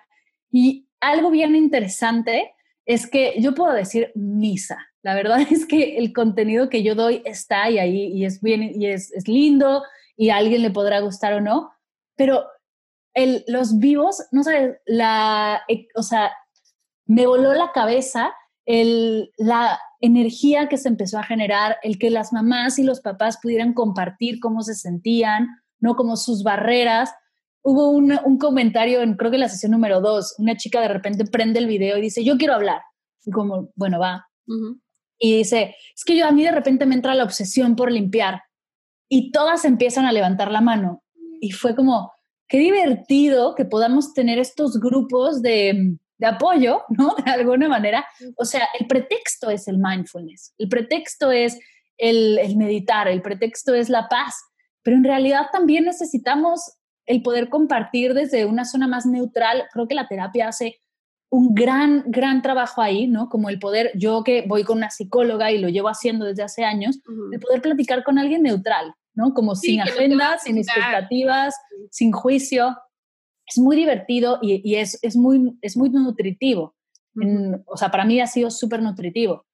Y 0.50 0.87
algo 1.00 1.30
bien 1.30 1.54
interesante 1.54 2.54
es 2.86 3.08
que 3.08 3.34
yo 3.40 3.54
puedo 3.54 3.72
decir 3.72 4.12
misa. 4.14 4.78
La 5.02 5.14
verdad 5.14 5.40
es 5.50 5.66
que 5.66 5.98
el 5.98 6.12
contenido 6.12 6.68
que 6.68 6.82
yo 6.82 6.94
doy 6.94 7.22
está 7.24 7.64
ahí, 7.64 7.78
ahí 7.78 8.06
y 8.12 8.24
es 8.24 8.40
bien 8.40 8.62
y 8.62 8.86
es, 8.86 9.12
lindo 9.26 9.82
y 10.16 10.30
a 10.30 10.36
alguien 10.36 10.62
le 10.62 10.70
podrá 10.70 11.00
gustar 11.00 11.34
o 11.34 11.40
no, 11.40 11.70
pero 12.16 12.44
los 13.48 13.78
vivos, 13.78 14.24
no 14.30 14.44
sé, 14.44 14.80
la, 14.86 15.62
e, 15.68 15.88
o 15.96 16.02
sea, 16.02 16.30
me 17.04 17.26
voló 17.26 17.52
la 17.52 17.72
cabeza 17.72 18.32
el, 18.64 19.32
la 19.38 19.80
energía 20.00 20.68
que 20.68 20.76
se 20.76 20.88
empezó 20.88 21.18
a 21.18 21.24
generar, 21.24 21.78
el 21.82 21.98
que 21.98 22.10
las 22.10 22.32
mamás 22.32 22.78
y 22.78 22.84
los 22.84 23.00
papás 23.00 23.38
pudieran 23.42 23.72
compartir 23.72 24.38
cómo 24.40 24.62
se 24.62 24.74
sentían, 24.74 25.48
no 25.80 25.96
como 25.96 26.16
sus 26.16 26.42
barreras. 26.42 27.12
Hubo 27.62 27.90
un, 27.90 28.18
un 28.24 28.38
comentario 28.38 29.02
en, 29.02 29.14
creo 29.14 29.30
que 29.30 29.38
la 29.38 29.48
sesión 29.48 29.72
número 29.72 30.00
dos, 30.00 30.34
una 30.38 30.56
chica 30.56 30.80
de 30.80 30.88
repente 30.88 31.24
prende 31.24 31.58
el 31.58 31.66
video 31.66 31.98
y 31.98 32.02
dice, 32.02 32.24
yo 32.24 32.36
quiero 32.36 32.54
hablar. 32.54 32.80
Y 33.24 33.30
como, 33.30 33.70
bueno, 33.74 33.98
va 33.98 34.28
y 35.18 35.38
dice, 35.38 35.74
es 35.94 36.04
que 36.04 36.16
yo 36.16 36.26
a 36.26 36.32
mí 36.32 36.44
de 36.44 36.52
repente 36.52 36.86
me 36.86 36.94
entra 36.94 37.14
la 37.14 37.24
obsesión 37.24 37.76
por 37.76 37.90
limpiar 37.90 38.42
y 39.08 39.32
todas 39.32 39.64
empiezan 39.64 40.04
a 40.06 40.12
levantar 40.12 40.50
la 40.50 40.60
mano. 40.60 41.02
Y 41.40 41.50
fue 41.50 41.74
como, 41.74 42.12
qué 42.46 42.58
divertido 42.58 43.54
que 43.54 43.64
podamos 43.64 44.14
tener 44.14 44.38
estos 44.38 44.78
grupos 44.78 45.42
de, 45.42 45.96
de 46.18 46.26
apoyo, 46.26 46.82
¿no? 46.90 47.14
De 47.24 47.30
alguna 47.30 47.68
manera. 47.68 48.06
O 48.36 48.44
sea, 48.44 48.68
el 48.78 48.86
pretexto 48.86 49.50
es 49.50 49.66
el 49.66 49.78
mindfulness, 49.78 50.54
el 50.58 50.68
pretexto 50.68 51.32
es 51.32 51.58
el, 51.96 52.38
el 52.38 52.56
meditar, 52.56 53.08
el 53.08 53.22
pretexto 53.22 53.74
es 53.74 53.88
la 53.88 54.08
paz, 54.08 54.36
pero 54.82 54.96
en 54.96 55.04
realidad 55.04 55.46
también 55.52 55.84
necesitamos 55.84 56.77
el 57.08 57.22
poder 57.22 57.48
compartir 57.48 58.14
desde 58.14 58.44
una 58.44 58.64
zona 58.64 58.86
más 58.86 59.06
neutral. 59.06 59.64
Creo 59.72 59.88
que 59.88 59.94
la 59.94 60.06
terapia 60.06 60.48
hace 60.48 60.78
un 61.30 61.54
gran, 61.54 62.04
gran 62.06 62.42
trabajo 62.42 62.82
ahí, 62.82 63.06
¿no? 63.06 63.28
Como 63.28 63.48
el 63.48 63.58
poder, 63.58 63.90
yo 63.94 64.22
que 64.24 64.44
voy 64.46 64.62
con 64.62 64.78
una 64.78 64.90
psicóloga 64.90 65.50
y 65.50 65.58
lo 65.58 65.68
llevo 65.68 65.88
haciendo 65.88 66.26
desde 66.26 66.42
hace 66.42 66.64
años, 66.64 67.00
el 67.32 67.40
poder 67.40 67.62
platicar 67.62 68.04
con 68.04 68.18
alguien 68.18 68.42
neutral, 68.42 68.94
¿no? 69.14 69.32
Como 69.32 69.54
sin 69.54 69.80
agenda, 69.80 70.38
sin 70.38 70.58
expectativas, 70.58 71.54
sin 71.90 72.12
juicio. 72.12 72.76
Es 73.46 73.58
muy 73.58 73.76
divertido 73.76 74.38
y, 74.42 74.76
es, 74.76 74.98
es, 75.02 75.16
muy, 75.16 75.58
es 75.62 75.76
muy 75.78 75.88
nutritivo. 75.88 76.74
o 77.66 77.76
sea, 77.76 77.90
para 77.90 78.04
mí 78.04 78.20
ha 78.20 78.26
sido 78.26 78.50
súper 78.50 78.82
nutritivo. 78.82 79.46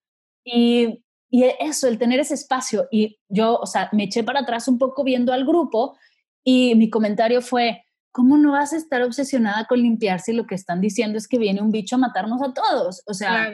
Y, 0.44 1.04
y 1.30 1.44
eso, 1.60 1.86
el 1.86 1.98
tener 1.98 2.18
ese 2.18 2.34
espacio. 2.34 2.88
Y 2.90 3.18
yo, 3.28 3.56
o 3.56 3.66
sea, 3.66 3.88
me 3.92 4.04
eché 4.04 4.24
para 4.24 4.40
atrás 4.40 4.66
un 4.66 4.78
poco 4.78 5.04
viendo 5.04 5.32
al 5.32 5.44
grupo 5.44 5.96
y 6.44 6.74
mi 6.74 6.90
comentario 6.90 7.40
fue, 7.40 7.85
¿cómo 8.12 8.37
no 8.37 8.52
vas 8.52 8.72
a 8.72 8.76
estar 8.76 9.02
obsesionada 9.02 9.66
con 9.66 9.80
limpiar 9.80 10.20
si 10.20 10.33
lo 10.33 10.46
que 10.46 10.54
están 10.54 10.80
diciendo 10.80 11.18
es 11.18 11.26
que 11.26 11.38
viene 11.38 11.62
un 11.62 11.72
bicho 11.72 11.96
a 11.96 11.98
matarnos 11.98 12.42
a 12.42 12.52
todos? 12.52 13.02
O 13.07 13.14
sea, 13.14 13.50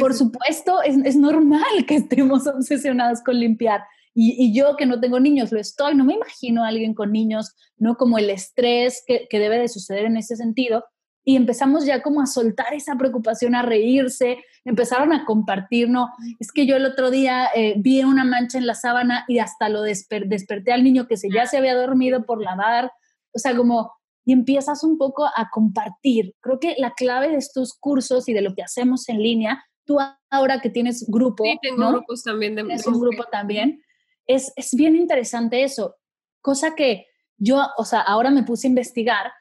por 0.00 0.14
supuesto, 0.14 0.82
es, 0.82 0.96
es, 1.04 1.16
normal 1.16 1.86
que 1.86 1.96
estemos 1.96 2.46
obsesionados 2.48 3.22
con 3.22 3.38
limpiar. 3.38 3.82
Y, 4.14 4.44
y, 4.44 4.54
yo 4.54 4.76
que 4.76 4.86
no 4.86 5.00
tengo 5.00 5.20
niños, 5.20 5.52
lo 5.52 5.60
estoy, 5.60 5.94
no 5.94 6.04
me 6.04 6.14
imagino 6.14 6.64
a 6.64 6.68
alguien 6.68 6.94
con 6.94 7.12
niños, 7.12 7.54
¿no? 7.76 7.96
Como 7.96 8.18
el 8.18 8.28
estrés 8.28 9.02
que, 9.06 9.26
que 9.28 9.38
debe 9.38 9.58
de 9.58 9.68
suceder 9.68 10.06
en 10.06 10.16
ese 10.16 10.36
sentido. 10.36 10.84
Y 11.24 11.36
empezamos 11.36 11.86
ya 11.86 12.02
como 12.02 12.20
a 12.20 12.26
soltar 12.26 12.74
esa 12.74 12.96
preocupación, 12.96 13.54
a 13.54 13.62
reírse, 13.62 14.38
empezaron 14.64 15.12
a 15.12 15.24
compartir, 15.24 15.88
¿no? 15.88 16.10
Es 16.38 16.52
que 16.52 16.66
yo 16.66 16.76
el 16.76 16.86
otro 16.86 17.10
día 17.10 17.48
eh, 17.54 17.74
vi 17.78 18.02
una 18.04 18.24
mancha 18.24 18.58
en 18.58 18.66
la 18.66 18.74
sábana 18.74 19.24
y 19.28 19.38
hasta 19.38 19.68
lo 19.68 19.82
desperté 19.82 20.72
al 20.72 20.84
niño 20.84 21.06
que 21.06 21.16
se, 21.16 21.30
ya 21.30 21.46
se 21.46 21.58
había 21.58 21.74
dormido 21.74 22.24
por 22.24 22.42
lavar, 22.42 22.92
o 23.32 23.38
sea, 23.38 23.56
como 23.56 23.92
y 24.24 24.32
empiezas 24.32 24.84
un 24.84 24.98
poco 24.98 25.26
a 25.26 25.50
compartir. 25.50 26.34
Creo 26.40 26.60
que 26.60 26.74
la 26.78 26.92
clave 26.92 27.30
de 27.30 27.38
estos 27.38 27.74
cursos 27.78 28.28
y 28.28 28.32
de 28.32 28.42
lo 28.42 28.54
que 28.54 28.62
hacemos 28.62 29.08
en 29.08 29.20
línea, 29.20 29.64
tú 29.84 29.98
ahora 30.30 30.60
que 30.60 30.70
tienes 30.70 31.04
grupo, 31.08 31.44
sí, 31.44 31.58
tengo 31.60 31.88
grupos 31.88 32.22
también 32.22 32.54
de 32.54 32.62
un 32.62 33.00
grupo 33.00 33.24
también, 33.30 33.82
es, 34.26 34.52
es 34.54 34.74
bien 34.74 34.94
interesante 34.94 35.64
eso, 35.64 35.96
cosa 36.40 36.74
que 36.76 37.06
yo, 37.36 37.60
o 37.76 37.84
sea, 37.84 38.00
ahora 38.00 38.30
me 38.30 38.44
puse 38.44 38.68
a 38.68 38.70
investigar 38.70 39.32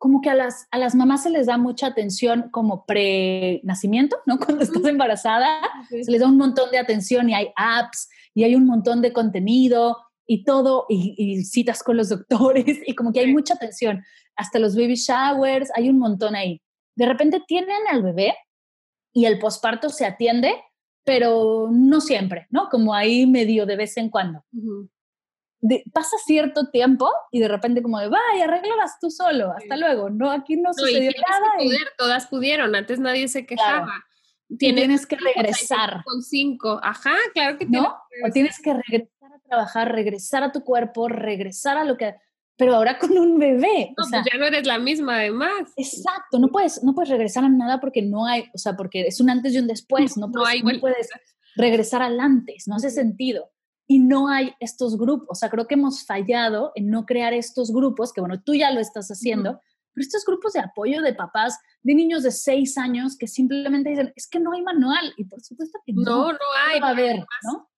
como 0.00 0.22
que 0.22 0.30
a 0.30 0.34
las, 0.34 0.66
a 0.70 0.78
las 0.78 0.94
mamás 0.94 1.24
se 1.24 1.30
les 1.30 1.44
da 1.46 1.58
mucha 1.58 1.88
atención 1.88 2.48
como 2.50 2.86
pre-nacimiento, 2.86 4.16
¿no? 4.24 4.38
Cuando 4.44 4.64
estás 4.64 4.82
embarazada, 4.86 5.60
se 5.90 6.10
les 6.10 6.22
da 6.22 6.26
un 6.26 6.38
montón 6.38 6.70
de 6.70 6.78
atención 6.78 7.28
y 7.28 7.34
hay 7.34 7.50
apps 7.54 8.08
y 8.32 8.44
hay 8.44 8.54
un 8.54 8.64
montón 8.64 9.02
de 9.02 9.12
contenido 9.12 9.98
y 10.26 10.44
todo, 10.44 10.86
y, 10.88 11.44
citas 11.44 11.82
con 11.82 11.98
los 11.98 12.08
doctores, 12.08 12.78
y 12.86 12.94
como 12.94 13.12
que 13.12 13.20
hay 13.20 13.30
mucha 13.30 13.54
atención. 13.54 14.02
Hasta 14.36 14.58
los 14.58 14.74
baby 14.74 14.94
showers, 14.94 15.70
hay 15.74 15.90
un 15.90 15.98
montón 15.98 16.34
ahí. 16.34 16.62
De 16.96 17.04
repente 17.04 17.42
tienen 17.46 17.82
al 17.90 18.02
bebé 18.02 18.34
y 19.12 19.26
el 19.26 19.38
posparto 19.38 19.90
se 19.90 20.06
atiende, 20.06 20.54
pero 21.04 21.68
no 21.70 22.00
siempre, 22.00 22.46
¿no? 22.48 22.70
Como 22.70 22.94
ahí 22.94 23.26
medio 23.26 23.66
de 23.66 23.76
vez 23.76 23.98
en 23.98 24.08
cuando. 24.08 24.46
Pasa 25.92 26.16
cierto 26.24 26.70
tiempo 26.70 27.10
y 27.30 27.40
de 27.40 27.48
repente 27.48 27.82
como 27.82 27.98
de, 27.98 28.08
vaya, 28.08 28.44
arreglas 28.44 28.98
tú 29.00 29.10
solo, 29.10 29.52
hasta 29.52 29.76
luego, 29.76 30.10
¿no? 30.10 30.30
Aquí 30.30 30.56
no, 30.56 30.72
sucedió 30.72 31.10
nada. 31.28 31.52
Todas 31.98 32.26
pudieron, 32.26 32.74
antes 32.74 32.98
nadie 32.98 33.28
se 33.28 33.46
quejaba. 33.46 34.04
Tienes, 34.58 35.06
que 35.06 35.16
regresar. 35.16 36.02
Con 36.04 36.22
cinco, 36.22 36.80
ajá, 36.82 37.14
claro 37.34 37.56
que 37.56 37.66
¿No? 37.66 37.96
O 38.26 38.32
tienes 38.32 38.60
que 38.60 38.74
regresar 38.74 39.20
trabajar, 39.50 39.92
regresar 39.92 40.42
a 40.42 40.52
tu 40.52 40.64
cuerpo, 40.64 41.08
regresar 41.08 41.76
a 41.76 41.84
lo 41.84 41.96
que... 41.96 42.14
Pero 42.56 42.76
ahora 42.76 42.98
con 42.98 43.16
un 43.18 43.38
bebé. 43.38 43.92
No, 43.98 44.04
pues 44.08 44.24
ya 44.30 44.38
no 44.38 44.46
eres 44.46 44.66
la 44.66 44.78
misma 44.78 45.16
además. 45.16 45.72
Exacto, 45.76 46.38
no 46.38 46.48
puedes, 46.48 46.82
no 46.82 46.94
puedes 46.94 47.10
regresar 47.10 47.44
a 47.44 47.48
nada 47.48 47.80
porque 47.80 48.02
no 48.02 48.26
hay, 48.26 48.44
o 48.54 48.58
sea, 48.58 48.76
porque 48.76 49.02
es 49.02 49.20
un 49.20 49.30
antes 49.30 49.54
y 49.54 49.58
un 49.58 49.66
después, 49.66 50.16
no, 50.16 50.30
puedes, 50.30 50.48
hay, 50.48 50.62
no 50.62 50.78
puedes 50.80 51.08
regresar 51.56 52.02
al 52.02 52.20
antes, 52.20 52.68
no 52.68 52.76
hace 52.76 52.90
sentido. 52.90 53.50
Y 53.90 53.98
no 53.98 54.28
hay 54.28 54.54
estos 54.60 54.96
grupos, 54.96 55.26
o 55.28 55.34
sea, 55.34 55.50
creo 55.50 55.66
que 55.66 55.74
hemos 55.74 56.06
fallado 56.06 56.70
en 56.76 56.90
no 56.90 57.06
crear 57.06 57.34
estos 57.34 57.72
grupos, 57.72 58.12
que 58.12 58.20
bueno, 58.20 58.40
tú 58.40 58.54
ya 58.54 58.70
lo 58.70 58.78
estás 58.78 59.08
haciendo, 59.08 59.60
pero 59.92 60.04
estos 60.04 60.24
grupos 60.24 60.52
de 60.52 60.60
apoyo 60.60 61.02
de 61.02 61.12
papás, 61.12 61.58
de 61.82 61.96
niños 61.96 62.22
de 62.22 62.30
seis 62.30 62.78
años 62.78 63.18
que 63.18 63.26
simplemente 63.26 63.90
dicen, 63.90 64.12
es 64.14 64.28
que 64.28 64.38
no 64.38 64.52
hay 64.52 64.62
manual, 64.62 65.12
y 65.16 65.24
por 65.24 65.40
supuesto 65.40 65.80
que 65.84 65.92
no. 65.92 66.02
No, 66.02 66.32
no 66.32 66.38
hay. 66.68 66.78
va 66.78 66.86
a 66.86 66.90
haber, 66.90 67.16
¿no? 67.42 67.68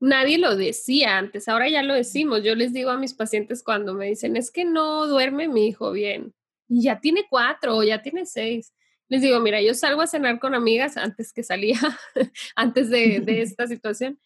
nadie 0.00 0.38
lo 0.38 0.56
decía 0.56 1.18
antes, 1.18 1.46
ahora 1.46 1.68
ya 1.68 1.84
lo 1.84 1.94
decimos. 1.94 2.42
Yo 2.42 2.56
les 2.56 2.72
digo 2.72 2.90
a 2.90 2.98
mis 2.98 3.14
pacientes 3.14 3.62
cuando 3.62 3.94
me 3.94 4.06
dicen, 4.06 4.34
es 4.36 4.50
que 4.50 4.64
no 4.64 5.06
duerme 5.06 5.46
mi 5.46 5.68
hijo 5.68 5.92
bien, 5.92 6.34
y 6.66 6.82
ya 6.82 6.98
tiene 6.98 7.26
cuatro 7.30 7.76
o 7.76 7.84
ya 7.84 8.02
tiene 8.02 8.26
seis. 8.26 8.74
Les 9.08 9.22
digo, 9.22 9.38
mira, 9.38 9.62
yo 9.62 9.74
salgo 9.74 10.02
a 10.02 10.08
cenar 10.08 10.40
con 10.40 10.56
amigas 10.56 10.96
antes 10.96 11.32
que 11.32 11.44
salía, 11.44 11.78
antes 12.56 12.90
de, 12.90 13.20
de 13.20 13.42
esta 13.42 13.68
situación, 13.68 14.18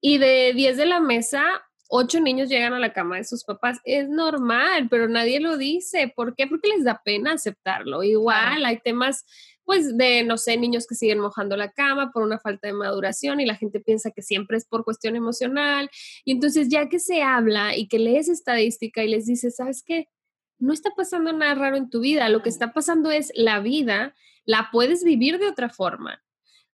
y 0.00 0.18
de 0.18 0.52
10 0.54 0.76
de 0.76 0.86
la 0.86 1.00
mesa, 1.00 1.44
ocho 1.88 2.20
niños 2.20 2.48
llegan 2.48 2.74
a 2.74 2.78
la 2.78 2.92
cama 2.92 3.16
de 3.16 3.24
sus 3.24 3.44
papás. 3.44 3.78
Es 3.84 4.08
normal, 4.08 4.88
pero 4.88 5.08
nadie 5.08 5.40
lo 5.40 5.56
dice. 5.56 6.12
¿Por 6.14 6.34
qué? 6.34 6.46
Porque 6.46 6.68
les 6.68 6.84
da 6.84 7.02
pena 7.04 7.32
aceptarlo. 7.32 8.02
Igual 8.02 8.64
hay 8.64 8.78
temas 8.80 9.24
pues 9.64 9.98
de, 9.98 10.22
no 10.22 10.38
sé, 10.38 10.56
niños 10.56 10.86
que 10.86 10.94
siguen 10.94 11.18
mojando 11.18 11.54
la 11.54 11.70
cama 11.72 12.10
por 12.10 12.22
una 12.22 12.38
falta 12.38 12.68
de 12.68 12.72
maduración 12.72 13.38
y 13.38 13.44
la 13.44 13.54
gente 13.54 13.80
piensa 13.80 14.10
que 14.10 14.22
siempre 14.22 14.56
es 14.56 14.64
por 14.64 14.82
cuestión 14.82 15.14
emocional. 15.14 15.90
Y 16.24 16.32
entonces 16.32 16.68
ya 16.70 16.88
que 16.88 16.98
se 16.98 17.22
habla 17.22 17.76
y 17.76 17.86
que 17.86 17.98
lees 17.98 18.30
estadística 18.30 19.04
y 19.04 19.08
les 19.08 19.26
dices, 19.26 19.56
¿sabes 19.56 19.82
qué? 19.84 20.08
No 20.58 20.72
está 20.72 20.92
pasando 20.96 21.34
nada 21.34 21.54
raro 21.54 21.76
en 21.76 21.90
tu 21.90 22.00
vida, 22.00 22.30
lo 22.30 22.42
que 22.42 22.48
está 22.48 22.72
pasando 22.72 23.10
es 23.10 23.30
la 23.34 23.60
vida, 23.60 24.14
la 24.46 24.70
puedes 24.72 25.04
vivir 25.04 25.38
de 25.38 25.48
otra 25.48 25.68
forma 25.68 26.22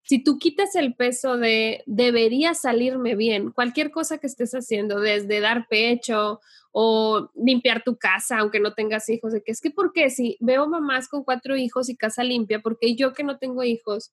si 0.05 0.23
tú 0.23 0.39
quitas 0.39 0.75
el 0.75 0.95
peso 0.95 1.39
de 1.39 1.83
debería 1.87 2.55
salirme 2.55 3.17
bien, 3.17 3.51
cualquier 3.51 3.91
cosa 3.91 4.19
que 4.19 4.27
estés 4.27 4.53
haciendo, 4.53 5.01
desde 5.01 5.41
dar 5.41 5.67
pecho 5.69 6.41
o 6.73 7.31
limpiar 7.35 7.83
tu 7.83 7.97
casa, 7.97 8.39
aunque 8.39 8.61
no 8.61 8.75
tengas 8.75 9.09
hijos, 9.09 9.33
de 9.33 9.43
que 9.43 9.53
es 9.53 9.61
que, 9.61 9.71
¿por 9.71 9.93
qué? 9.93 10.11
Si 10.11 10.37
veo 10.41 10.69
mamás 10.69 11.09
con 11.09 11.25
cuatro 11.25 11.57
hijos 11.57 11.89
y 11.89 11.97
casa 11.97 12.23
limpia, 12.23 12.61
porque 12.61 12.95
yo 12.95 13.13
que 13.13 13.25
no 13.25 13.39
tengo 13.39 13.63
hijos 13.63 14.13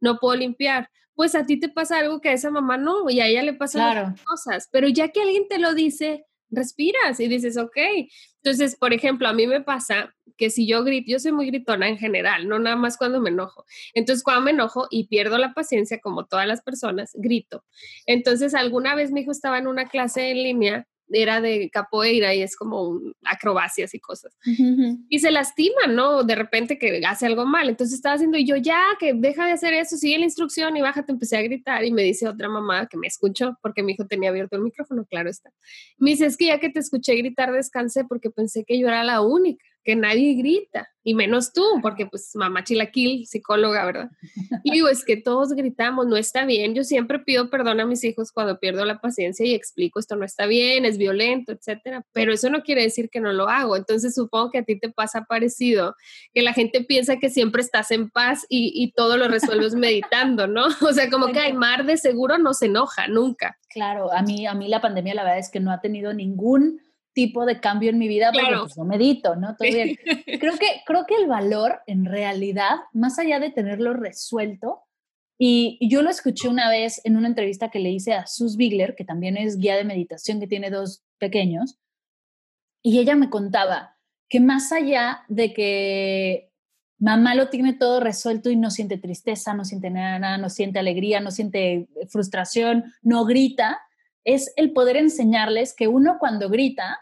no 0.00 0.18
puedo 0.18 0.36
limpiar? 0.36 0.90
Pues 1.14 1.34
a 1.34 1.44
ti 1.44 1.58
te 1.58 1.68
pasa 1.68 1.98
algo 1.98 2.20
que 2.20 2.28
a 2.28 2.32
esa 2.32 2.50
mamá 2.50 2.76
no, 2.76 3.08
y 3.10 3.20
a 3.20 3.26
ella 3.26 3.42
le 3.42 3.54
pasan 3.54 4.14
cosas, 4.24 4.68
pero 4.70 4.88
ya 4.88 5.08
que 5.08 5.22
alguien 5.22 5.48
te 5.48 5.58
lo 5.58 5.74
dice, 5.74 6.26
respiras 6.52 7.18
y 7.18 7.28
dices, 7.28 7.56
ok. 7.56 7.76
Entonces, 8.42 8.76
por 8.76 8.92
ejemplo, 8.92 9.26
a 9.28 9.32
mí 9.32 9.46
me 9.46 9.60
pasa 9.60 10.14
que 10.36 10.50
si 10.50 10.66
yo 10.66 10.84
grito, 10.84 11.10
yo 11.10 11.18
soy 11.18 11.32
muy 11.32 11.46
gritona 11.46 11.88
en 11.88 11.98
general, 11.98 12.48
no 12.48 12.58
nada 12.58 12.76
más 12.76 12.96
cuando 12.96 13.20
me 13.20 13.30
enojo. 13.30 13.64
Entonces, 13.94 14.22
cuando 14.22 14.42
me 14.42 14.50
enojo 14.52 14.86
y 14.90 15.08
pierdo 15.08 15.38
la 15.38 15.54
paciencia, 15.54 16.00
como 16.00 16.26
todas 16.26 16.46
las 16.46 16.62
personas, 16.62 17.12
grito. 17.14 17.64
Entonces, 18.06 18.54
alguna 18.54 18.94
vez 18.94 19.10
mi 19.10 19.22
hijo 19.22 19.32
estaba 19.32 19.58
en 19.58 19.66
una 19.66 19.88
clase 19.88 20.30
en 20.30 20.42
línea 20.42 20.86
era 21.10 21.40
de 21.40 21.70
capoeira 21.70 22.34
y 22.34 22.42
es 22.42 22.56
como 22.56 23.00
acrobacias 23.24 23.94
y 23.94 24.00
cosas. 24.00 24.36
Y 25.08 25.18
se 25.18 25.30
lastima, 25.30 25.86
¿no? 25.88 26.22
De 26.22 26.34
repente 26.34 26.78
que 26.78 27.00
hace 27.06 27.26
algo 27.26 27.44
mal. 27.46 27.68
Entonces 27.68 27.94
estaba 27.94 28.14
haciendo 28.14 28.38
y 28.38 28.46
yo 28.46 28.56
ya, 28.56 28.80
que 28.98 29.12
deja 29.14 29.46
de 29.46 29.52
hacer 29.52 29.74
eso, 29.74 29.96
sigue 29.96 30.18
la 30.18 30.24
instrucción 30.24 30.76
y 30.76 30.82
bájate. 30.82 31.12
Empecé 31.12 31.36
a 31.36 31.42
gritar 31.42 31.84
y 31.84 31.92
me 31.92 32.02
dice 32.02 32.28
otra 32.28 32.48
mamá 32.48 32.86
que 32.86 32.96
me 32.96 33.06
escuchó 33.06 33.58
porque 33.62 33.82
mi 33.82 33.92
hijo 33.92 34.06
tenía 34.06 34.30
abierto 34.30 34.56
el 34.56 34.62
micrófono, 34.62 35.04
claro 35.04 35.30
está. 35.30 35.50
Me 35.98 36.10
dice, 36.10 36.26
es 36.26 36.36
que 36.36 36.46
ya 36.46 36.58
que 36.58 36.70
te 36.70 36.80
escuché 36.80 37.14
gritar, 37.16 37.52
descansé 37.52 38.04
porque 38.04 38.30
pensé 38.30 38.64
que 38.64 38.78
yo 38.78 38.88
era 38.88 39.04
la 39.04 39.20
única 39.20 39.64
que 39.84 39.96
nadie 39.96 40.34
grita, 40.34 40.88
y 41.04 41.14
menos 41.14 41.52
tú, 41.52 41.62
porque 41.82 42.06
pues 42.06 42.30
mamá 42.34 42.62
chilaquil, 42.62 43.26
psicóloga, 43.26 43.84
¿verdad? 43.84 44.10
Y 44.62 44.70
digo, 44.70 44.88
es 44.88 45.04
que 45.04 45.16
todos 45.16 45.52
gritamos, 45.52 46.06
no 46.06 46.16
está 46.16 46.44
bien. 46.44 46.74
Yo 46.74 46.84
siempre 46.84 47.18
pido 47.18 47.50
perdón 47.50 47.80
a 47.80 47.86
mis 47.86 48.04
hijos 48.04 48.30
cuando 48.30 48.58
pierdo 48.58 48.84
la 48.84 49.00
paciencia 49.00 49.44
y 49.44 49.54
explico 49.54 49.98
esto 49.98 50.14
no 50.14 50.24
está 50.24 50.46
bien, 50.46 50.84
es 50.84 50.98
violento, 50.98 51.52
etcétera, 51.52 52.04
pero 52.12 52.32
eso 52.32 52.50
no 52.50 52.62
quiere 52.62 52.82
decir 52.82 53.10
que 53.10 53.20
no 53.20 53.32
lo 53.32 53.48
hago. 53.48 53.76
Entonces 53.76 54.14
supongo 54.14 54.50
que 54.50 54.58
a 54.58 54.62
ti 54.62 54.78
te 54.78 54.90
pasa 54.90 55.24
parecido, 55.24 55.96
que 56.32 56.42
la 56.42 56.52
gente 56.52 56.84
piensa 56.84 57.16
que 57.16 57.30
siempre 57.30 57.62
estás 57.62 57.90
en 57.90 58.08
paz 58.10 58.46
y, 58.48 58.72
y 58.74 58.92
todo 58.92 59.16
lo 59.16 59.28
resuelves 59.28 59.74
meditando, 59.74 60.46
¿no? 60.46 60.66
O 60.92 60.92
sea, 60.92 61.08
como 61.08 61.28
que 61.28 61.38
Aymar 61.38 61.86
de 61.86 61.96
seguro 61.96 62.38
no 62.38 62.52
se 62.54 62.66
enoja 62.66 63.08
nunca. 63.08 63.58
Claro, 63.70 64.12
a 64.12 64.22
mí, 64.22 64.46
a 64.46 64.52
mí 64.52 64.68
la 64.68 64.80
pandemia 64.80 65.14
la 65.14 65.22
verdad 65.22 65.38
es 65.38 65.50
que 65.50 65.60
no 65.60 65.72
ha 65.72 65.80
tenido 65.80 66.12
ningún 66.12 66.80
tipo 67.12 67.44
de 67.44 67.60
cambio 67.60 67.90
en 67.90 67.98
mi 67.98 68.08
vida 68.08 68.30
porque 68.32 68.56
pues, 68.60 68.76
no 68.76 68.84
medito, 68.84 69.36
¿no? 69.36 69.56
Todo 69.56 69.68
bien. 69.68 69.96
Creo 70.40 70.56
que, 70.56 70.82
creo 70.86 71.06
que 71.06 71.16
el 71.16 71.26
valor 71.26 71.80
en 71.86 72.04
realidad, 72.04 72.76
más 72.92 73.18
allá 73.18 73.38
de 73.38 73.50
tenerlo 73.50 73.94
resuelto, 73.94 74.82
y, 75.38 75.78
yo 75.88 76.02
lo 76.02 76.10
escuché 76.10 76.48
una 76.48 76.70
vez 76.70 77.00
en 77.04 77.16
una 77.16 77.26
entrevista 77.26 77.68
que 77.68 77.80
le 77.80 77.90
hice 77.90 78.12
a 78.14 78.26
Sus 78.26 78.56
Bigler, 78.56 78.94
que 78.94 79.04
también 79.04 79.36
es 79.36 79.58
guía 79.58 79.76
de 79.76 79.84
meditación, 79.84 80.38
que 80.38 80.46
tiene 80.46 80.70
dos 80.70 81.02
pequeños, 81.18 81.78
y 82.80 82.98
ella 82.98 83.16
me 83.16 83.30
contaba 83.30 83.96
que 84.28 84.40
más 84.40 84.72
allá 84.72 85.24
de 85.28 85.52
que 85.52 86.52
mamá 86.98 87.34
lo 87.34 87.48
tiene 87.48 87.72
todo 87.72 87.98
resuelto 87.98 88.50
y 88.50 88.56
no 88.56 88.70
siente 88.70 88.98
tristeza, 88.98 89.54
no 89.54 89.64
siente 89.64 89.90
nada, 89.90 90.38
no 90.38 90.48
siente 90.48 90.78
alegría, 90.78 91.20
no 91.20 91.32
siente 91.32 91.88
frustración, 92.08 92.84
no 93.02 93.24
grita, 93.24 93.80
es 94.24 94.52
el 94.56 94.72
poder 94.72 94.96
enseñarles 94.96 95.74
que 95.74 95.88
uno 95.88 96.16
cuando 96.18 96.48
grita 96.48 96.98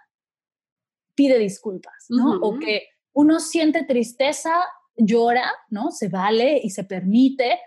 pide 1.15 1.39
disculpas, 1.39 2.07
¿no? 2.09 2.37
O 2.41 2.59
que 2.59 2.89
uno 3.13 3.41
siente 3.41 3.85
tristeza, 3.85 4.53
llora, 4.97 5.51
¿no? 5.69 5.91
Se 5.91 6.09
vale 6.09 6.61
y 6.63 6.71
se 6.71 6.85
permite. 6.85 7.59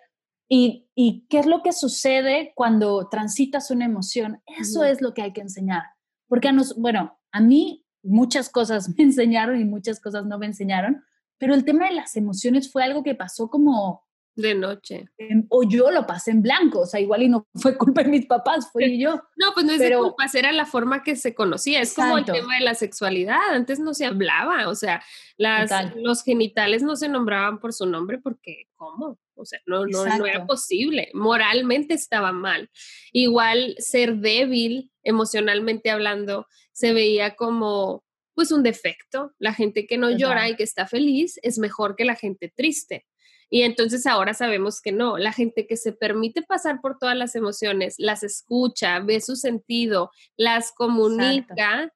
Y, 0.49 0.89
qué 1.29 1.39
es 1.39 1.45
lo 1.45 1.61
que 1.63 1.73
sucede 1.73 2.53
cuando 2.55 3.09
transitas 3.09 3.71
una 3.71 3.85
emoción? 3.85 4.41
Eso 4.59 4.83
es 4.83 5.01
lo 5.01 5.13
que 5.13 5.23
hay 5.23 5.33
que 5.33 5.41
enseñar. 5.41 5.83
Porque 6.27 6.47
a 6.47 6.51
nos, 6.51 6.75
bueno, 6.75 7.19
a 7.31 7.41
mí 7.41 7.85
muchas 8.03 8.49
cosas 8.49 8.89
me 8.89 9.03
enseñaron 9.03 9.59
y 9.59 9.65
muchas 9.65 9.99
cosas 9.99 10.25
no 10.25 10.37
me 10.37 10.45
enseñaron, 10.45 11.03
pero 11.37 11.53
el 11.55 11.65
tema 11.65 11.87
de 11.87 11.95
las 11.95 12.15
emociones 12.15 12.71
fue 12.71 12.83
algo 12.83 13.03
que 13.03 13.15
pasó 13.15 13.49
como 13.49 14.03
de 14.35 14.55
noche. 14.55 15.09
o 15.49 15.63
yo 15.63 15.91
lo 15.91 16.07
pasé 16.07 16.31
en 16.31 16.41
blanco, 16.41 16.81
o 16.81 16.85
sea, 16.85 16.99
igual 16.99 17.23
y 17.23 17.29
no 17.29 17.47
fue 17.55 17.77
culpa 17.77 18.03
de 18.03 18.09
mis 18.09 18.25
papás, 18.25 18.69
fui 18.71 18.99
yo. 18.99 19.21
No, 19.35 19.51
pues 19.53 19.65
no 19.65 19.73
es 19.73 19.79
de 19.79 19.95
culpa, 19.97 20.25
era 20.33 20.51
la 20.51 20.65
forma 20.65 21.03
que 21.03 21.15
se 21.15 21.35
conocía, 21.35 21.81
es 21.81 21.93
como 21.93 22.17
el 22.17 22.25
tema 22.25 22.55
de 22.55 22.63
la 22.63 22.75
sexualidad, 22.75 23.41
antes 23.49 23.79
no 23.79 23.93
se 23.93 24.05
hablaba, 24.05 24.69
o 24.69 24.75
sea, 24.75 25.03
las, 25.37 25.95
los 25.95 26.23
genitales 26.23 26.81
no 26.81 26.95
se 26.95 27.09
nombraban 27.09 27.59
por 27.59 27.73
su 27.73 27.85
nombre 27.85 28.19
porque, 28.19 28.69
¿cómo? 28.75 29.19
O 29.35 29.45
sea, 29.45 29.59
no, 29.65 29.85
no, 29.85 30.05
no 30.05 30.25
era 30.25 30.45
posible, 30.45 31.09
moralmente 31.13 31.93
estaba 31.93 32.31
mal. 32.31 32.69
Igual 33.11 33.75
ser 33.79 34.17
débil, 34.17 34.91
emocionalmente 35.03 35.89
hablando, 35.89 36.47
se 36.71 36.93
veía 36.93 37.35
como 37.35 38.03
pues 38.35 38.51
un 38.51 38.63
defecto. 38.63 39.33
La 39.39 39.53
gente 39.53 39.85
que 39.85 39.97
no 39.97 40.11
llora 40.11 40.49
y 40.49 40.55
que 40.55 40.63
está 40.63 40.87
feliz 40.87 41.39
es 41.43 41.59
mejor 41.59 41.95
que 41.95 42.05
la 42.05 42.15
gente 42.15 42.51
triste. 42.55 43.05
Y 43.53 43.61
entonces 43.61 44.07
ahora 44.07 44.33
sabemos 44.33 44.81
que 44.81 44.91
no, 44.91 45.19
la 45.19 45.31
gente 45.31 45.67
que 45.67 45.77
se 45.77 45.91
permite 45.91 46.41
pasar 46.41 46.81
por 46.81 46.97
todas 46.97 47.15
las 47.15 47.35
emociones, 47.35 47.93
las 47.99 48.23
escucha, 48.23 48.99
ve 48.99 49.21
su 49.21 49.35
sentido, 49.35 50.09
las 50.35 50.71
comunica, 50.71 51.93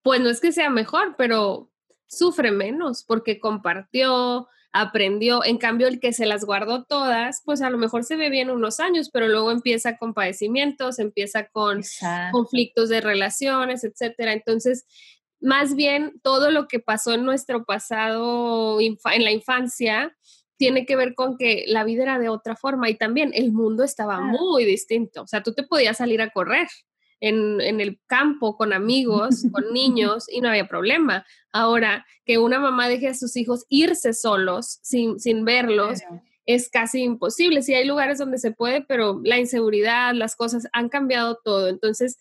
pues 0.00 0.22
no 0.22 0.30
es 0.30 0.40
que 0.40 0.50
sea 0.50 0.70
mejor, 0.70 1.14
pero 1.18 1.70
sufre 2.06 2.52
menos 2.52 3.04
porque 3.04 3.38
compartió, 3.38 4.48
aprendió. 4.72 5.44
En 5.44 5.58
cambio, 5.58 5.88
el 5.88 6.00
que 6.00 6.14
se 6.14 6.24
las 6.24 6.46
guardó 6.46 6.84
todas, 6.84 7.42
pues 7.44 7.60
a 7.60 7.68
lo 7.68 7.76
mejor 7.76 8.02
se 8.02 8.16
ve 8.16 8.30
bien 8.30 8.48
unos 8.48 8.80
años, 8.80 9.10
pero 9.12 9.28
luego 9.28 9.50
empieza 9.50 9.98
con 9.98 10.14
padecimientos, 10.14 10.98
empieza 10.98 11.48
con 11.48 11.82
conflictos 12.30 12.88
de 12.88 13.02
relaciones, 13.02 13.84
etcétera. 13.84 14.32
Entonces, 14.32 14.86
más 15.38 15.74
bien 15.74 16.18
todo 16.22 16.50
lo 16.50 16.66
que 16.66 16.78
pasó 16.78 17.12
en 17.12 17.26
nuestro 17.26 17.66
pasado, 17.66 18.80
en 18.80 18.96
la 19.22 19.32
infancia, 19.32 20.16
tiene 20.62 20.86
que 20.86 20.94
ver 20.94 21.16
con 21.16 21.36
que 21.36 21.64
la 21.66 21.82
vida 21.82 22.04
era 22.04 22.20
de 22.20 22.28
otra 22.28 22.54
forma 22.54 22.88
y 22.88 22.94
también 22.94 23.32
el 23.34 23.50
mundo 23.50 23.82
estaba 23.82 24.20
muy 24.20 24.64
distinto. 24.64 25.22
O 25.22 25.26
sea, 25.26 25.42
tú 25.42 25.54
te 25.54 25.64
podías 25.64 25.96
salir 25.96 26.22
a 26.22 26.30
correr 26.30 26.68
en, 27.18 27.80
el 27.80 27.98
campo 28.06 28.56
con 28.56 28.72
amigos, 28.72 29.44
con 29.50 29.64
niños 29.74 30.26
y 30.30 30.40
no 30.40 30.50
había 30.50 30.68
problema. 30.68 31.26
Ahora, 31.50 32.06
que 32.24 32.38
una 32.38 32.60
mamá 32.60 32.88
deje 32.88 33.08
a 33.08 33.14
sus 33.14 33.36
hijos 33.36 33.66
irse 33.70 34.12
solos 34.12 34.78
sin, 34.82 35.18
sin 35.18 35.44
verlos. 35.44 35.98
Es 36.44 36.68
casi 36.68 37.02
imposible. 37.02 37.62
Sí 37.62 37.74
hay 37.74 37.86
lugares 37.86 38.18
donde 38.18 38.38
se 38.38 38.50
puede, 38.50 38.82
pero 38.82 39.20
la 39.22 39.38
inseguridad, 39.38 40.12
las 40.14 40.34
cosas 40.34 40.66
han 40.72 40.88
cambiado 40.88 41.38
todo. 41.44 41.68
Entonces, 41.68 42.18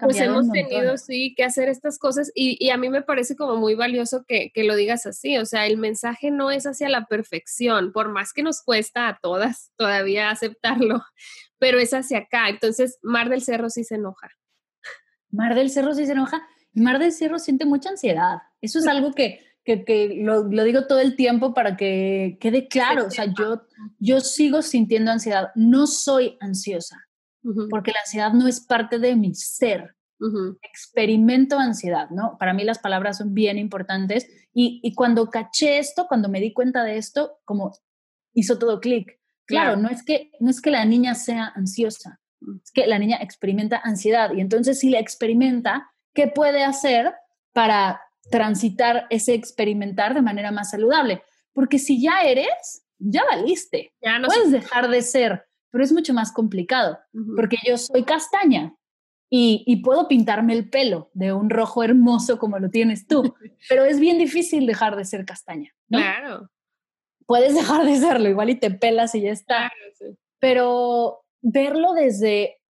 pues 0.00 0.20
hemos 0.20 0.50
tenido 0.50 0.96
sí 0.98 1.34
que 1.36 1.44
hacer 1.44 1.68
estas 1.68 1.98
cosas 1.98 2.30
y, 2.34 2.56
y, 2.64 2.70
a 2.70 2.76
mí 2.76 2.88
me 2.88 3.02
parece 3.02 3.36
como 3.36 3.56
muy 3.56 3.74
valioso 3.74 4.24
que, 4.26 4.50
que 4.52 4.64
lo 4.64 4.76
digas 4.76 5.06
así. 5.06 5.38
O 5.38 5.46
sea, 5.46 5.66
el 5.66 5.78
mensaje 5.78 6.30
no 6.30 6.50
es 6.50 6.66
hacia 6.66 6.88
la 6.88 7.06
perfección, 7.06 7.92
por 7.92 8.08
más 8.08 8.32
que 8.32 8.42
nos 8.42 8.62
cuesta 8.62 9.08
a 9.08 9.18
todas 9.20 9.72
todavía 9.76 10.30
aceptarlo, 10.30 11.02
pero 11.58 11.78
es 11.78 11.92
hacia 11.92 12.18
acá. 12.18 12.48
Entonces, 12.48 12.98
Mar 13.02 13.28
del 13.28 13.42
Cerro 13.42 13.70
sí 13.70 13.84
se 13.84 13.96
enoja. 13.96 14.30
Mar 15.30 15.54
del 15.54 15.70
Cerro 15.70 15.94
sí 15.94 16.06
se 16.06 16.12
enoja. 16.12 16.46
Mar 16.72 16.98
del 16.98 17.12
Cerro 17.12 17.38
siente 17.38 17.64
mucha 17.64 17.90
ansiedad. 17.90 18.38
Eso 18.60 18.78
es 18.78 18.86
algo 18.86 19.12
que, 19.12 19.45
que, 19.66 20.20
lo, 20.22 20.44
lo, 20.44 20.64
digo 20.64 20.86
todo 20.86 21.00
el 21.00 21.16
tiempo 21.16 21.52
para 21.52 21.76
que 21.76 22.38
quede 22.40 22.68
claro. 22.68 23.06
O 23.06 23.10
sea, 23.10 23.26
yo, 23.26 23.62
yo 23.98 24.20
sigo 24.20 24.62
sintiendo 24.62 25.10
ansiedad. 25.10 25.50
No 25.54 25.86
soy 25.86 26.36
ansiosa, 26.40 26.96
porque 27.68 27.92
la 27.92 28.00
ansiedad 28.00 28.32
no 28.32 28.48
es 28.48 28.60
parte 28.60 28.98
de 28.98 29.16
mi 29.16 29.34
ser. 29.34 29.94
Experimento 30.62 31.58
ansiedad, 31.58 32.08
¿no? 32.10 32.38
Para 32.38 32.54
mí 32.54 32.64
las 32.64 32.78
palabras 32.78 33.18
son 33.18 33.34
bien 33.34 33.58
importantes. 33.58 34.28
Y, 34.54 34.80
y 34.82 34.94
cuando 34.94 35.28
caché 35.28 35.78
esto, 35.78 36.06
cuando 36.06 36.28
me 36.28 36.40
di 36.40 36.52
cuenta 36.52 36.84
de 36.84 36.96
esto, 36.96 37.40
como 37.44 37.72
hizo 38.32 38.58
todo 38.58 38.80
clic. 38.80 39.18
Claro, 39.46 39.76
No, 39.76 39.88
es 39.88 40.02
que, 40.02 40.32
no 40.40 40.50
es 40.50 40.60
que 40.60 40.70
la 40.70 40.84
niña 40.84 41.14
sea 41.14 41.52
ansiosa, 41.54 42.20
es 42.62 42.70
que 42.72 42.86
la 42.86 42.98
niña 42.98 43.18
experimenta 43.20 43.80
ansiedad 43.82 44.32
y 44.34 44.40
entonces 44.40 44.80
si 44.80 44.90
la 44.90 44.98
experimenta, 44.98 45.92
¿qué 46.14 46.26
puede 46.26 46.64
hacer 46.64 47.14
para 47.52 48.00
transitar 48.30 49.06
ese 49.10 49.34
experimentar 49.34 50.14
de 50.14 50.22
manera 50.22 50.50
más 50.50 50.70
saludable? 50.70 51.22
Porque 51.52 51.78
si 51.78 52.00
ya 52.00 52.22
eres, 52.22 52.86
ya 52.98 53.24
valiste. 53.24 53.92
Ya 54.02 54.18
no 54.18 54.28
Puedes 54.28 54.52
dejar 54.52 54.88
de 54.88 55.02
ser, 55.02 55.46
pero 55.70 55.84
es 55.84 55.92
mucho 55.92 56.14
más 56.14 56.32
complicado, 56.32 56.98
porque 57.34 57.56
yo 57.66 57.78
soy 57.78 58.04
castaña 58.04 58.74
y, 59.28 59.64
y, 59.66 59.82
puedo 59.82 60.06
pintarme 60.06 60.52
el 60.52 60.70
pelo 60.70 61.10
de 61.12 61.32
un 61.32 61.50
rojo 61.50 61.82
hermoso 61.82 62.38
como 62.38 62.58
lo 62.58 62.70
tienes 62.70 63.06
tú, 63.06 63.34
pero 63.68 63.84
es 63.84 63.98
bien 63.98 64.18
difícil 64.18 64.66
dejar 64.66 64.96
de 64.96 65.04
ser 65.04 65.24
castaña. 65.24 65.72
Claro 65.88 66.48
puedes 67.26 67.54
dejar 67.54 67.84
de 67.84 67.96
serlo, 67.96 68.28
igual 68.28 68.50
y 68.50 68.54
te 68.54 68.70
pelas 68.70 69.14
y 69.14 69.22
ya 69.22 69.32
está. 69.32 69.70
Pero 70.38 71.24
verlo 71.42 71.92
desde, 71.92 72.60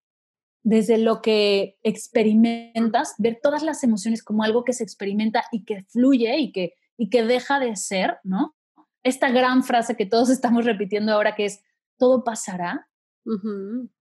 desde 0.67 0.99
lo 0.99 1.23
que 1.23 1.79
experimentas, 1.85 3.15
ver 3.19 3.39
todas 3.41 3.63
las 3.63 3.85
emociones 3.85 4.25
como 4.25 4.43
algo 4.43 4.65
que 4.65 4.73
se 4.73 4.83
experimenta 4.83 5.45
y 5.53 5.65
que 5.65 5.85
fluye 5.85 6.37
y 6.41 6.51
que, 6.51 6.75
y 6.97 7.09
que 7.09 7.23
deja 7.23 7.61
de 7.61 7.77
ser, 7.77 8.19
¿no? 8.25 8.57
Esta 9.05 9.31
gran 9.31 9.63
frase 9.63 9.95
que 9.95 10.07
todos 10.07 10.29
estamos 10.31 10.65
repitiendo 10.65 11.13
ahora 11.13 11.37
que 11.37 11.45
es, 11.45 11.63
todo 11.99 12.25
pasará. 12.25 12.89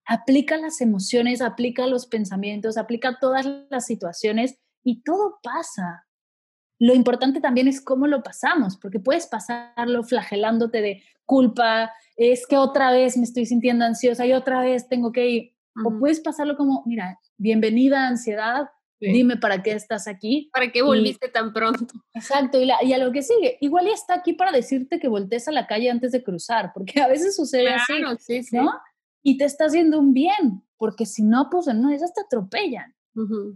Aplica 0.06 0.56
las 0.56 0.80
emociones, 0.80 1.40
aplica 1.40 1.86
los 1.86 2.08
pensamientos, 2.08 2.76
aplica 2.78 3.18
todas 3.20 3.46
las 3.70 3.86
situaciones 3.86 4.58
y 4.82 5.02
todo 5.04 5.38
pasa. 5.44 6.08
Lo 6.80 6.94
importante 6.94 7.40
también 7.40 7.68
es 7.68 7.80
cómo 7.80 8.08
lo 8.08 8.24
pasamos, 8.24 8.76
porque 8.76 8.98
puedes 8.98 9.28
pasarlo 9.28 10.02
flagelándote 10.02 10.82
de 10.82 11.04
culpa, 11.24 11.92
es 12.16 12.44
que 12.44 12.56
otra 12.56 12.90
vez 12.90 13.16
me 13.16 13.22
estoy 13.22 13.46
sintiendo 13.46 13.84
ansiosa 13.84 14.26
y 14.26 14.32
otra 14.32 14.62
vez 14.62 14.88
tengo 14.88 15.12
que 15.12 15.28
ir. 15.28 15.55
O 15.84 15.98
puedes 15.98 16.20
pasarlo 16.20 16.56
como, 16.56 16.82
mira, 16.86 17.18
bienvenida 17.36 18.06
ansiedad, 18.08 18.68
dime 18.98 19.36
para 19.36 19.62
qué 19.62 19.72
estás 19.72 20.08
aquí. 20.08 20.48
¿Para 20.52 20.72
qué 20.72 20.82
volviste 20.82 21.28
tan 21.28 21.52
pronto? 21.52 21.86
Exacto, 22.14 22.60
y, 22.60 22.70
a 22.70 22.98
lo 22.98 23.12
que 23.12 23.22
sigue, 23.22 23.58
igual 23.60 23.86
ya 23.86 23.92
está 23.92 24.14
aquí 24.14 24.32
para 24.32 24.52
decirte 24.52 24.98
que 24.98 25.08
voltees 25.08 25.48
a 25.48 25.52
la 25.52 25.66
calle 25.66 25.90
antes 25.90 26.12
de 26.12 26.22
cruzar, 26.22 26.72
porque 26.72 27.00
a 27.02 27.08
veces 27.08 27.36
sucede 27.36 27.68
así, 27.68 27.94
¿no? 28.52 28.72
Y 29.22 29.38
te 29.38 29.44
está 29.44 29.66
haciendo 29.66 29.98
un 29.98 30.14
bien, 30.14 30.62
porque 30.76 31.04
si 31.04 31.22
no, 31.22 31.48
pues 31.50 31.66
no, 31.66 31.90
esas 31.90 32.14
te 32.14 32.20
atropellan 32.20 32.96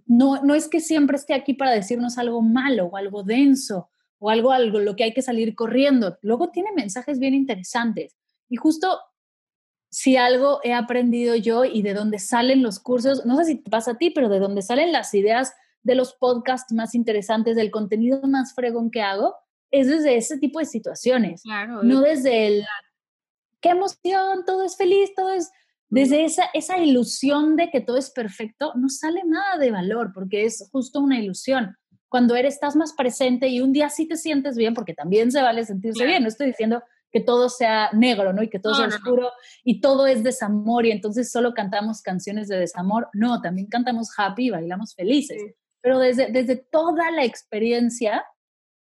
no, 0.07 0.43
no 0.43 0.55
es 0.55 0.69
que 0.69 0.81
siempre 0.81 1.17
esté 1.17 1.35
aquí 1.35 1.55
para 1.55 1.73
decirnos 1.73 2.19
algo 2.19 2.41
malo 2.41 2.87
o 2.87 2.97
algo 2.97 3.23
denso 3.23 3.91
o 4.19 4.31
algo, 4.31 4.53
algo 4.53 4.79
lo 4.79 4.97
que 4.97 5.05
hay 5.05 5.15
que 5.15 5.23
salir 5.23 5.55
corriendo. 5.55 6.19
Luego 6.23 6.51
tiene 6.51 6.73
mensajes 6.73 7.19
bien 7.19 7.35
interesantes. 7.35 8.17
Y 8.49 8.57
justo 8.57 8.99
si 9.91 10.17
algo 10.17 10.61
he 10.63 10.73
aprendido 10.73 11.35
yo 11.35 11.65
y 11.65 11.83
de 11.83 11.95
dónde 11.95 12.19
salen 12.21 12.63
los 12.63 12.79
cursos, 12.79 13.27
no 13.27 13.37
sé 13.37 13.45
si 13.45 13.55
te 13.57 13.71
pasa 13.71 13.93
a 13.93 13.99
ti, 13.99 14.11
pero 14.11 14.29
de 14.29 14.39
dónde 14.39 14.63
salen 14.63 14.93
las 14.93 15.13
ideas 15.15 15.53
de 15.83 15.97
los 15.97 16.15
podcasts 16.15 16.73
más 16.73 16.95
interesantes, 16.95 17.57
del 17.57 17.71
contenido 17.71 18.23
más 18.23 18.55
fregón 18.55 18.91
que 18.91 19.03
hago, 19.03 19.35
es 19.71 19.89
desde 19.89 20.17
ese 20.17 20.39
tipo 20.39 20.61
de 20.61 20.65
situaciones. 20.65 21.43
no 21.83 22.01
desde 22.01 22.47
el, 22.47 22.65
qué 23.61 23.71
emoción, 23.71 24.45
todo 24.47 24.65
es 24.65 24.77
feliz, 24.77 25.11
todo 25.15 25.33
es 25.33 25.51
desde 25.89 26.25
esa, 26.25 26.45
esa 26.55 26.79
ilusión 26.79 27.57
de 27.57 27.71
que 27.71 27.81
todo 27.81 27.97
es 27.97 28.11
perfecto, 28.11 28.73
no 28.77 28.89
sale 28.89 29.23
nada 29.25 29.59
de 29.59 29.73
valor, 29.73 30.13
porque 30.15 30.45
es 30.45 30.69
justo 30.71 31.01
una 31.01 31.19
ilusión. 31.19 31.77
Cuando 32.09 32.37
eres, 32.37 32.55
estás 32.55 32.77
más 32.77 32.93
presente 32.93 33.49
y 33.49 33.61
un 33.61 33.73
día 33.73 33.89
sí 33.89 34.07
te 34.07 34.17
sientes 34.17 34.57
bien, 34.57 34.75
porque 34.75 34.95
también 34.95 35.33
se 35.33 35.43
vale 35.43 35.65
sentirse 35.65 36.05
bien, 36.05 36.23
no 36.23 36.29
estoy 36.29 36.47
diciendo 36.47 36.81
que 37.11 37.21
todo 37.21 37.49
sea 37.49 37.91
negro, 37.93 38.33
¿no? 38.33 38.43
Y 38.43 38.49
que 38.49 38.59
todo 38.59 38.75
sea 38.75 38.87
oscuro 38.87 39.31
y 39.65 39.81
todo 39.81 40.07
es 40.07 40.23
desamor 40.23 40.87
y 40.87 40.93
entonces 40.93 41.31
solo 41.31 41.55
cantamos 41.55 42.03
canciones 42.03 42.49
de 42.49 42.59
desamor. 42.59 43.09
No, 43.13 43.41
también 43.41 43.67
cantamos 43.67 44.11
happy 44.17 44.47
y 44.47 44.51
bailamos 44.51 44.95
felices. 44.95 45.43
Pero 45.81 45.99
desde, 45.99 46.31
desde 46.31 46.57
toda 46.57 47.11
la 47.11 47.25
experiencia 47.25 48.25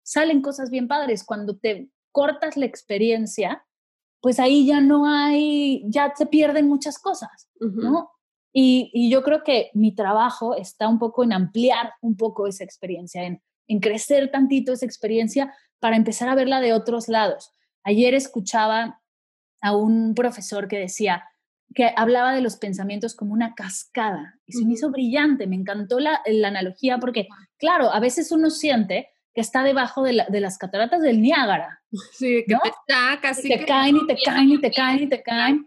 salen 0.03 0.41
cosas 0.41 0.69
bien 0.69 0.87
padres. 0.87 1.23
Cuando 1.23 1.57
te 1.57 1.89
cortas 2.11 2.57
la 2.57 2.65
experiencia, 2.65 3.65
pues 4.21 4.39
ahí 4.39 4.65
ya 4.65 4.81
no 4.81 5.05
hay, 5.07 5.83
ya 5.87 6.13
se 6.15 6.25
pierden 6.25 6.67
muchas 6.67 6.97
cosas, 6.97 7.49
¿no? 7.59 8.09
Y, 8.51 9.09
yo 9.11 9.21
creo 9.21 9.43
que 9.43 9.69
mi 9.73 9.93
trabajo 9.93 10.55
está 10.55 10.87
un 10.87 10.97
poco 10.97 11.23
en 11.23 11.33
ampliar 11.33 11.93
un 12.01 12.15
poco 12.15 12.47
esa 12.47 12.63
experiencia, 12.63 13.23
en, 13.25 13.43
en 13.67 13.79
crecer 13.79 14.31
tantito 14.31 14.71
esa 14.71 14.85
experiencia 14.85 15.53
para 15.79 15.97
empezar 15.97 16.29
a 16.29 16.35
verla 16.35 16.61
de 16.61 16.73
otros 16.73 17.09
lados. 17.09 17.51
Ayer 17.85 18.13
escuchaba 18.13 19.01
a 19.61 19.75
un 19.75 20.13
profesor 20.13 20.67
que 20.67 20.77
decía 20.77 21.23
que 21.73 21.91
hablaba 21.95 22.33
de 22.33 22.41
los 22.41 22.57
pensamientos 22.57 23.15
como 23.15 23.33
una 23.33 23.55
cascada 23.55 24.39
y 24.45 24.53
se 24.53 24.65
me 24.65 24.73
hizo 24.73 24.91
brillante, 24.91 25.47
me 25.47 25.55
encantó 25.55 25.99
la, 25.99 26.21
la 26.25 26.49
analogía 26.49 26.97
porque, 26.99 27.27
claro, 27.57 27.91
a 27.91 27.99
veces 27.99 28.31
uno 28.31 28.49
siente 28.49 29.09
que 29.35 29.41
está 29.41 29.63
debajo 29.63 30.03
de, 30.03 30.13
las 30.13 30.57
cataratas 30.57 31.01
del 31.01 31.21
Niágara. 31.21 31.81
Sí, 32.13 32.45
que 32.47 32.55
te 32.55 32.69
está 32.69 33.19
casi. 33.21 33.49
te 33.49 33.65
caen 33.65 33.97
y 33.97 34.07
te 34.07 34.15
caen 34.23 34.49
y 34.49 34.61
te 34.61 34.71
caen 34.71 35.03
y 35.03 35.09
te 35.09 35.21
caen. 35.21 35.65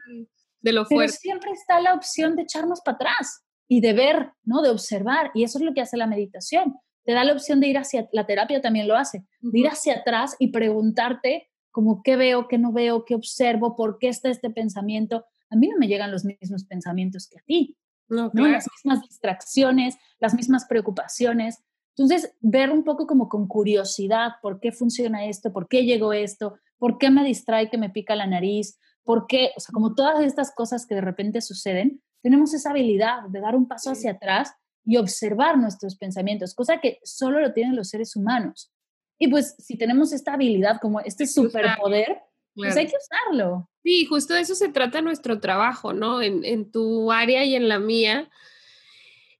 De 0.60 0.72
lo 0.72 0.86
fuerte. 0.86 1.12
Pero 1.12 1.20
siempre 1.20 1.50
está 1.52 1.78
la 1.78 1.92
opción 1.92 2.34
de 2.34 2.42
echarnos 2.42 2.80
para 2.80 2.96
atrás 2.96 3.44
y 3.68 3.82
de 3.82 3.92
ver, 3.92 4.32
¿no? 4.42 4.62
De 4.62 4.70
observar. 4.70 5.30
Y 5.34 5.44
eso 5.44 5.58
es 5.58 5.64
lo 5.64 5.74
que 5.74 5.82
hace 5.82 5.98
la 5.98 6.06
meditación. 6.06 6.76
Te 7.04 7.12
da 7.12 7.24
la 7.24 7.34
opción 7.34 7.60
de 7.60 7.68
ir 7.68 7.76
hacia, 7.76 8.08
la 8.12 8.26
terapia 8.26 8.62
también 8.62 8.88
lo 8.88 8.96
hace, 8.96 9.24
de 9.40 9.58
ir 9.58 9.68
hacia 9.68 9.98
atrás 9.98 10.34
y 10.38 10.48
preguntarte 10.48 11.47
como 11.78 12.02
qué 12.02 12.16
veo, 12.16 12.48
qué 12.48 12.58
no 12.58 12.72
veo, 12.72 13.04
qué 13.04 13.14
observo, 13.14 13.76
por 13.76 13.98
qué 13.98 14.08
está 14.08 14.28
este 14.30 14.50
pensamiento. 14.50 15.24
A 15.48 15.54
mí 15.54 15.68
no 15.68 15.78
me 15.78 15.86
llegan 15.86 16.10
los 16.10 16.24
mismos 16.24 16.64
pensamientos 16.64 17.28
que 17.28 17.38
a 17.38 17.42
ti. 17.42 17.76
No, 18.08 18.32
¿no? 18.34 18.48
Las 18.48 18.66
mismas 18.74 19.00
distracciones, 19.02 19.96
las 20.18 20.34
mismas 20.34 20.64
preocupaciones. 20.64 21.62
Entonces, 21.96 22.34
ver 22.40 22.72
un 22.72 22.82
poco 22.82 23.06
como 23.06 23.28
con 23.28 23.46
curiosidad 23.46 24.32
por 24.42 24.58
qué 24.58 24.72
funciona 24.72 25.26
esto, 25.26 25.52
por 25.52 25.68
qué 25.68 25.84
llegó 25.84 26.12
esto, 26.12 26.58
por 26.78 26.98
qué 26.98 27.12
me 27.12 27.22
distrae 27.22 27.70
que 27.70 27.78
me 27.78 27.90
pica 27.90 28.16
la 28.16 28.26
nariz, 28.26 28.76
por 29.04 29.28
qué, 29.28 29.52
o 29.56 29.60
sea, 29.60 29.72
como 29.72 29.94
todas 29.94 30.24
estas 30.24 30.52
cosas 30.52 30.84
que 30.84 30.96
de 30.96 31.00
repente 31.00 31.40
suceden, 31.40 32.02
tenemos 32.22 32.54
esa 32.54 32.70
habilidad 32.70 33.22
de 33.28 33.40
dar 33.40 33.54
un 33.54 33.68
paso 33.68 33.92
hacia 33.92 34.10
atrás 34.10 34.52
y 34.84 34.96
observar 34.96 35.56
nuestros 35.56 35.96
pensamientos, 35.96 36.56
cosa 36.56 36.80
que 36.80 36.98
solo 37.04 37.38
lo 37.38 37.52
tienen 37.52 37.76
los 37.76 37.90
seres 37.90 38.16
humanos. 38.16 38.72
Y 39.18 39.28
pues 39.28 39.56
si 39.58 39.76
tenemos 39.76 40.12
esta 40.12 40.34
habilidad 40.34 40.80
como 40.80 41.00
este 41.00 41.26
superpoder, 41.26 42.20
pues 42.54 42.76
hay 42.76 42.86
que 42.86 42.96
usarlo. 42.96 43.68
Sí, 43.82 44.04
justo 44.06 44.34
de 44.34 44.40
eso 44.40 44.54
se 44.54 44.68
trata 44.68 45.00
nuestro 45.00 45.40
trabajo, 45.40 45.92
¿no? 45.92 46.22
En, 46.22 46.44
en 46.44 46.70
tu 46.70 47.10
área 47.10 47.44
y 47.44 47.54
en 47.54 47.68
la 47.68 47.78
mía 47.78 48.30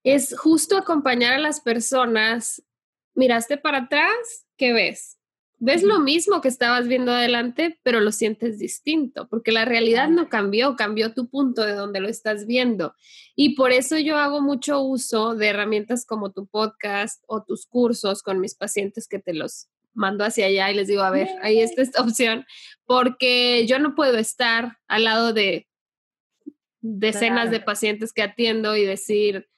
es 0.03 0.37
justo 0.39 0.77
acompañar 0.77 1.35
a 1.35 1.39
las 1.39 1.61
personas. 1.61 2.63
Miraste 3.15 3.57
para 3.57 3.79
atrás, 3.79 4.47
¿qué 4.57 4.73
ves? 4.73 5.18
Ves 5.61 5.83
lo 5.83 5.99
mismo 5.99 6.41
que 6.41 6.49
estabas 6.49 6.87
viendo 6.87 7.11
adelante, 7.11 7.81
pero 7.83 8.01
lo 8.01 8.13
sientes 8.13 8.61
distinto, 8.61 9.29
porque 9.29 9.51
la 9.51 9.65
realidad 9.65 10.09
no 10.09 10.29
cambió, 10.29 10.77
cambió 10.77 11.15
tu 11.15 11.29
punto 11.29 11.65
de 11.65 11.73
donde 11.73 11.99
lo 11.99 12.09
estás 12.09 12.47
viendo. 12.47 12.95
Y 13.35 13.57
por 13.57 13.73
eso 13.73 13.99
yo 13.99 14.17
hago 14.19 14.41
mucho 14.41 14.81
uso 14.81 15.35
de 15.35 15.49
herramientas 15.49 16.07
como 16.07 16.31
tu 16.31 16.47
podcast 16.47 17.25
o 17.27 17.43
tus 17.43 17.67
cursos 17.67 18.23
con 18.23 18.39
mis 18.39 18.55
pacientes 18.55 19.09
que 19.09 19.19
te 19.19 19.35
los 19.35 19.69
mando 19.95 20.25
hacia 20.25 20.47
allá 20.47 20.71
y 20.71 20.75
les 20.75 20.87
digo, 20.87 21.03
a 21.03 21.11
ver, 21.11 21.29
ahí 21.43 21.61
está 21.61 21.83
esta 21.83 22.03
opción, 22.05 22.47
porque 22.87 23.67
yo 23.67 23.81
no 23.81 23.97
puedo 23.97 24.17
estar 24.17 24.79
al 24.87 25.05
lado 25.05 25.33
de 25.33 25.67
decenas 26.81 27.51
de 27.51 27.59
pacientes 27.59 28.13
que 28.13 28.23
atiendo 28.23 28.77
y 28.77 28.85
decir, 28.85 29.49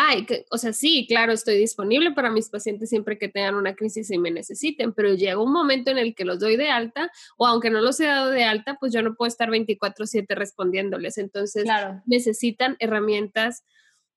ay, 0.00 0.24
o 0.52 0.58
sea, 0.58 0.72
sí, 0.72 1.06
claro, 1.08 1.32
estoy 1.32 1.56
disponible 1.56 2.12
para 2.12 2.30
mis 2.30 2.48
pacientes 2.48 2.88
siempre 2.88 3.18
que 3.18 3.28
tengan 3.28 3.56
una 3.56 3.74
crisis 3.74 4.08
y 4.12 4.18
me 4.18 4.30
necesiten, 4.30 4.92
pero 4.92 5.12
llega 5.14 5.42
un 5.42 5.52
momento 5.52 5.90
en 5.90 5.98
el 5.98 6.14
que 6.14 6.24
los 6.24 6.38
doy 6.38 6.56
de 6.56 6.70
alta 6.70 7.10
o 7.36 7.48
aunque 7.48 7.68
no 7.68 7.80
los 7.80 7.98
he 7.98 8.04
dado 8.04 8.30
de 8.30 8.44
alta, 8.44 8.76
pues 8.78 8.92
yo 8.92 9.02
no 9.02 9.16
puedo 9.16 9.26
estar 9.26 9.50
24/7 9.50 10.36
respondiéndoles. 10.36 11.18
Entonces, 11.18 11.66
necesitan 12.06 12.76
herramientas 12.78 13.64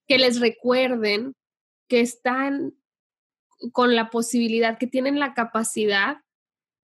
que 0.07 0.19
les 0.19 0.39
recuerden 0.39 1.35
que 1.87 2.01
están 2.01 2.75
con 3.71 3.95
la 3.95 4.11
posibilidad, 4.11 4.77
que 4.77 4.85
tienen 4.85 5.19
la 5.19 5.33
capacidad 5.33 6.17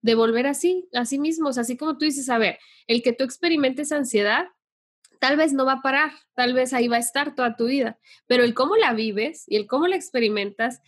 de 0.01 0.15
volver 0.15 0.47
así, 0.47 0.89
a 0.93 1.05
sí 1.05 1.19
mismos, 1.19 1.59
así 1.59 1.77
como 1.77 1.99
tú 1.99 2.05
dices, 2.05 2.29
a 2.29 2.39
ver, 2.39 2.57
el 2.87 3.03
que 3.03 3.13
tú 3.13 3.23
experimentes 3.23 3.91
ansiedad 3.91 4.47
tal 5.19 5.37
vez 5.37 5.53
no 5.53 5.65
va 5.65 5.73
a 5.73 5.81
parar, 5.81 6.11
tal 6.35 6.53
vez 6.53 6.73
ahí 6.73 6.87
va 6.87 6.97
a 6.97 6.99
estar 6.99 7.35
toda 7.35 7.55
tu 7.55 7.65
vida, 7.65 7.97
pero 8.27 8.43
el 8.43 8.53
cómo 8.53 8.75
la 8.75 8.93
vives 8.93 9.43
y 9.47 9.55
el 9.55 9.67
cómo 9.67 9.87
la 9.87 9.95
experimentas 9.95 10.81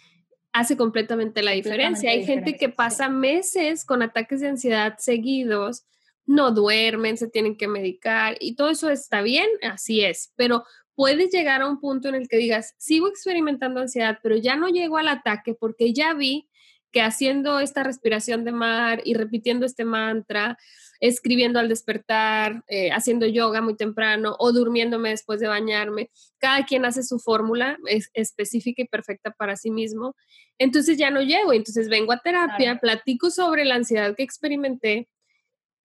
hace 0.51 0.77
completamente 0.77 1.43
la 1.43 1.51
diferencia. 1.51 2.11
Hay 2.11 2.25
gente 2.25 2.55
que 2.55 2.69
pasa 2.69 3.09
meses 3.09 3.85
con 3.85 4.01
ataques 4.01 4.39
de 4.41 4.49
ansiedad 4.49 4.95
seguidos, 4.97 5.85
no 6.25 6.51
duermen, 6.51 7.17
se 7.17 7.27
tienen 7.27 7.57
que 7.57 7.67
medicar 7.67 8.37
y 8.39 8.55
todo 8.55 8.69
eso 8.69 8.89
está 8.89 9.21
bien, 9.21 9.47
así 9.63 10.03
es, 10.03 10.33
pero 10.35 10.63
puedes 10.95 11.31
llegar 11.31 11.61
a 11.61 11.67
un 11.67 11.79
punto 11.79 12.09
en 12.09 12.15
el 12.15 12.27
que 12.27 12.37
digas, 12.37 12.75
sigo 12.77 13.07
experimentando 13.07 13.79
ansiedad, 13.79 14.19
pero 14.21 14.35
ya 14.35 14.55
no 14.55 14.67
llego 14.67 14.97
al 14.97 15.07
ataque 15.07 15.53
porque 15.53 15.93
ya 15.93 16.13
vi 16.13 16.49
que 16.91 17.01
haciendo 17.01 17.59
esta 17.59 17.83
respiración 17.83 18.43
de 18.43 18.51
mar 18.51 19.01
y 19.05 19.13
repitiendo 19.13 19.65
este 19.65 19.85
mantra, 19.85 20.57
escribiendo 20.99 21.59
al 21.59 21.69
despertar, 21.69 22.63
eh, 22.67 22.91
haciendo 22.91 23.25
yoga 23.25 23.61
muy 23.61 23.75
temprano 23.75 24.35
o 24.39 24.51
durmiéndome 24.51 25.09
después 25.09 25.39
de 25.39 25.47
bañarme. 25.47 26.09
Cada 26.39 26.65
quien 26.65 26.85
hace 26.85 27.03
su 27.03 27.19
fórmula 27.19 27.77
es, 27.87 28.09
específica 28.13 28.81
y 28.81 28.87
perfecta 28.87 29.31
para 29.31 29.55
sí 29.55 29.71
mismo. 29.71 30.15
Entonces 30.57 30.97
ya 30.97 31.09
no 31.09 31.21
llego, 31.21 31.53
entonces 31.53 31.89
vengo 31.89 32.11
a 32.11 32.19
terapia, 32.19 32.79
platico 32.79 33.31
sobre 33.31 33.63
la 33.63 33.75
ansiedad 33.75 34.13
que 34.15 34.23
experimenté, 34.23 35.07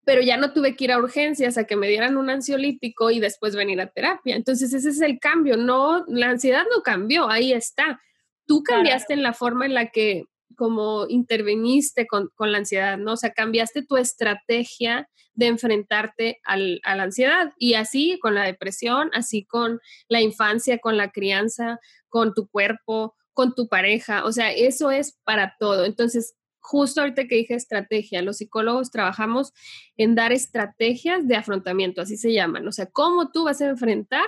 pero 0.05 0.21
ya 0.21 0.37
no 0.37 0.53
tuve 0.53 0.75
que 0.75 0.85
ir 0.85 0.93
a 0.93 0.99
urgencias 0.99 1.57
a 1.57 1.65
que 1.65 1.77
me 1.77 1.89
dieran 1.89 2.17
un 2.17 2.29
ansiolítico 2.29 3.11
y 3.11 3.21
después 3.21 3.55
venir 3.55 3.81
a 3.81 3.87
terapia. 3.87 4.35
Entonces 4.35 4.73
ese 4.73 4.89
es 4.89 5.01
el 5.01 5.21
cambio, 5.21 5.57
no, 5.57 6.05
la 6.09 6.31
ansiedad 6.31 6.65
no 6.75 6.83
cambió, 6.83 7.31
ahí 7.31 7.53
está. 7.53 8.01
Tú 8.47 8.63
cambiaste 8.63 9.15
en 9.15 9.23
la 9.23 9.33
forma 9.33 9.65
en 9.65 9.75
la 9.75 9.91
que 9.91 10.25
como 10.57 11.07
interveniste 11.09 12.07
con, 12.07 12.31
la 12.39 12.59
ansiedad, 12.59 12.99
¿no? 12.99 13.13
O 13.13 13.17
sea, 13.17 13.33
cambiaste 13.33 13.85
tu 13.85 13.97
estrategia 13.97 15.09
de 15.35 15.47
enfrentarte 15.49 16.41
a 16.45 16.57
la 16.57 17.03
ansiedad 17.03 17.53
y 17.59 17.75
así 17.75 18.19
con 18.21 18.35
la 18.35 18.45
depresión, 18.45 19.11
así 19.15 19.45
con 19.45 19.81
la 20.09 20.21
infancia, 20.21 20.79
con 20.79 20.97
la 20.97 21.11
crianza, 21.11 21.81
con 22.09 22.35
tu 22.35 22.49
cuerpo, 22.49 23.17
con 23.33 23.55
tu 23.55 23.69
pareja, 23.69 24.25
o 24.25 24.33
sea, 24.33 24.53
eso 24.53 24.91
es 24.91 25.19
para 25.25 25.57
todo. 25.59 25.85
Entonces, 25.85 26.37
justo 26.61 27.03
ahorita 27.03 27.27
que 27.27 27.35
dije 27.35 27.55
estrategia, 27.55 28.23
los 28.23 28.39
psicólogos 28.39 28.91
trabajamos 28.91 29.53
en 29.97 30.15
dar 30.15 30.33
estrategias 30.33 31.29
de 31.29 31.37
afrontamiento, 31.37 32.01
así 32.01 32.17
se 32.17 32.33
llaman, 32.33 32.67
o 32.67 32.73
sea, 32.73 32.87
cómo 32.87 33.31
tú 33.33 33.45
vas 33.45 33.61
a 33.61 33.69
enfrentar 33.69 34.27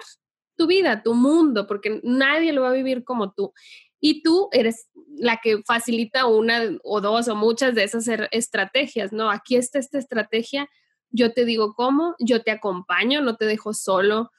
tu 0.57 0.67
vida, 0.67 1.03
tu 1.03 1.15
mundo, 1.15 1.67
porque 1.67 2.01
nadie 2.03 2.53
lo 2.53 2.63
va 2.63 2.71
a 2.71 2.75
vivir 2.75 3.05
como 3.05 3.33
tú 3.33 3.53
y 4.09 4.23
tú 4.23 4.49
eres 4.53 4.89
la 5.17 5.39
que 5.43 5.63
facilita 5.65 6.27
una 6.27 6.63
o 6.85 7.01
dos 7.01 7.27
o 7.27 7.35
muchas 7.35 7.75
de 7.75 7.83
esas 7.83 8.07
er, 8.07 8.29
estrategias, 8.31 9.13
¿no? 9.13 9.31
Aquí 9.33 9.57
está 9.57 9.81
esta 9.81 9.99
estrategia, 9.99 10.69
yo 11.11 11.33
te 11.33 11.45
digo 11.45 11.75
cómo, 11.75 12.15
yo 12.21 12.43
te 12.43 12.53
acompaño, 12.53 13.21
no 13.21 13.35
te 13.35 13.47
dejo 13.47 13.75
solo, 13.75 14.31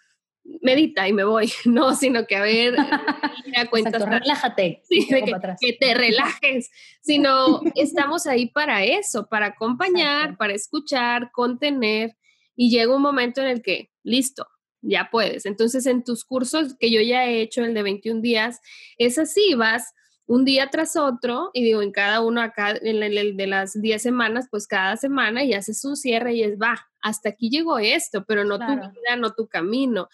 medita 0.61 1.05
y 1.09 1.11
me 1.11 1.25
voy, 1.25 1.51
no, 1.65 1.95
sino 1.95 2.25
que 2.27 2.37
a 2.37 2.43
ver, 2.43 2.75
relájate. 4.09 4.83
Sí, 4.87 5.05
que, 5.05 5.33
que, 5.59 5.73
te 5.73 5.93
relajes, 5.93 6.71
sino 7.01 7.59
estamos 7.75 8.25
ahí 8.25 8.47
para 8.47 8.85
eso, 8.85 9.27
para 9.27 9.47
acompañar, 9.47 10.37
para 10.37 10.53
escuchar, 10.53 11.31
contener 11.33 12.15
y 12.55 12.69
llega 12.69 12.95
un 12.95 13.01
momento 13.01 13.41
en 13.41 13.47
el 13.47 13.61
que, 13.61 13.91
listo, 14.03 14.47
ya 14.81 15.09
puedes. 15.11 15.45
Entonces, 15.45 15.85
en 15.85 16.03
tus 16.03 16.23
cursos 16.23 16.75
que 16.79 16.91
yo 16.91 17.01
ya 17.01 17.25
he 17.25 17.41
hecho, 17.41 17.63
el 17.63 17.73
de 17.73 17.83
21 17.83 18.21
días, 18.21 18.59
es 18.97 19.17
así, 19.17 19.55
vas 19.55 19.93
un 20.27 20.43
día 20.43 20.69
tras 20.69 20.97
otro 20.97 21.51
y 21.53 21.63
digo, 21.63 21.81
en 21.81 21.91
cada 21.91 22.21
uno 22.21 22.41
acá, 22.41 22.71
en 22.71 23.01
el 23.01 23.37
de 23.37 23.47
las 23.47 23.81
10 23.81 24.01
semanas, 24.01 24.47
pues 24.51 24.67
cada 24.67 24.97
semana 24.97 25.43
y 25.43 25.53
haces 25.53 25.83
un 25.85 25.95
cierre 25.95 26.33
y 26.33 26.43
es, 26.43 26.59
va, 26.59 26.85
hasta 27.01 27.29
aquí 27.29 27.49
llegó 27.49 27.79
esto, 27.79 28.25
pero 28.25 28.43
no 28.43 28.59
tu 28.59 28.65
vida, 28.65 29.15
no 29.17 29.33
tu 29.33 29.47
camino. 29.47 30.09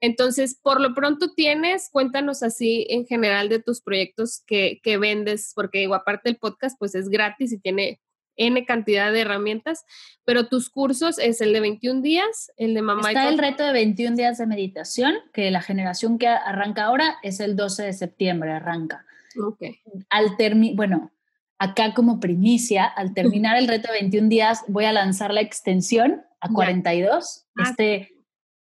Entonces, 0.00 0.58
por 0.60 0.80
lo 0.80 0.94
pronto 0.94 1.34
tienes, 1.34 1.90
cuéntanos 1.92 2.42
así 2.42 2.86
en 2.88 3.06
general 3.06 3.50
de 3.50 3.62
tus 3.62 3.82
proyectos 3.82 4.42
que, 4.46 4.80
que 4.82 4.96
vendes, 4.96 5.52
porque 5.54 5.80
digo, 5.80 5.94
aparte 5.94 6.30
el 6.30 6.38
podcast, 6.38 6.78
pues 6.78 6.94
es 6.94 7.10
gratis 7.10 7.52
y 7.52 7.58
tiene 7.58 8.00
N 8.38 8.64
cantidad 8.64 9.12
de 9.12 9.20
herramientas, 9.20 9.84
pero 10.24 10.48
tus 10.48 10.70
cursos 10.70 11.18
es 11.18 11.40
el 11.42 11.52
de 11.52 11.60
21 11.60 12.00
días, 12.00 12.52
el 12.56 12.72
de 12.72 12.80
mamá 12.82 13.08
Está 13.08 13.28
el 13.28 13.38
reto 13.38 13.64
de 13.64 13.72
21 13.72 14.16
días 14.16 14.38
de 14.38 14.46
meditación, 14.46 15.14
que 15.34 15.50
la 15.50 15.60
generación 15.60 16.18
que 16.18 16.28
arranca 16.28 16.84
ahora 16.84 17.16
es 17.22 17.40
el 17.40 17.56
12 17.56 17.82
de 17.82 17.92
septiembre, 17.92 18.52
arranca. 18.52 19.04
Ok. 19.44 19.62
Al 20.08 20.36
bueno, 20.74 21.10
acá 21.58 21.92
como 21.92 22.20
primicia, 22.20 22.84
al 22.84 23.12
terminar 23.12 23.58
el 23.58 23.68
reto 23.68 23.92
de 23.92 24.00
21 24.00 24.28
días, 24.28 24.64
voy 24.68 24.86
a 24.86 24.92
lanzar 24.92 25.34
la 25.34 25.40
extensión 25.42 26.22
a 26.40 26.48
42. 26.48 27.46
Ah, 27.56 27.62
este 27.68 28.14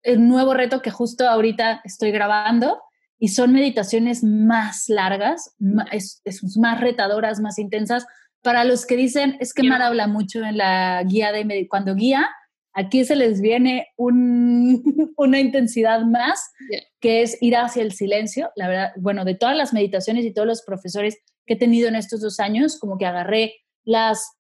el 0.05 0.29
nuevo 0.29 0.55
reto 0.55 0.83
que 0.83 0.91
justo 0.91 1.29
ahorita 1.29 1.81
estoy 1.83 2.13
grabando 2.13 2.81
y 3.19 3.29
son 3.29 3.53
meditaciones 3.53 4.23
más 4.23 4.89
largas, 4.89 5.57
es, 5.93 6.21
es 6.25 6.57
más 6.59 6.81
retadoras, 6.81 7.41
más 7.41 7.59
intensas, 7.59 8.07
para 8.45 8.65
los 8.65 8.85
que 8.85 8.95
dicen, 8.95 9.39
es 9.41 9.55
que 9.55 9.63
Mar 9.63 9.81
habla 9.81 10.07
mucho 10.07 10.45
en 10.45 10.59
la 10.59 11.03
guía 11.03 11.33
de 11.33 11.67
cuando 11.67 11.95
guía, 11.95 12.29
aquí 12.75 13.05
se 13.07 13.17
les 13.17 13.41
viene 13.41 13.89
una 13.97 15.41
intensidad 15.41 16.03
más, 16.03 16.53
que 17.01 17.23
es 17.23 17.39
ir 17.41 17.57
hacia 17.57 17.83
el 17.83 17.93
silencio. 17.93 18.51
La 18.55 18.69
verdad, 18.69 18.93
bueno, 18.97 19.25
de 19.25 19.35
todas 19.35 19.57
las 19.57 19.73
meditaciones 19.73 20.27
y 20.27 20.35
todos 20.35 20.47
los 20.47 20.63
profesores 20.63 21.17
que 21.47 21.55
he 21.55 21.59
tenido 21.59 21.89
en 21.89 21.97
estos 21.97 22.21
dos 22.21 22.39
años, 22.39 22.79
como 22.79 22.99
que 22.99 23.07
agarré 23.07 23.55
las, 23.83 24.37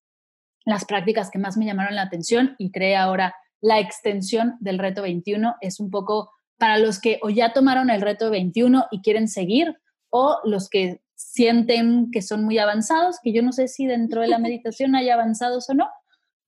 las 0.66 0.84
prácticas 0.84 1.30
que 1.30 1.38
más 1.38 1.56
me 1.56 1.64
llamaron 1.64 1.94
la 1.94 2.02
atención 2.02 2.56
y 2.58 2.72
creé 2.72 2.96
ahora 2.96 3.34
la 3.62 3.80
extensión 3.80 4.56
del 4.60 4.78
reto 4.78 5.00
21. 5.00 5.54
Es 5.62 5.80
un 5.80 5.90
poco 5.90 6.30
para 6.58 6.76
los 6.76 7.00
que 7.00 7.20
o 7.22 7.30
ya 7.30 7.54
tomaron 7.54 7.88
el 7.88 8.02
reto 8.02 8.30
21 8.30 8.86
y 8.90 9.00
quieren 9.00 9.28
seguir, 9.28 9.74
o 10.10 10.40
los 10.44 10.68
que 10.68 11.00
sienten 11.14 12.10
que 12.10 12.22
son 12.22 12.44
muy 12.44 12.58
avanzados, 12.58 13.18
que 13.22 13.32
yo 13.32 13.42
no 13.42 13.52
sé 13.52 13.68
si 13.68 13.86
dentro 13.86 14.20
de 14.20 14.28
la 14.28 14.38
meditación 14.40 14.94
hay 14.94 15.10
avanzados 15.10 15.68
o 15.70 15.74
no, 15.74 15.88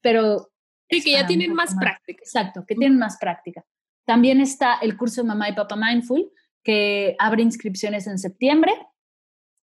pero... 0.01 0.51
Sí, 0.89 1.03
que 1.03 1.13
ya 1.13 1.27
tienen 1.27 1.53
más, 1.53 1.75
práctica. 1.75 2.21
Exacto, 2.23 2.65
que 2.65 2.77
tienen 2.77 2.97
más 2.97 3.19
práctica. 3.19 3.65
También 4.05 4.41
está 4.41 4.77
el 4.81 4.97
curso 4.97 5.23
de 5.23 5.27
Mamá 5.27 5.49
y 5.49 5.55
Papá 5.55 5.75
Mindful, 5.75 6.31
que 6.63 7.17
abre 7.19 7.43
inscripciones 7.43 8.07
en 8.07 8.19
septiembre 8.19 8.73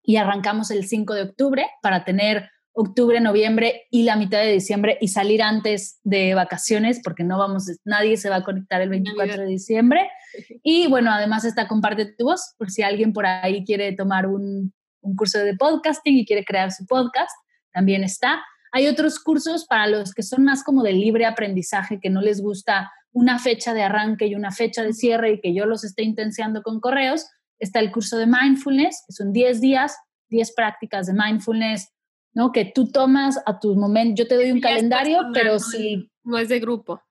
y 0.03 0.17
arrancamos 0.17 0.71
el 0.71 0.87
5 0.87 1.15
de 1.15 1.23
octubre 1.23 1.67
para 1.83 2.05
tener 2.05 2.49
octubre, 2.73 3.21
noviembre 3.21 3.87
y 3.91 4.05
la 4.05 4.17
mitad 4.17 4.39
de 4.39 4.53
diciembre 4.53 4.97
y 5.01 5.09
salir 5.09 5.43
antes 5.43 6.01
de 6.05 6.35
vacaciones 6.35 7.01
porque 7.03 7.25
no 7.25 7.39
vamos, 7.39 7.67
nadie 7.85 8.17
se 8.17 8.31
va 8.31 8.37
a 8.37 8.45
conectar 8.45 8.81
el 8.81 8.89
24 8.89 9.43
de 9.43 9.47
diciembre. 9.47 10.09
Y 10.63 10.87
bueno, 10.87 11.11
además 11.11 11.45
está 11.45 11.67
Comparte 11.67 12.07
tu 12.07 12.27
voz, 12.27 12.55
por 12.57 12.71
si 12.71 12.83
alguien 12.83 13.13
por 13.13 13.27
ahí 13.27 13.65
quiere 13.65 13.91
tomar 13.97 14.29
un, 14.29 14.73
un 15.01 15.17
curso 15.17 15.39
de 15.39 15.57
podcasting 15.57 16.17
y 16.17 16.27
quiere 16.27 16.45
crear 16.45 16.73
su 16.73 16.87
podcast, 16.87 17.31
también 17.73 18.05
está. 18.05 18.43
Hay 18.73 18.87
otros 18.87 19.19
cursos 19.19 19.67
para 19.67 19.87
los 19.87 20.15
que 20.15 20.23
son 20.23 20.45
más 20.45 20.63
como 20.63 20.83
de 20.83 20.93
libre 20.93 21.27
aprendizaje, 21.27 21.99
que 22.01 22.11
no 22.11 22.21
les 22.21 22.41
gusta 22.41 22.93
una 23.13 23.39
fecha 23.39 23.75
de 23.75 23.83
arranque 23.83 24.27
y 24.27 24.35
una 24.35 24.53
fecha 24.53 24.83
de 24.83 24.93
cierre 24.93 25.33
y 25.33 25.41
que 25.41 25.55
yo 25.55 25.67
los 25.67 25.85
esté 25.85 26.03
intenciando 26.03 26.63
con 26.63 26.81
correos. 26.81 27.27
Está 27.59 27.81
el 27.81 27.91
curso 27.91 28.17
de 28.17 28.27
mindfulness, 28.27 29.05
que 29.07 29.13
son 29.13 29.33
10 29.33 29.61
días, 29.61 29.97
10 30.29 30.55
prácticas 30.55 31.07
de 31.07 31.15
mindfulness, 31.15 31.93
¿no? 32.33 32.53
Que 32.53 32.65
tú 32.65 32.91
tomas 32.91 33.41
a 33.45 33.59
tu 33.59 33.75
momento. 33.75 34.23
Yo 34.23 34.29
te 34.29 34.37
doy 34.37 34.53
un 34.53 34.61
calendario, 34.61 35.23
pero 35.35 35.59
si... 35.59 36.11
No 36.23 36.39
es 36.39 36.49
de 36.49 36.61
grupo. 36.61 37.03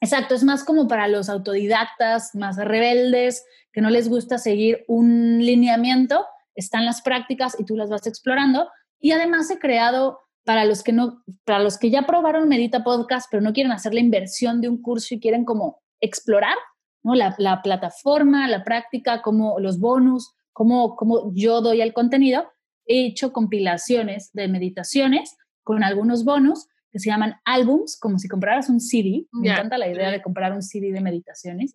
Exacto, 0.00 0.34
es 0.34 0.42
más 0.42 0.64
como 0.64 0.88
para 0.88 1.06
los 1.06 1.28
autodidactas, 1.28 2.34
más 2.34 2.56
rebeldes, 2.56 3.44
que 3.72 3.80
no 3.80 3.90
les 3.90 4.08
gusta 4.08 4.38
seguir 4.38 4.84
un 4.88 5.38
lineamiento 5.38 6.24
están 6.54 6.84
las 6.84 7.02
prácticas 7.02 7.58
y 7.58 7.64
tú 7.64 7.76
las 7.76 7.90
vas 7.90 8.06
explorando. 8.06 8.68
Y 9.00 9.12
además 9.12 9.50
he 9.50 9.58
creado 9.58 10.20
para 10.44 10.64
los 10.64 10.82
que 10.82 10.92
no, 10.92 11.22
para 11.44 11.60
los 11.60 11.78
que 11.78 11.90
ya 11.90 12.02
probaron 12.02 12.48
Medita 12.48 12.82
Podcast, 12.82 13.28
pero 13.30 13.42
no 13.42 13.52
quieren 13.52 13.72
hacer 13.72 13.94
la 13.94 14.00
inversión 14.00 14.60
de 14.60 14.68
un 14.68 14.80
curso 14.80 15.14
y 15.14 15.20
quieren 15.20 15.44
como 15.44 15.80
explorar, 16.00 16.56
¿no? 17.02 17.14
La, 17.14 17.34
la 17.38 17.62
plataforma, 17.62 18.48
la 18.48 18.64
práctica, 18.64 19.22
como 19.22 19.60
los 19.60 19.78
bonus, 19.78 20.34
como, 20.52 20.96
como 20.96 21.32
yo 21.34 21.60
doy 21.60 21.80
el 21.80 21.92
contenido. 21.92 22.50
He 22.86 23.06
hecho 23.06 23.32
compilaciones 23.32 24.30
de 24.32 24.48
meditaciones 24.48 25.36
con 25.62 25.84
algunos 25.84 26.24
bonus 26.24 26.66
que 26.90 26.98
se 26.98 27.08
llaman 27.08 27.36
álbums, 27.44 27.98
como 27.98 28.18
si 28.18 28.28
compraras 28.28 28.68
un 28.68 28.78
CD. 28.78 29.26
Me 29.32 29.48
encanta 29.48 29.78
la 29.78 29.90
idea 29.90 30.10
de 30.10 30.20
comprar 30.20 30.52
un 30.52 30.62
CD 30.62 30.92
de 30.92 31.00
meditaciones. 31.00 31.72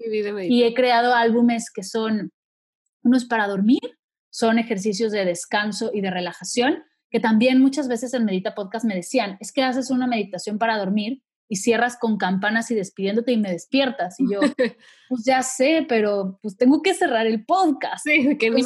Y 0.47 0.63
he 0.63 0.73
creado 0.75 1.15
álbumes 1.15 1.71
que 1.73 1.81
son 1.81 2.31
unos 3.01 3.25
para 3.25 3.47
dormir, 3.47 3.79
son 4.37 4.59
ejercicios 4.59 5.11
de 5.11 5.25
descanso 5.25 5.89
y 5.91 6.01
de 6.01 6.11
relajación, 6.11 6.83
que 7.09 7.19
también 7.19 7.59
muchas 7.59 7.87
veces 7.87 8.13
en 8.13 8.23
Medita 8.23 8.53
Podcast 8.53 8.85
me 8.85 8.93
decían, 8.93 9.35
es 9.39 9.51
que 9.51 9.63
haces 9.63 9.89
una 9.89 10.05
meditación 10.05 10.59
para 10.59 10.77
dormir 10.77 11.23
y 11.49 11.55
cierras 11.55 11.97
con 11.97 12.17
campanas 12.17 12.69
y 12.69 12.75
despidiéndote 12.75 13.31
y 13.31 13.37
me 13.37 13.51
despiertas. 13.51 14.19
Y 14.19 14.31
yo, 14.31 14.39
pues 15.09 15.23
ya 15.25 15.41
sé, 15.41 15.87
pero 15.89 16.37
pues 16.43 16.55
tengo 16.55 16.83
que 16.83 16.93
cerrar 16.93 17.25
el 17.25 17.45
podcast. 17.45 18.05
Sí, 18.05 18.37
que 18.37 18.51
lo 18.51 18.57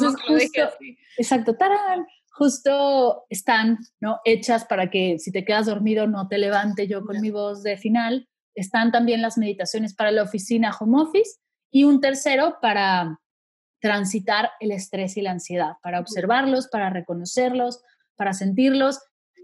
Exacto, 1.16 1.56
tarán 1.56 2.06
justo 2.32 3.24
están 3.30 3.78
¿no? 3.98 4.18
hechas 4.26 4.66
para 4.66 4.90
que 4.90 5.18
si 5.18 5.32
te 5.32 5.42
quedas 5.42 5.64
dormido 5.64 6.06
no 6.06 6.28
te 6.28 6.36
levante 6.36 6.86
yo 6.86 7.02
con 7.02 7.18
mi 7.22 7.30
voz 7.30 7.62
de 7.62 7.78
final. 7.78 8.28
Están 8.54 8.92
también 8.92 9.22
las 9.22 9.38
meditaciones 9.38 9.94
para 9.94 10.10
la 10.10 10.24
oficina 10.24 10.76
home 10.78 11.00
office 11.00 11.40
y 11.70 11.84
un 11.84 12.02
tercero 12.02 12.58
para 12.60 13.21
transitar 13.82 14.52
el 14.60 14.70
estrés 14.70 15.16
y 15.16 15.22
la 15.22 15.32
ansiedad, 15.32 15.72
para 15.82 15.98
observarlos, 15.98 16.68
para 16.68 16.88
reconocerlos, 16.88 17.82
para 18.16 18.32
sentirlos 18.32 19.00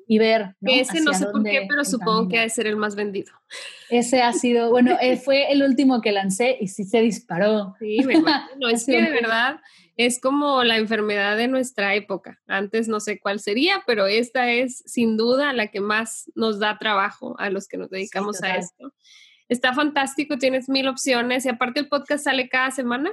y 0.06 0.18
ver. 0.18 0.54
Ese 0.62 1.00
no 1.00 1.12
sé 1.12 1.26
por 1.26 1.42
qué, 1.42 1.66
pero 1.68 1.84
supongo 1.84 2.28
que 2.28 2.38
ha 2.38 2.42
de 2.42 2.48
ser 2.48 2.68
el 2.68 2.76
más 2.76 2.94
vendido. 2.94 3.32
Ese 3.90 4.22
ha 4.22 4.32
sido, 4.32 4.70
bueno, 4.70 4.96
eh, 5.00 5.16
fue 5.16 5.50
el 5.52 5.62
último 5.64 6.00
que 6.00 6.12
lancé 6.12 6.56
y 6.60 6.68
sí 6.68 6.84
se 6.84 7.00
disparó. 7.00 7.74
Sí, 7.80 7.98
me 8.06 8.14
no, 8.14 8.68
es 8.70 8.86
que 8.86 9.02
de 9.02 9.10
verdad 9.10 9.60
es 9.96 10.20
como 10.20 10.62
la 10.62 10.76
enfermedad 10.76 11.36
de 11.36 11.48
nuestra 11.48 11.96
época. 11.96 12.40
Antes 12.46 12.86
no 12.86 13.00
sé 13.00 13.18
cuál 13.18 13.40
sería, 13.40 13.82
pero 13.88 14.06
esta 14.06 14.50
es 14.52 14.84
sin 14.86 15.16
duda 15.16 15.52
la 15.52 15.66
que 15.66 15.80
más 15.80 16.30
nos 16.36 16.60
da 16.60 16.78
trabajo 16.78 17.34
a 17.40 17.50
los 17.50 17.66
que 17.66 17.76
nos 17.76 17.90
dedicamos 17.90 18.40
a 18.44 18.54
esto. 18.54 18.94
Está 19.48 19.74
fantástico, 19.74 20.38
tienes 20.38 20.68
mil 20.68 20.86
opciones 20.86 21.44
y 21.44 21.48
aparte 21.48 21.80
el 21.80 21.88
podcast 21.88 22.22
sale 22.22 22.48
cada 22.48 22.70
semana. 22.70 23.10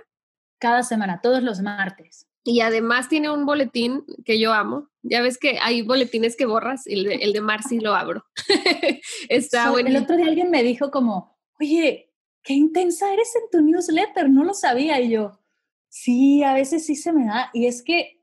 Cada 0.59 0.83
semana, 0.83 1.21
todos 1.21 1.43
los 1.43 1.61
martes. 1.61 2.27
Y 2.43 2.61
además 2.61 3.09
tiene 3.09 3.31
un 3.31 3.45
boletín 3.45 4.05
que 4.23 4.39
yo 4.39 4.53
amo. 4.53 4.89
Ya 5.01 5.21
ves 5.21 5.37
que 5.37 5.57
hay 5.61 5.81
boletines 5.81 6.35
que 6.35 6.45
borras, 6.45 6.85
el 6.85 7.03
de, 7.03 7.15
el 7.15 7.33
de 7.33 7.41
Marcy 7.41 7.79
lo 7.79 7.95
abro. 7.95 8.25
Está 9.29 9.71
bueno. 9.71 9.89
El 9.89 9.97
otro 9.97 10.15
día 10.15 10.27
alguien 10.27 10.51
me 10.51 10.61
dijo 10.63 10.91
como, 10.91 11.37
oye, 11.59 12.11
qué 12.43 12.53
intensa 12.53 13.11
eres 13.11 13.33
en 13.35 13.49
tu 13.51 13.65
newsletter, 13.65 14.29
no 14.29 14.43
lo 14.43 14.53
sabía. 14.53 15.01
Y 15.01 15.09
yo, 15.09 15.39
Sí, 15.97 16.43
a 16.43 16.53
veces 16.53 16.85
sí 16.85 16.97
se 16.97 17.13
me 17.13 17.25
da. 17.25 17.49
Y 17.53 17.67
es 17.67 17.81
que. 17.81 18.19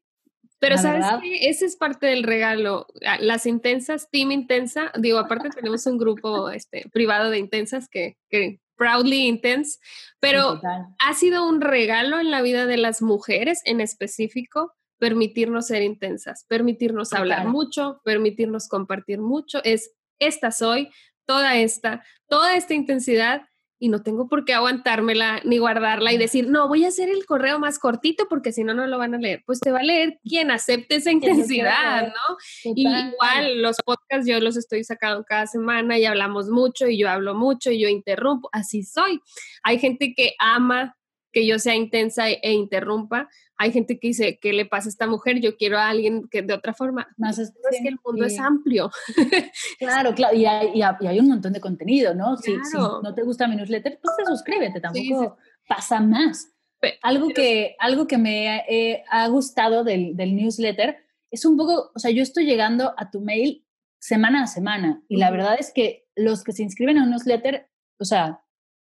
Pero 0.58 0.76
sabes 0.76 1.06
que 1.22 1.48
ese 1.48 1.64
es 1.64 1.74
parte 1.74 2.06
del 2.06 2.22
regalo. 2.22 2.86
Ah, 3.06 3.16
las 3.18 3.46
intensas, 3.46 4.10
Team 4.10 4.30
Intensa, 4.30 4.92
digo, 4.98 5.18
aparte 5.18 5.48
tenemos 5.48 5.86
un 5.86 5.96
grupo 5.96 6.50
este, 6.50 6.88
privado 6.92 7.30
de 7.30 7.38
intensas 7.38 7.88
que, 7.88 8.18
que 8.28 8.60
proudly 8.76 9.26
intense, 9.26 9.78
pero 10.20 10.60
ha 10.98 11.14
sido 11.14 11.48
un 11.48 11.60
regalo 11.60 12.18
en 12.18 12.30
la 12.30 12.42
vida 12.42 12.66
de 12.66 12.76
las 12.76 13.02
mujeres 13.02 13.60
en 13.64 13.80
específico 13.80 14.74
permitirnos 14.98 15.66
ser 15.66 15.82
intensas, 15.82 16.44
permitirnos 16.48 17.12
hablar 17.12 17.48
mucho, 17.48 18.00
permitirnos 18.04 18.68
compartir 18.68 19.20
mucho. 19.20 19.60
Es 19.64 19.90
esta 20.20 20.52
soy, 20.52 20.90
toda 21.26 21.56
esta, 21.56 22.04
toda 22.28 22.56
esta 22.56 22.74
intensidad 22.74 23.42
y 23.82 23.88
no 23.88 24.00
tengo 24.04 24.28
por 24.28 24.44
qué 24.44 24.54
aguantármela 24.54 25.40
ni 25.42 25.58
guardarla 25.58 26.12
y 26.12 26.16
decir, 26.16 26.48
no, 26.48 26.68
voy 26.68 26.84
a 26.84 26.88
hacer 26.88 27.08
el 27.08 27.26
correo 27.26 27.58
más 27.58 27.80
cortito 27.80 28.28
porque 28.28 28.52
si 28.52 28.62
no, 28.62 28.74
no 28.74 28.86
lo 28.86 28.96
van 28.96 29.16
a 29.16 29.18
leer. 29.18 29.42
Pues 29.44 29.58
te 29.58 29.72
va 29.72 29.80
a 29.80 29.82
leer 29.82 30.20
quien 30.22 30.52
acepte 30.52 30.94
esa 30.94 31.10
intensidad, 31.10 32.06
¿no? 32.06 32.36
Y 32.76 32.86
igual 32.86 33.60
los 33.60 33.78
podcasts 33.84 34.28
yo 34.28 34.38
los 34.38 34.56
estoy 34.56 34.84
sacando 34.84 35.24
cada 35.24 35.48
semana 35.48 35.98
y 35.98 36.04
hablamos 36.04 36.48
mucho 36.48 36.86
y 36.86 36.96
yo 36.96 37.10
hablo 37.10 37.34
mucho 37.34 37.72
y 37.72 37.80
yo 37.80 37.88
interrumpo, 37.88 38.48
así 38.52 38.84
soy. 38.84 39.20
Hay 39.64 39.80
gente 39.80 40.14
que 40.16 40.34
ama 40.38 40.96
que 41.32 41.46
yo 41.46 41.58
sea 41.58 41.74
intensa 41.74 42.28
e, 42.28 42.52
interrumpa. 42.52 43.28
Hay 43.56 43.72
gente 43.72 43.98
que 43.98 44.08
dice, 44.08 44.38
¿qué 44.40 44.52
le 44.52 44.66
pasa 44.66 44.88
a 44.88 44.90
esta 44.90 45.06
mujer? 45.06 45.40
Yo 45.40 45.56
quiero 45.56 45.78
a 45.78 45.88
alguien 45.88 46.28
que 46.28 46.42
de 46.42 46.54
otra 46.54 46.74
forma. 46.74 47.08
Más 47.16 47.38
es, 47.38 47.52
que 47.82 47.88
el 47.88 47.98
mundo 48.04 48.24
es 48.24 48.38
amplio. 48.38 48.90
Claro, 49.78 50.14
claro, 50.14 50.36
y 50.36 50.46
hay, 50.46 50.70
y 50.74 50.82
hay, 50.82 51.18
un 51.18 51.28
montón 51.28 51.52
de 51.52 51.60
contenido, 51.60 52.14
¿no? 52.14 52.36
Si, 52.36 52.54
no 52.72 53.14
te 53.14 53.22
gusta 53.22 53.48
mi 53.48 53.56
newsletter, 53.56 53.98
pues 54.00 54.16
te 54.16 54.24
suscríbete, 54.24 54.80
tampoco 54.80 55.36
pasa 55.66 56.00
más. 56.00 56.52
algo, 57.02 57.28
que, 57.28 57.74
algo 57.78 58.06
que 58.06 58.18
me 58.18 58.64
eh, 58.68 59.02
ha 59.10 59.26
gustado 59.28 59.82
del, 59.82 60.16
del, 60.16 60.36
newsletter 60.36 60.96
es 61.30 61.44
un 61.44 61.56
poco, 61.56 61.90
o 61.94 61.98
sea, 61.98 62.10
yo 62.10 62.22
estoy 62.22 62.44
llegando 62.44 62.94
a 62.96 63.10
tu 63.10 63.20
mail 63.20 63.64
semana 63.98 64.44
a 64.44 64.46
semana 64.46 65.02
y 65.08 65.16
la 65.16 65.30
verdad 65.30 65.56
es 65.58 65.72
que 65.72 66.06
los 66.14 66.44
que 66.44 66.52
se 66.52 66.62
inscriben 66.62 66.98
a 66.98 67.04
un 67.04 67.10
newsletter, 67.10 67.68
o 67.98 68.04
sea, 68.04 68.41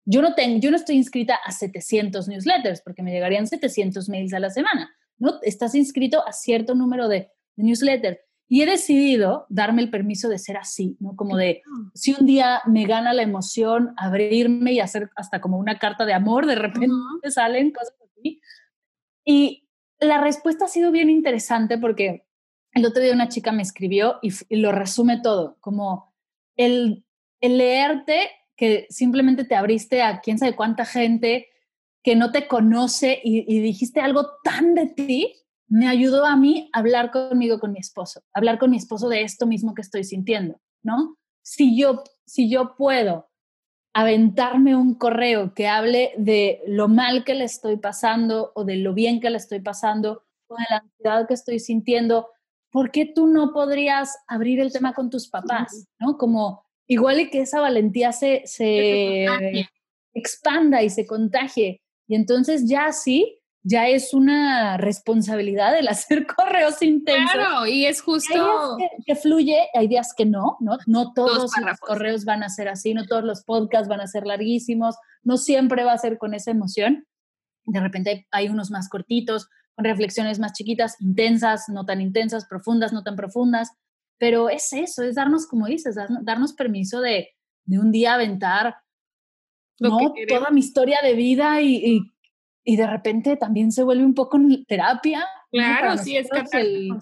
yo 0.05 0.22
no, 0.22 0.34
tengo, 0.34 0.61
yo 0.61 0.70
no 0.70 0.76
estoy 0.76 0.96
inscrita 0.96 1.36
a 1.44 1.52
700 1.52 2.28
newsletters 2.28 2.82
porque 2.82 3.02
me 3.02 3.12
llegarían 3.12 3.46
700 3.46 4.09
mails 4.09 4.34
a 4.34 4.40
la 4.40 4.50
semana. 4.50 4.90
¿no? 5.18 5.38
Estás 5.42 5.74
inscrito 5.74 6.26
a 6.26 6.32
cierto 6.32 6.74
número 6.74 7.09
de, 7.09 7.30
newsletters. 7.57 8.18
Y 8.48 8.62
he 8.62 8.66
decidido 8.66 9.46
darme 9.48 9.80
el 9.80 9.90
permiso 9.90 10.28
de 10.28 10.38
ser 10.38 10.57
así, 10.57 10.96
¿no? 11.00 11.16
Como 11.16 11.36
de, 11.36 11.62
si 11.94 12.14
un 12.18 12.26
día 12.26 12.61
me 12.66 12.84
gana 12.84 13.14
la 13.14 13.22
emoción, 13.22 13.94
abrirme 13.96 14.72
y 14.72 14.80
hacer 14.80 15.09
hasta 15.16 15.40
como 15.40 15.57
una 15.57 15.78
carta 15.78 16.05
de 16.05 16.12
amor, 16.12 16.46
de 16.46 16.57
repente 16.57 16.90
salen 17.30 17.70
cosas 17.70 17.94
así. 18.02 18.40
Y 19.24 19.68
la 19.98 20.20
respuesta 20.20 20.66
ha 20.66 20.68
sido 20.68 20.90
bien 20.90 21.11
interesante 21.11 21.78
porque 21.78 22.26
el 22.72 22.84
otro 22.84 23.02
día 23.02 23.14
una 23.14 23.28
chica 23.28 23.52
me 23.52 23.62
escribió 23.62 24.18
y, 24.20 24.32
lo 24.57 24.72
resume 24.72 25.20
todo, 25.22 25.57
como 25.61 26.12
el, 26.57 27.05
el 27.40 27.57
leerte 27.57 28.30
que 28.57 28.86
simplemente 28.90 29.44
te 29.44 29.55
abriste 29.55 30.02
a 30.02 30.20
quién 30.20 30.38
sabe 30.38 30.57
cuánta 30.57 30.84
gente 30.84 31.48
que 32.02 32.16
no 32.16 32.32
te 32.32 32.46
conoce 32.46 33.18
y, 33.24 33.61
dijiste 33.61 34.00
algo 34.00 34.28
tan 34.44 34.74
de 34.74 34.86
ti, 34.86 35.34
me 35.66 35.88
ayudó 35.88 36.26
a 36.26 36.36
mí 36.36 36.70
a 36.72 36.80
hablar 36.80 37.11
conmigo 37.11 37.59
con 37.59 37.72
mi 37.72 37.78
esposo, 37.78 38.20
hablar 38.34 38.59
con 38.59 38.70
mi 38.70 38.76
esposo 38.76 39.09
de 39.09 39.22
esto 39.22 39.46
mismo 39.46 39.74
que 39.74 39.80
estoy 39.80 40.05
sintiendo, 40.05 40.61
¿no? 40.82 41.16
Si 41.42 41.76
yo, 41.78 42.05
si 42.26 42.50
yo 42.50 42.76
puedo 42.76 43.30
aventarme 43.94 44.76
un 44.76 44.94
correo 44.94 45.55
que 45.55 45.66
hable 45.66 46.12
de 46.18 46.61
lo 46.66 46.88
mal 46.88 47.24
que 47.24 47.34
le 47.34 47.44
estoy 47.44 47.78
pasando 47.78 48.52
o 48.55 48.64
de 48.64 48.76
lo 48.76 48.92
bien 48.92 49.20
que 49.20 49.30
le 49.30 49.38
estoy 49.38 49.61
pasando 49.61 50.24
o 50.48 50.57
de 50.57 50.64
la 50.68 50.76
ansiedad 50.78 51.26
que 51.26 51.34
estoy 51.34 51.59
sintiendo, 51.59 52.28
¿por 52.70 52.90
qué 52.90 53.07
tú 53.07 53.28
no 53.28 53.52
podrías 53.52 54.18
abrir 54.26 54.61
el 54.61 54.72
tema 54.72 54.92
con 54.92 55.09
tus 55.09 55.28
papás? 55.28 55.86
¿No? 55.98 56.18
Como 56.18 56.63
igual 56.87 57.20
y 57.20 57.30
que 57.30 57.43
esa 57.43 57.61
valentía 57.61 58.12
se, 58.12 58.43
se 58.45 59.26
expanda 60.12 60.82
y 60.82 60.91
se 60.91 61.07
contagie. 61.07 61.82
Y 62.07 62.14
entonces 62.14 62.68
ya 62.68 62.93
sí, 62.93 63.41
ya 63.62 63.89
es 63.89 64.12
una 64.12 64.76
responsabilidad 64.76 65.76
el 65.76 65.89
hacer 65.89 66.26
correos 66.26 66.80
intensos. 66.82 67.32
Claro, 67.32 67.66
y 67.66 67.87
es 67.87 68.01
justo... 68.03 68.35
Hay 68.35 68.76
días 68.78 68.91
que, 69.07 69.16
fluye, 69.16 69.68
hay 69.74 69.89
días 69.89 70.12
que 70.16 70.26
no, 70.26 70.59
¿no? 70.61 70.78
No 70.87 71.12
todos 71.12 71.51
los 71.61 71.80
correos 71.80 72.24
van 72.24 72.43
a 72.43 72.51
ser 72.51 72.68
así, 72.68 72.95
no 72.95 73.07
todos 73.07 73.24
los 73.24 73.43
podcasts 73.43 73.89
van 73.89 74.01
a 74.01 74.07
ser 74.07 74.26
larguísimos, 74.26 74.97
no 75.22 75.39
siempre 75.39 75.85
va 75.85 75.93
a 75.93 75.99
ser 75.99 76.18
con 76.18 76.35
esa 76.35 76.51
emoción. 76.51 77.07
De 77.64 77.80
repente 77.80 78.26
hay 78.30 78.49
unos 78.49 78.70
más 78.70 78.91
cortitos, 78.91 79.49
con 79.74 79.87
reflexiones 79.87 80.39
más 80.39 80.53
chiquitas, 80.53 81.01
intensas, 81.01 81.68
no 81.68 81.85
tan 81.85 82.01
intensas, 82.01 82.47
profundas, 82.47 82.93
no 82.93 83.03
tan 83.03 83.16
profundas. 83.16 83.70
Pero 84.24 84.48
es 84.48 84.72
eso, 84.72 85.02
es 85.02 85.16
darnos, 85.16 85.46
como 85.46 85.66
dices, 85.66 85.96
darnos 86.22 86.54
permiso 86.54 87.02
de, 87.02 87.28
de 87.66 87.78
un 87.78 87.92
día 87.92 88.14
aventar 88.14 88.74
¿no? 89.78 89.98
toda 90.26 90.48
mi 90.48 90.60
historia 90.60 91.02
de 91.02 91.12
vida 91.12 91.60
y, 91.60 92.10
y, 92.64 92.76
de 92.76 92.86
repente 92.86 93.36
también 93.36 93.70
se 93.70 93.84
vuelve 93.84 94.02
un 94.02 94.14
poco 94.14 94.40
terapia. 94.66 95.26
Claro, 95.52 95.98
sí, 95.98 96.16
es 96.16 96.30
el, 96.52 96.98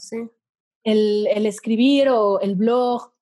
el, 0.83 1.29
el, 1.29 1.47
escribir 1.47 2.09
o 2.09 2.41
el 2.41 2.57
blog, 2.57 3.13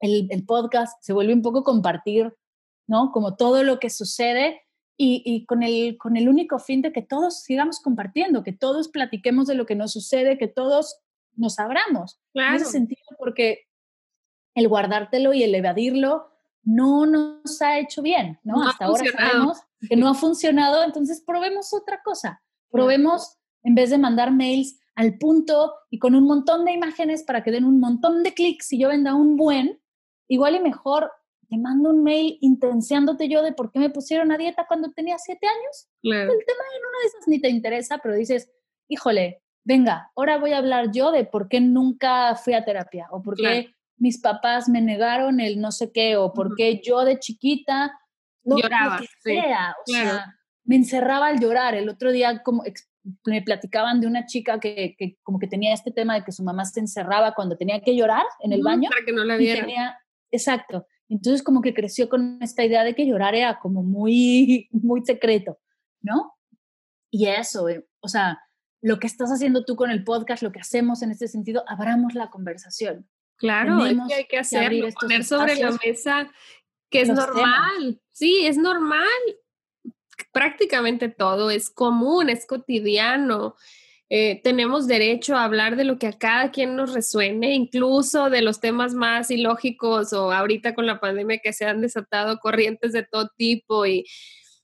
el, 0.00 0.26
el, 0.32 0.44
podcast, 0.44 1.00
se 1.00 1.12
vuelve 1.12 1.32
un 1.32 1.42
poco 1.42 1.62
compartir, 1.62 2.34
¿no? 2.88 3.12
Como 3.12 3.36
todo 3.36 3.62
lo 3.62 3.78
que 3.78 3.88
sucede 3.88 4.62
y, 4.96 5.22
y, 5.24 5.46
con, 5.46 5.62
el, 5.62 5.96
con 5.96 6.16
el 6.16 6.28
único 6.28 6.58
fin 6.58 6.82
de 6.82 6.90
que 6.90 7.02
todos 7.02 7.42
sigamos 7.42 7.78
compartiendo, 7.78 8.42
que 8.42 8.52
todos 8.52 8.88
platiquemos 8.88 9.46
de 9.46 9.54
lo 9.54 9.64
que 9.64 9.76
nos 9.76 9.92
sucede, 9.92 10.38
que 10.38 10.48
todos 10.48 10.98
nos 11.38 11.58
abramos. 11.58 12.20
En 12.34 12.54
ese 12.54 12.66
sentido, 12.66 13.02
porque 13.18 13.66
el 14.54 14.68
guardártelo 14.68 15.32
y 15.32 15.42
el 15.42 15.54
evadirlo 15.54 16.30
no 16.64 17.06
nos 17.06 17.62
ha 17.62 17.78
hecho 17.78 18.02
bien, 18.02 18.38
¿no? 18.42 18.62
Hasta 18.68 18.86
ahora 18.86 19.04
sabemos 19.10 19.58
que 19.88 19.96
no 19.96 20.08
ha 20.08 20.14
funcionado, 20.14 20.84
entonces 20.84 21.22
probemos 21.26 21.72
otra 21.72 22.02
cosa. 22.02 22.42
Probemos, 22.70 23.38
en 23.62 23.74
vez 23.74 23.90
de 23.90 23.98
mandar 23.98 24.32
mails 24.32 24.78
al 24.94 25.16
punto 25.16 25.74
y 25.90 25.98
con 25.98 26.14
un 26.14 26.24
montón 26.24 26.64
de 26.64 26.72
imágenes 26.72 27.22
para 27.22 27.42
que 27.42 27.52
den 27.52 27.64
un 27.64 27.80
montón 27.80 28.22
de 28.22 28.34
clics 28.34 28.72
y 28.72 28.80
yo 28.80 28.88
venda 28.88 29.14
un 29.14 29.36
buen, 29.36 29.80
igual 30.26 30.56
y 30.56 30.60
mejor 30.60 31.10
te 31.48 31.56
mando 31.56 31.90
un 31.90 32.02
mail 32.02 32.36
intenseándote 32.42 33.28
yo 33.28 33.42
de 33.42 33.52
por 33.52 33.70
qué 33.70 33.78
me 33.78 33.90
pusieron 33.90 34.32
a 34.32 34.36
dieta 34.36 34.66
cuando 34.66 34.90
tenía 34.90 35.18
siete 35.18 35.46
años. 35.46 35.88
Claro. 36.02 36.32
El 36.32 36.44
tema 36.44 36.62
en 36.76 36.86
una 36.86 36.98
de 37.00 37.06
esas 37.06 37.28
ni 37.28 37.40
te 37.40 37.48
interesa, 37.48 37.98
pero 38.02 38.14
dices, 38.14 38.50
híjole, 38.88 39.42
venga, 39.68 40.10
ahora 40.16 40.38
voy 40.38 40.54
a 40.54 40.58
hablar 40.58 40.90
yo 40.92 41.12
de 41.12 41.26
por 41.26 41.46
qué 41.46 41.60
nunca 41.60 42.34
fui 42.36 42.54
a 42.54 42.64
terapia 42.64 43.06
o 43.10 43.22
por 43.22 43.36
qué 43.36 43.74
mis 43.98 44.18
papás 44.18 44.66
me 44.66 44.80
negaron 44.80 45.40
el 45.40 45.60
no 45.60 45.72
sé 45.72 45.92
qué 45.92 46.16
o 46.16 46.32
por 46.32 46.56
qué 46.56 46.80
yo 46.82 47.04
de 47.04 47.18
chiquita 47.18 47.92
lloraba, 48.42 48.98
sea, 49.20 49.74
o 49.86 49.92
sea, 49.92 50.38
me 50.64 50.76
encerraba 50.76 51.26
al 51.26 51.38
llorar. 51.38 51.74
El 51.74 51.90
otro 51.90 52.12
día 52.12 52.42
como 52.42 52.62
me 53.26 53.42
platicaban 53.42 54.00
de 54.00 54.06
una 54.06 54.24
chica 54.24 54.58
que, 54.58 54.96
que, 54.98 55.18
como 55.22 55.38
que 55.38 55.48
tenía 55.48 55.74
este 55.74 55.90
tema 55.90 56.14
de 56.14 56.24
que 56.24 56.32
su 56.32 56.42
mamá 56.42 56.64
se 56.64 56.80
encerraba 56.80 57.34
cuando 57.34 57.58
tenía 57.58 57.80
que 57.82 57.94
llorar 57.94 58.24
en 58.40 58.54
el 58.54 58.62
baño. 58.62 58.88
Para 58.88 59.04
que 59.04 59.12
no 59.12 59.22
la 59.22 59.36
vieran. 59.36 59.66
Tenía, 59.66 59.98
exacto. 60.30 60.86
Entonces 61.10 61.42
como 61.42 61.60
que 61.60 61.74
creció 61.74 62.08
con 62.08 62.38
esta 62.40 62.64
idea 62.64 62.84
de 62.84 62.94
que 62.94 63.06
llorar 63.06 63.34
era 63.34 63.58
como 63.58 63.82
muy, 63.82 64.66
muy 64.72 65.04
secreto, 65.04 65.58
¿no? 66.00 66.32
Y 67.10 67.26
eso, 67.26 67.68
eh, 67.68 67.86
o 68.00 68.08
sea, 68.08 68.38
lo 68.80 68.98
que 68.98 69.06
estás 69.06 69.30
haciendo 69.30 69.64
tú 69.64 69.76
con 69.76 69.90
el 69.90 70.04
podcast, 70.04 70.42
lo 70.42 70.52
que 70.52 70.60
hacemos 70.60 71.02
en 71.02 71.10
este 71.10 71.28
sentido, 71.28 71.64
abramos 71.66 72.14
la 72.14 72.30
conversación. 72.30 73.08
Claro, 73.36 73.84
es 73.84 73.96
que 74.08 74.14
hay 74.14 74.26
que 74.26 74.38
hacerlo, 74.38 74.88
poner 75.00 75.24
sobre 75.24 75.56
la 75.56 75.70
mesa 75.84 76.30
que 76.90 77.02
es 77.02 77.08
normal. 77.08 78.00
Sí, 78.12 78.46
es 78.46 78.56
normal 78.56 79.06
prácticamente 80.32 81.08
todo, 81.08 81.50
es 81.50 81.70
común, 81.70 82.30
es 82.30 82.46
cotidiano. 82.46 83.54
Eh, 84.10 84.40
tenemos 84.42 84.86
derecho 84.86 85.36
a 85.36 85.44
hablar 85.44 85.76
de 85.76 85.84
lo 85.84 85.98
que 85.98 86.06
a 86.06 86.18
cada 86.18 86.50
quien 86.50 86.76
nos 86.76 86.94
resuene, 86.94 87.54
incluso 87.54 88.30
de 88.30 88.42
los 88.42 88.58
temas 88.60 88.94
más 88.94 89.30
ilógicos 89.30 90.12
o 90.12 90.32
ahorita 90.32 90.74
con 90.74 90.86
la 90.86 90.98
pandemia 90.98 91.40
que 91.42 91.52
se 91.52 91.66
han 91.66 91.80
desatado 91.80 92.38
corrientes 92.38 92.92
de 92.92 93.02
todo 93.02 93.30
tipo 93.36 93.86
y, 93.86 94.06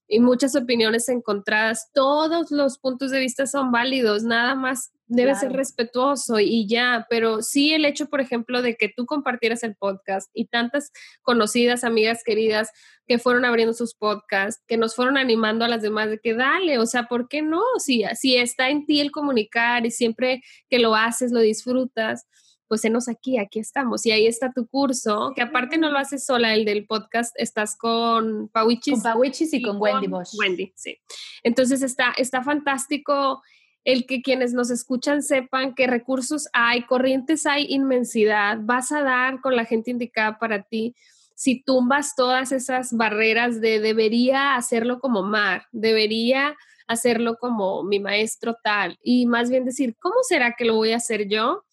y 0.09 0.20
muchas 0.20 0.55
opiniones 0.57 1.09
encontradas. 1.09 1.90
Todos 1.92 2.50
los 2.50 2.78
puntos 2.78 3.11
de 3.11 3.20
vista 3.20 3.46
son 3.46 3.72
válidos, 3.72 4.22
nada 4.22 4.55
más 4.55 4.92
debe 5.07 5.34
ser 5.34 5.52
respetuoso 5.52 6.40
y 6.40 6.66
ya, 6.66 7.07
pero 7.11 7.42
sí 7.42 7.74
el 7.74 7.84
hecho, 7.84 8.07
por 8.07 8.20
ejemplo, 8.20 8.62
de 8.62 8.76
que 8.76 8.88
tú 8.88 9.07
compartieras 9.07 9.62
el 9.62 9.76
podcast 9.76 10.30
y 10.32 10.46
tantas 10.46 10.92
conocidas, 11.22 11.84
amigas 11.84 12.22
queridas 12.24 12.70
que 13.07 13.18
fueron 13.18 13.44
abriendo 13.44 13.74
sus 13.74 13.94
podcasts, 13.94 14.62
que 14.66 14.78
nos 14.78 14.94
fueron 14.94 15.18
animando 15.18 15.64
a 15.64 15.68
las 15.68 15.82
demás 15.82 16.09
de 16.09 16.18
que 16.18 16.34
dale, 16.34 16.78
o 16.78 16.86
sea, 16.86 17.05
¿por 17.05 17.28
qué 17.28 17.42
no? 17.42 17.62
Si, 17.78 18.02
si 18.14 18.36
está 18.36 18.70
en 18.70 18.86
ti 18.86 19.00
el 19.00 19.11
comunicar 19.11 19.84
y 19.84 19.90
siempre 19.90 20.42
que 20.70 20.78
lo 20.78 20.94
haces, 20.94 21.32
lo 21.32 21.40
disfrutas, 21.40 22.26
pues 22.68 22.84
enos 22.84 23.08
aquí, 23.08 23.38
aquí 23.38 23.58
estamos. 23.58 24.04
Y 24.06 24.12
ahí 24.12 24.26
está 24.26 24.52
tu 24.52 24.66
curso, 24.66 25.32
que 25.34 25.42
aparte 25.42 25.78
no 25.78 25.90
lo 25.90 25.98
haces 25.98 26.24
sola, 26.24 26.54
el 26.54 26.64
del 26.64 26.86
podcast, 26.86 27.34
estás 27.38 27.76
con 27.76 28.48
Pawichis. 28.48 28.94
Con 28.94 29.02
Pawichis 29.02 29.52
y, 29.52 29.62
con, 29.62 29.80
Wendy 29.80 30.06
Bosch. 30.06 30.34
Wendy, 30.38 30.72
sí. 30.74 30.98
Entonces 31.42 31.82
está, 31.82 32.14
está 32.16 32.42
fantástico 32.42 33.42
el 33.84 34.06
que 34.06 34.22
quienes 34.22 34.54
nos 34.54 34.70
escuchan 34.70 35.22
sepan 35.22 35.74
qué 35.74 35.86
recursos 35.86 36.48
hay, 36.52 36.86
corrientes 36.86 37.46
hay, 37.46 37.66
inmensidad, 37.68 38.58
vas 38.62 38.92
a 38.92 39.02
dar 39.02 39.40
con 39.40 39.56
la 39.56 39.66
gente 39.66 39.90
indicada 39.90 40.38
para 40.38 40.62
ti. 40.62 40.94
Si 41.34 41.62
tumbas 41.62 42.14
todas 42.16 42.52
esas 42.52 42.92
barreras 42.92 43.60
de 43.60 43.80
debería 43.80 44.56
hacerlo 44.56 45.00
como 45.00 45.22
Mar, 45.22 45.66
debería 45.72 46.56
hacerlo 46.86 47.36
como 47.38 47.82
mi 47.82 47.98
maestro 47.98 48.56
tal, 48.62 48.98
y 49.02 49.26
más 49.26 49.50
bien 49.50 49.64
decir, 49.64 49.96
¿cómo 49.98 50.16
será 50.22 50.54
que 50.56 50.64
lo 50.64 50.76
voy 50.76 50.92
a 50.92 50.96
hacer 50.96 51.28
yo? 51.28 51.64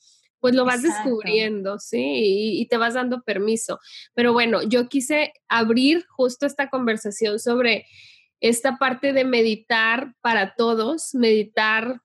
Pues 0.42 0.54
lo 0.56 0.66
vas 0.66 0.82
descubriendo, 0.82 1.80
sí, 1.80 2.02
y, 2.02 2.62
y 2.62 2.66
te 2.66 2.78
vas 2.78 2.96
dando 2.96 3.22
permiso. 3.22 3.80
Pero 4.14 4.34
bueno, 4.34 4.62
yo 4.64 4.90
quise 4.90 5.34
abrir 5.48 6.06
justo 6.10 6.46
esta 6.46 6.70
conversación 6.70 7.40
sobre 7.40 7.86
esta 8.42 8.78
parte 8.78 9.14
de 9.14 9.24
meditar 9.24 10.16
para 10.22 10.56
todos, 10.56 11.14
meditar 11.14 12.02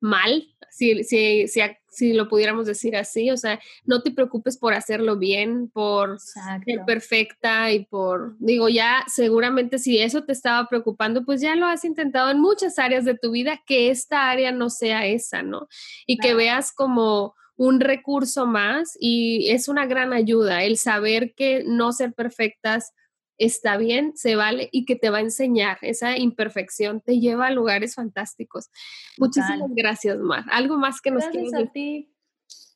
mal, 0.00 0.46
si, 0.70 1.02
si, 1.02 1.48
si, 1.48 1.60
si, 1.90 2.12
lo 2.12 2.28
pudiéramos 2.28 2.66
decir 2.66 2.94
así, 2.96 3.30
o 3.30 3.36
sea, 3.36 3.58
no 3.84 4.02
te 4.02 4.12
preocupes 4.12 4.56
por 4.56 4.74
hacerlo 4.74 5.18
bien, 5.18 5.70
por 5.70 6.20
ser 6.20 6.84
perfecta 6.86 7.72
y 7.72 7.84
por, 7.86 8.36
digo, 8.38 8.68
ya 8.68 9.02
seguramente 9.08 9.78
si 9.78 9.98
eso 9.98 10.24
te 10.24 10.32
estaba 10.32 10.68
preocupando, 10.68 11.24
pues 11.24 11.40
ya 11.40 11.56
lo 11.56 11.66
has 11.66 11.84
intentado 11.84 12.30
en 12.30 12.40
muchas 12.40 12.78
áreas 12.78 13.04
de 13.04 13.16
tu 13.16 13.32
vida, 13.32 13.60
que 13.66 13.90
esta 13.90 14.30
área 14.30 14.52
no 14.52 14.70
sea 14.70 15.06
esa, 15.06 15.42
¿no? 15.42 15.68
Y 16.06 16.18
que 16.18 16.34
veas 16.34 16.70
como 16.72 17.34
un 17.58 17.80
recurso 17.80 18.46
más 18.46 18.96
y 19.00 19.50
es 19.50 19.68
una 19.68 19.84
gran 19.84 20.12
ayuda 20.12 20.62
el 20.62 20.78
saber 20.78 21.34
que 21.34 21.64
no 21.66 21.92
ser 21.92 22.14
perfectas 22.14 22.92
está 23.36 23.76
bien, 23.76 24.12
se 24.16 24.36
vale 24.36 24.68
y 24.72 24.84
que 24.84 24.94
te 24.94 25.10
va 25.10 25.18
a 25.18 25.22
enseñar. 25.22 25.78
Esa 25.82 26.16
imperfección 26.16 27.00
te 27.00 27.18
lleva 27.18 27.48
a 27.48 27.50
lugares 27.50 27.96
fantásticos. 27.96 28.70
Muchísimas 29.18 29.70
gracias, 29.74 30.18
Mar. 30.18 30.44
¿Algo 30.50 30.76
más 30.76 31.00
que 31.00 31.10
nos 31.10 31.26
quieras 31.26 31.50
decir? 31.50 31.70
ti. 31.72 32.14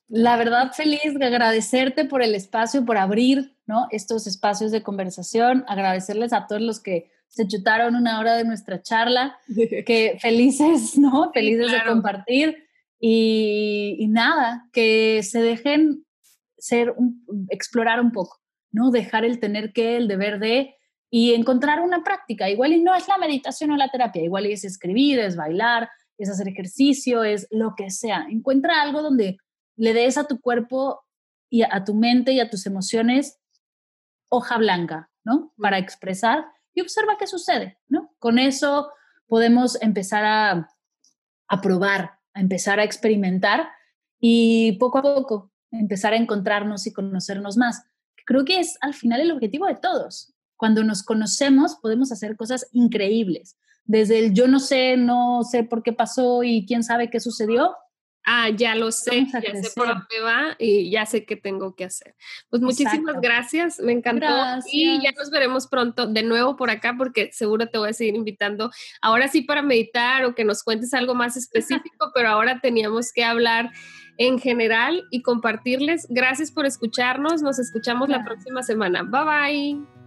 La 0.09 0.35
verdad, 0.35 0.73
feliz 0.73 1.17
de 1.17 1.25
agradecerte 1.25 2.03
por 2.03 2.21
el 2.21 2.35
espacio, 2.35 2.85
por 2.85 2.97
abrir 2.97 3.55
¿no? 3.65 3.87
estos 3.89 4.27
espacios 4.27 4.71
de 4.71 4.83
conversación, 4.83 5.63
agradecerles 5.67 6.33
a 6.33 6.45
todos 6.45 6.61
los 6.61 6.81
que 6.81 7.09
se 7.29 7.47
chutaron 7.47 7.95
una 7.95 8.19
hora 8.19 8.35
de 8.35 8.43
nuestra 8.43 8.81
charla, 8.81 9.37
que 9.85 10.17
felices, 10.21 10.97
¿no? 10.97 11.31
Felices 11.33 11.71
de 11.71 11.83
compartir 11.87 12.62
y, 13.05 13.97
y, 13.99 14.07
nada, 14.07 14.69
que 14.71 15.23
se 15.23 15.41
dejen 15.41 16.05
ser, 16.57 16.93
un, 16.95 17.25
explorar 17.49 17.99
un 17.99 18.13
poco. 18.13 18.39
¿no? 18.71 18.91
Dejar 18.91 19.25
el 19.25 19.41
tener 19.41 19.73
que, 19.73 19.97
el 19.97 20.07
deber 20.07 20.39
de, 20.39 20.77
y 21.09 21.33
encontrar 21.33 21.81
una 21.81 22.01
práctica. 22.01 22.49
Igual 22.49 22.71
y 22.71 22.81
no 22.81 22.95
es 22.95 23.09
la 23.09 23.17
meditación 23.17 23.71
o 23.71 23.75
la 23.75 23.89
terapia, 23.89 24.23
igual 24.23 24.45
es 24.45 24.63
escribir, 24.63 25.19
es 25.19 25.35
bailar, 25.35 25.89
es 26.17 26.29
hacer 26.29 26.47
ejercicio, 26.47 27.25
es 27.25 27.45
lo 27.51 27.75
que 27.75 27.89
sea. 27.89 28.25
Encuentra 28.29 28.81
algo 28.81 29.01
donde 29.01 29.35
le 29.75 29.93
des 29.93 30.17
a 30.17 30.25
tu 30.25 30.39
cuerpo 30.39 31.03
y 31.49 31.63
a 31.63 31.83
tu 31.83 31.95
mente 31.95 32.31
y 32.31 32.39
a 32.39 32.49
tus 32.49 32.65
emociones 32.65 33.37
hoja 34.29 34.57
blanca, 34.57 35.11
¿no? 35.25 35.53
Para 35.57 35.77
expresar 35.77 36.45
y 36.73 36.79
observa 36.79 37.17
qué 37.19 37.27
sucede, 37.27 37.77
¿no? 37.89 38.15
Con 38.17 38.39
eso 38.39 38.93
podemos 39.27 39.79
empezar 39.81 40.23
a, 40.23 40.69
a 41.49 41.61
probar, 41.61 42.22
a 42.33 42.41
empezar 42.41 42.79
a 42.79 42.83
experimentar 42.83 43.67
y 44.19 44.73
poco 44.73 44.99
a 44.99 45.01
poco 45.01 45.51
empezar 45.71 46.13
a 46.13 46.17
encontrarnos 46.17 46.85
y 46.87 46.93
conocernos 46.93 47.57
más 47.57 47.83
creo 48.25 48.45
que 48.45 48.59
es 48.59 48.77
al 48.81 48.93
final 48.93 49.21
el 49.21 49.31
objetivo 49.31 49.67
de 49.67 49.75
todos. 49.75 50.33
Cuando 50.57 50.83
nos 50.83 51.03
conocemos 51.03 51.75
podemos 51.81 52.11
hacer 52.11 52.35
cosas 52.35 52.67
increíbles. 52.71 53.57
Desde 53.85 54.19
el 54.19 54.33
yo 54.33 54.47
no 54.47 54.59
sé, 54.59 54.95
no 54.97 55.43
sé 55.43 55.63
por 55.63 55.83
qué 55.83 55.91
pasó 55.91 56.43
y 56.43 56.65
quién 56.65 56.83
sabe 56.83 57.09
qué 57.09 57.19
sucedió. 57.19 57.75
Ah, 58.25 58.49
ya 58.49 58.75
lo 58.75 58.91
sé, 58.91 59.25
ya 59.31 59.41
sé 59.41 59.71
por 59.75 59.87
dónde 59.87 60.19
va 60.23 60.55
y 60.57 60.89
ya 60.89 61.05
sé 61.05 61.25
qué 61.25 61.35
tengo 61.35 61.75
que 61.75 61.83
hacer. 61.83 62.15
Pues 62.49 62.61
muchísimas 62.61 63.19
gracias, 63.21 63.79
me 63.79 63.91
encantó 63.91 64.27
y 64.71 65.01
ya 65.01 65.11
nos 65.11 65.29
veremos 65.29 65.67
pronto 65.67 66.07
de 66.07 66.23
nuevo 66.23 66.55
por 66.55 66.69
acá 66.69 66.95
porque 66.97 67.31
seguro 67.33 67.67
te 67.67 67.77
voy 67.77 67.89
a 67.89 67.93
seguir 67.93 68.15
invitando. 68.15 68.71
Ahora 69.01 69.27
sí 69.27 69.41
para 69.41 69.61
meditar 69.61 70.25
o 70.25 70.35
que 70.35 70.45
nos 70.45 70.63
cuentes 70.63 70.93
algo 70.93 71.15
más 71.15 71.35
específico, 71.35 72.11
pero 72.15 72.29
ahora 72.29 72.59
teníamos 72.61 73.11
que 73.11 73.23
hablar 73.25 73.71
en 74.17 74.39
general 74.39 75.03
y 75.11 75.21
compartirles. 75.21 76.07
Gracias 76.09 76.51
por 76.51 76.65
escucharnos. 76.65 77.41
Nos 77.41 77.59
escuchamos 77.59 78.09
la 78.09 78.23
próxima 78.23 78.63
semana. 78.63 79.03
Bye 79.03 79.23
bye. 79.23 80.02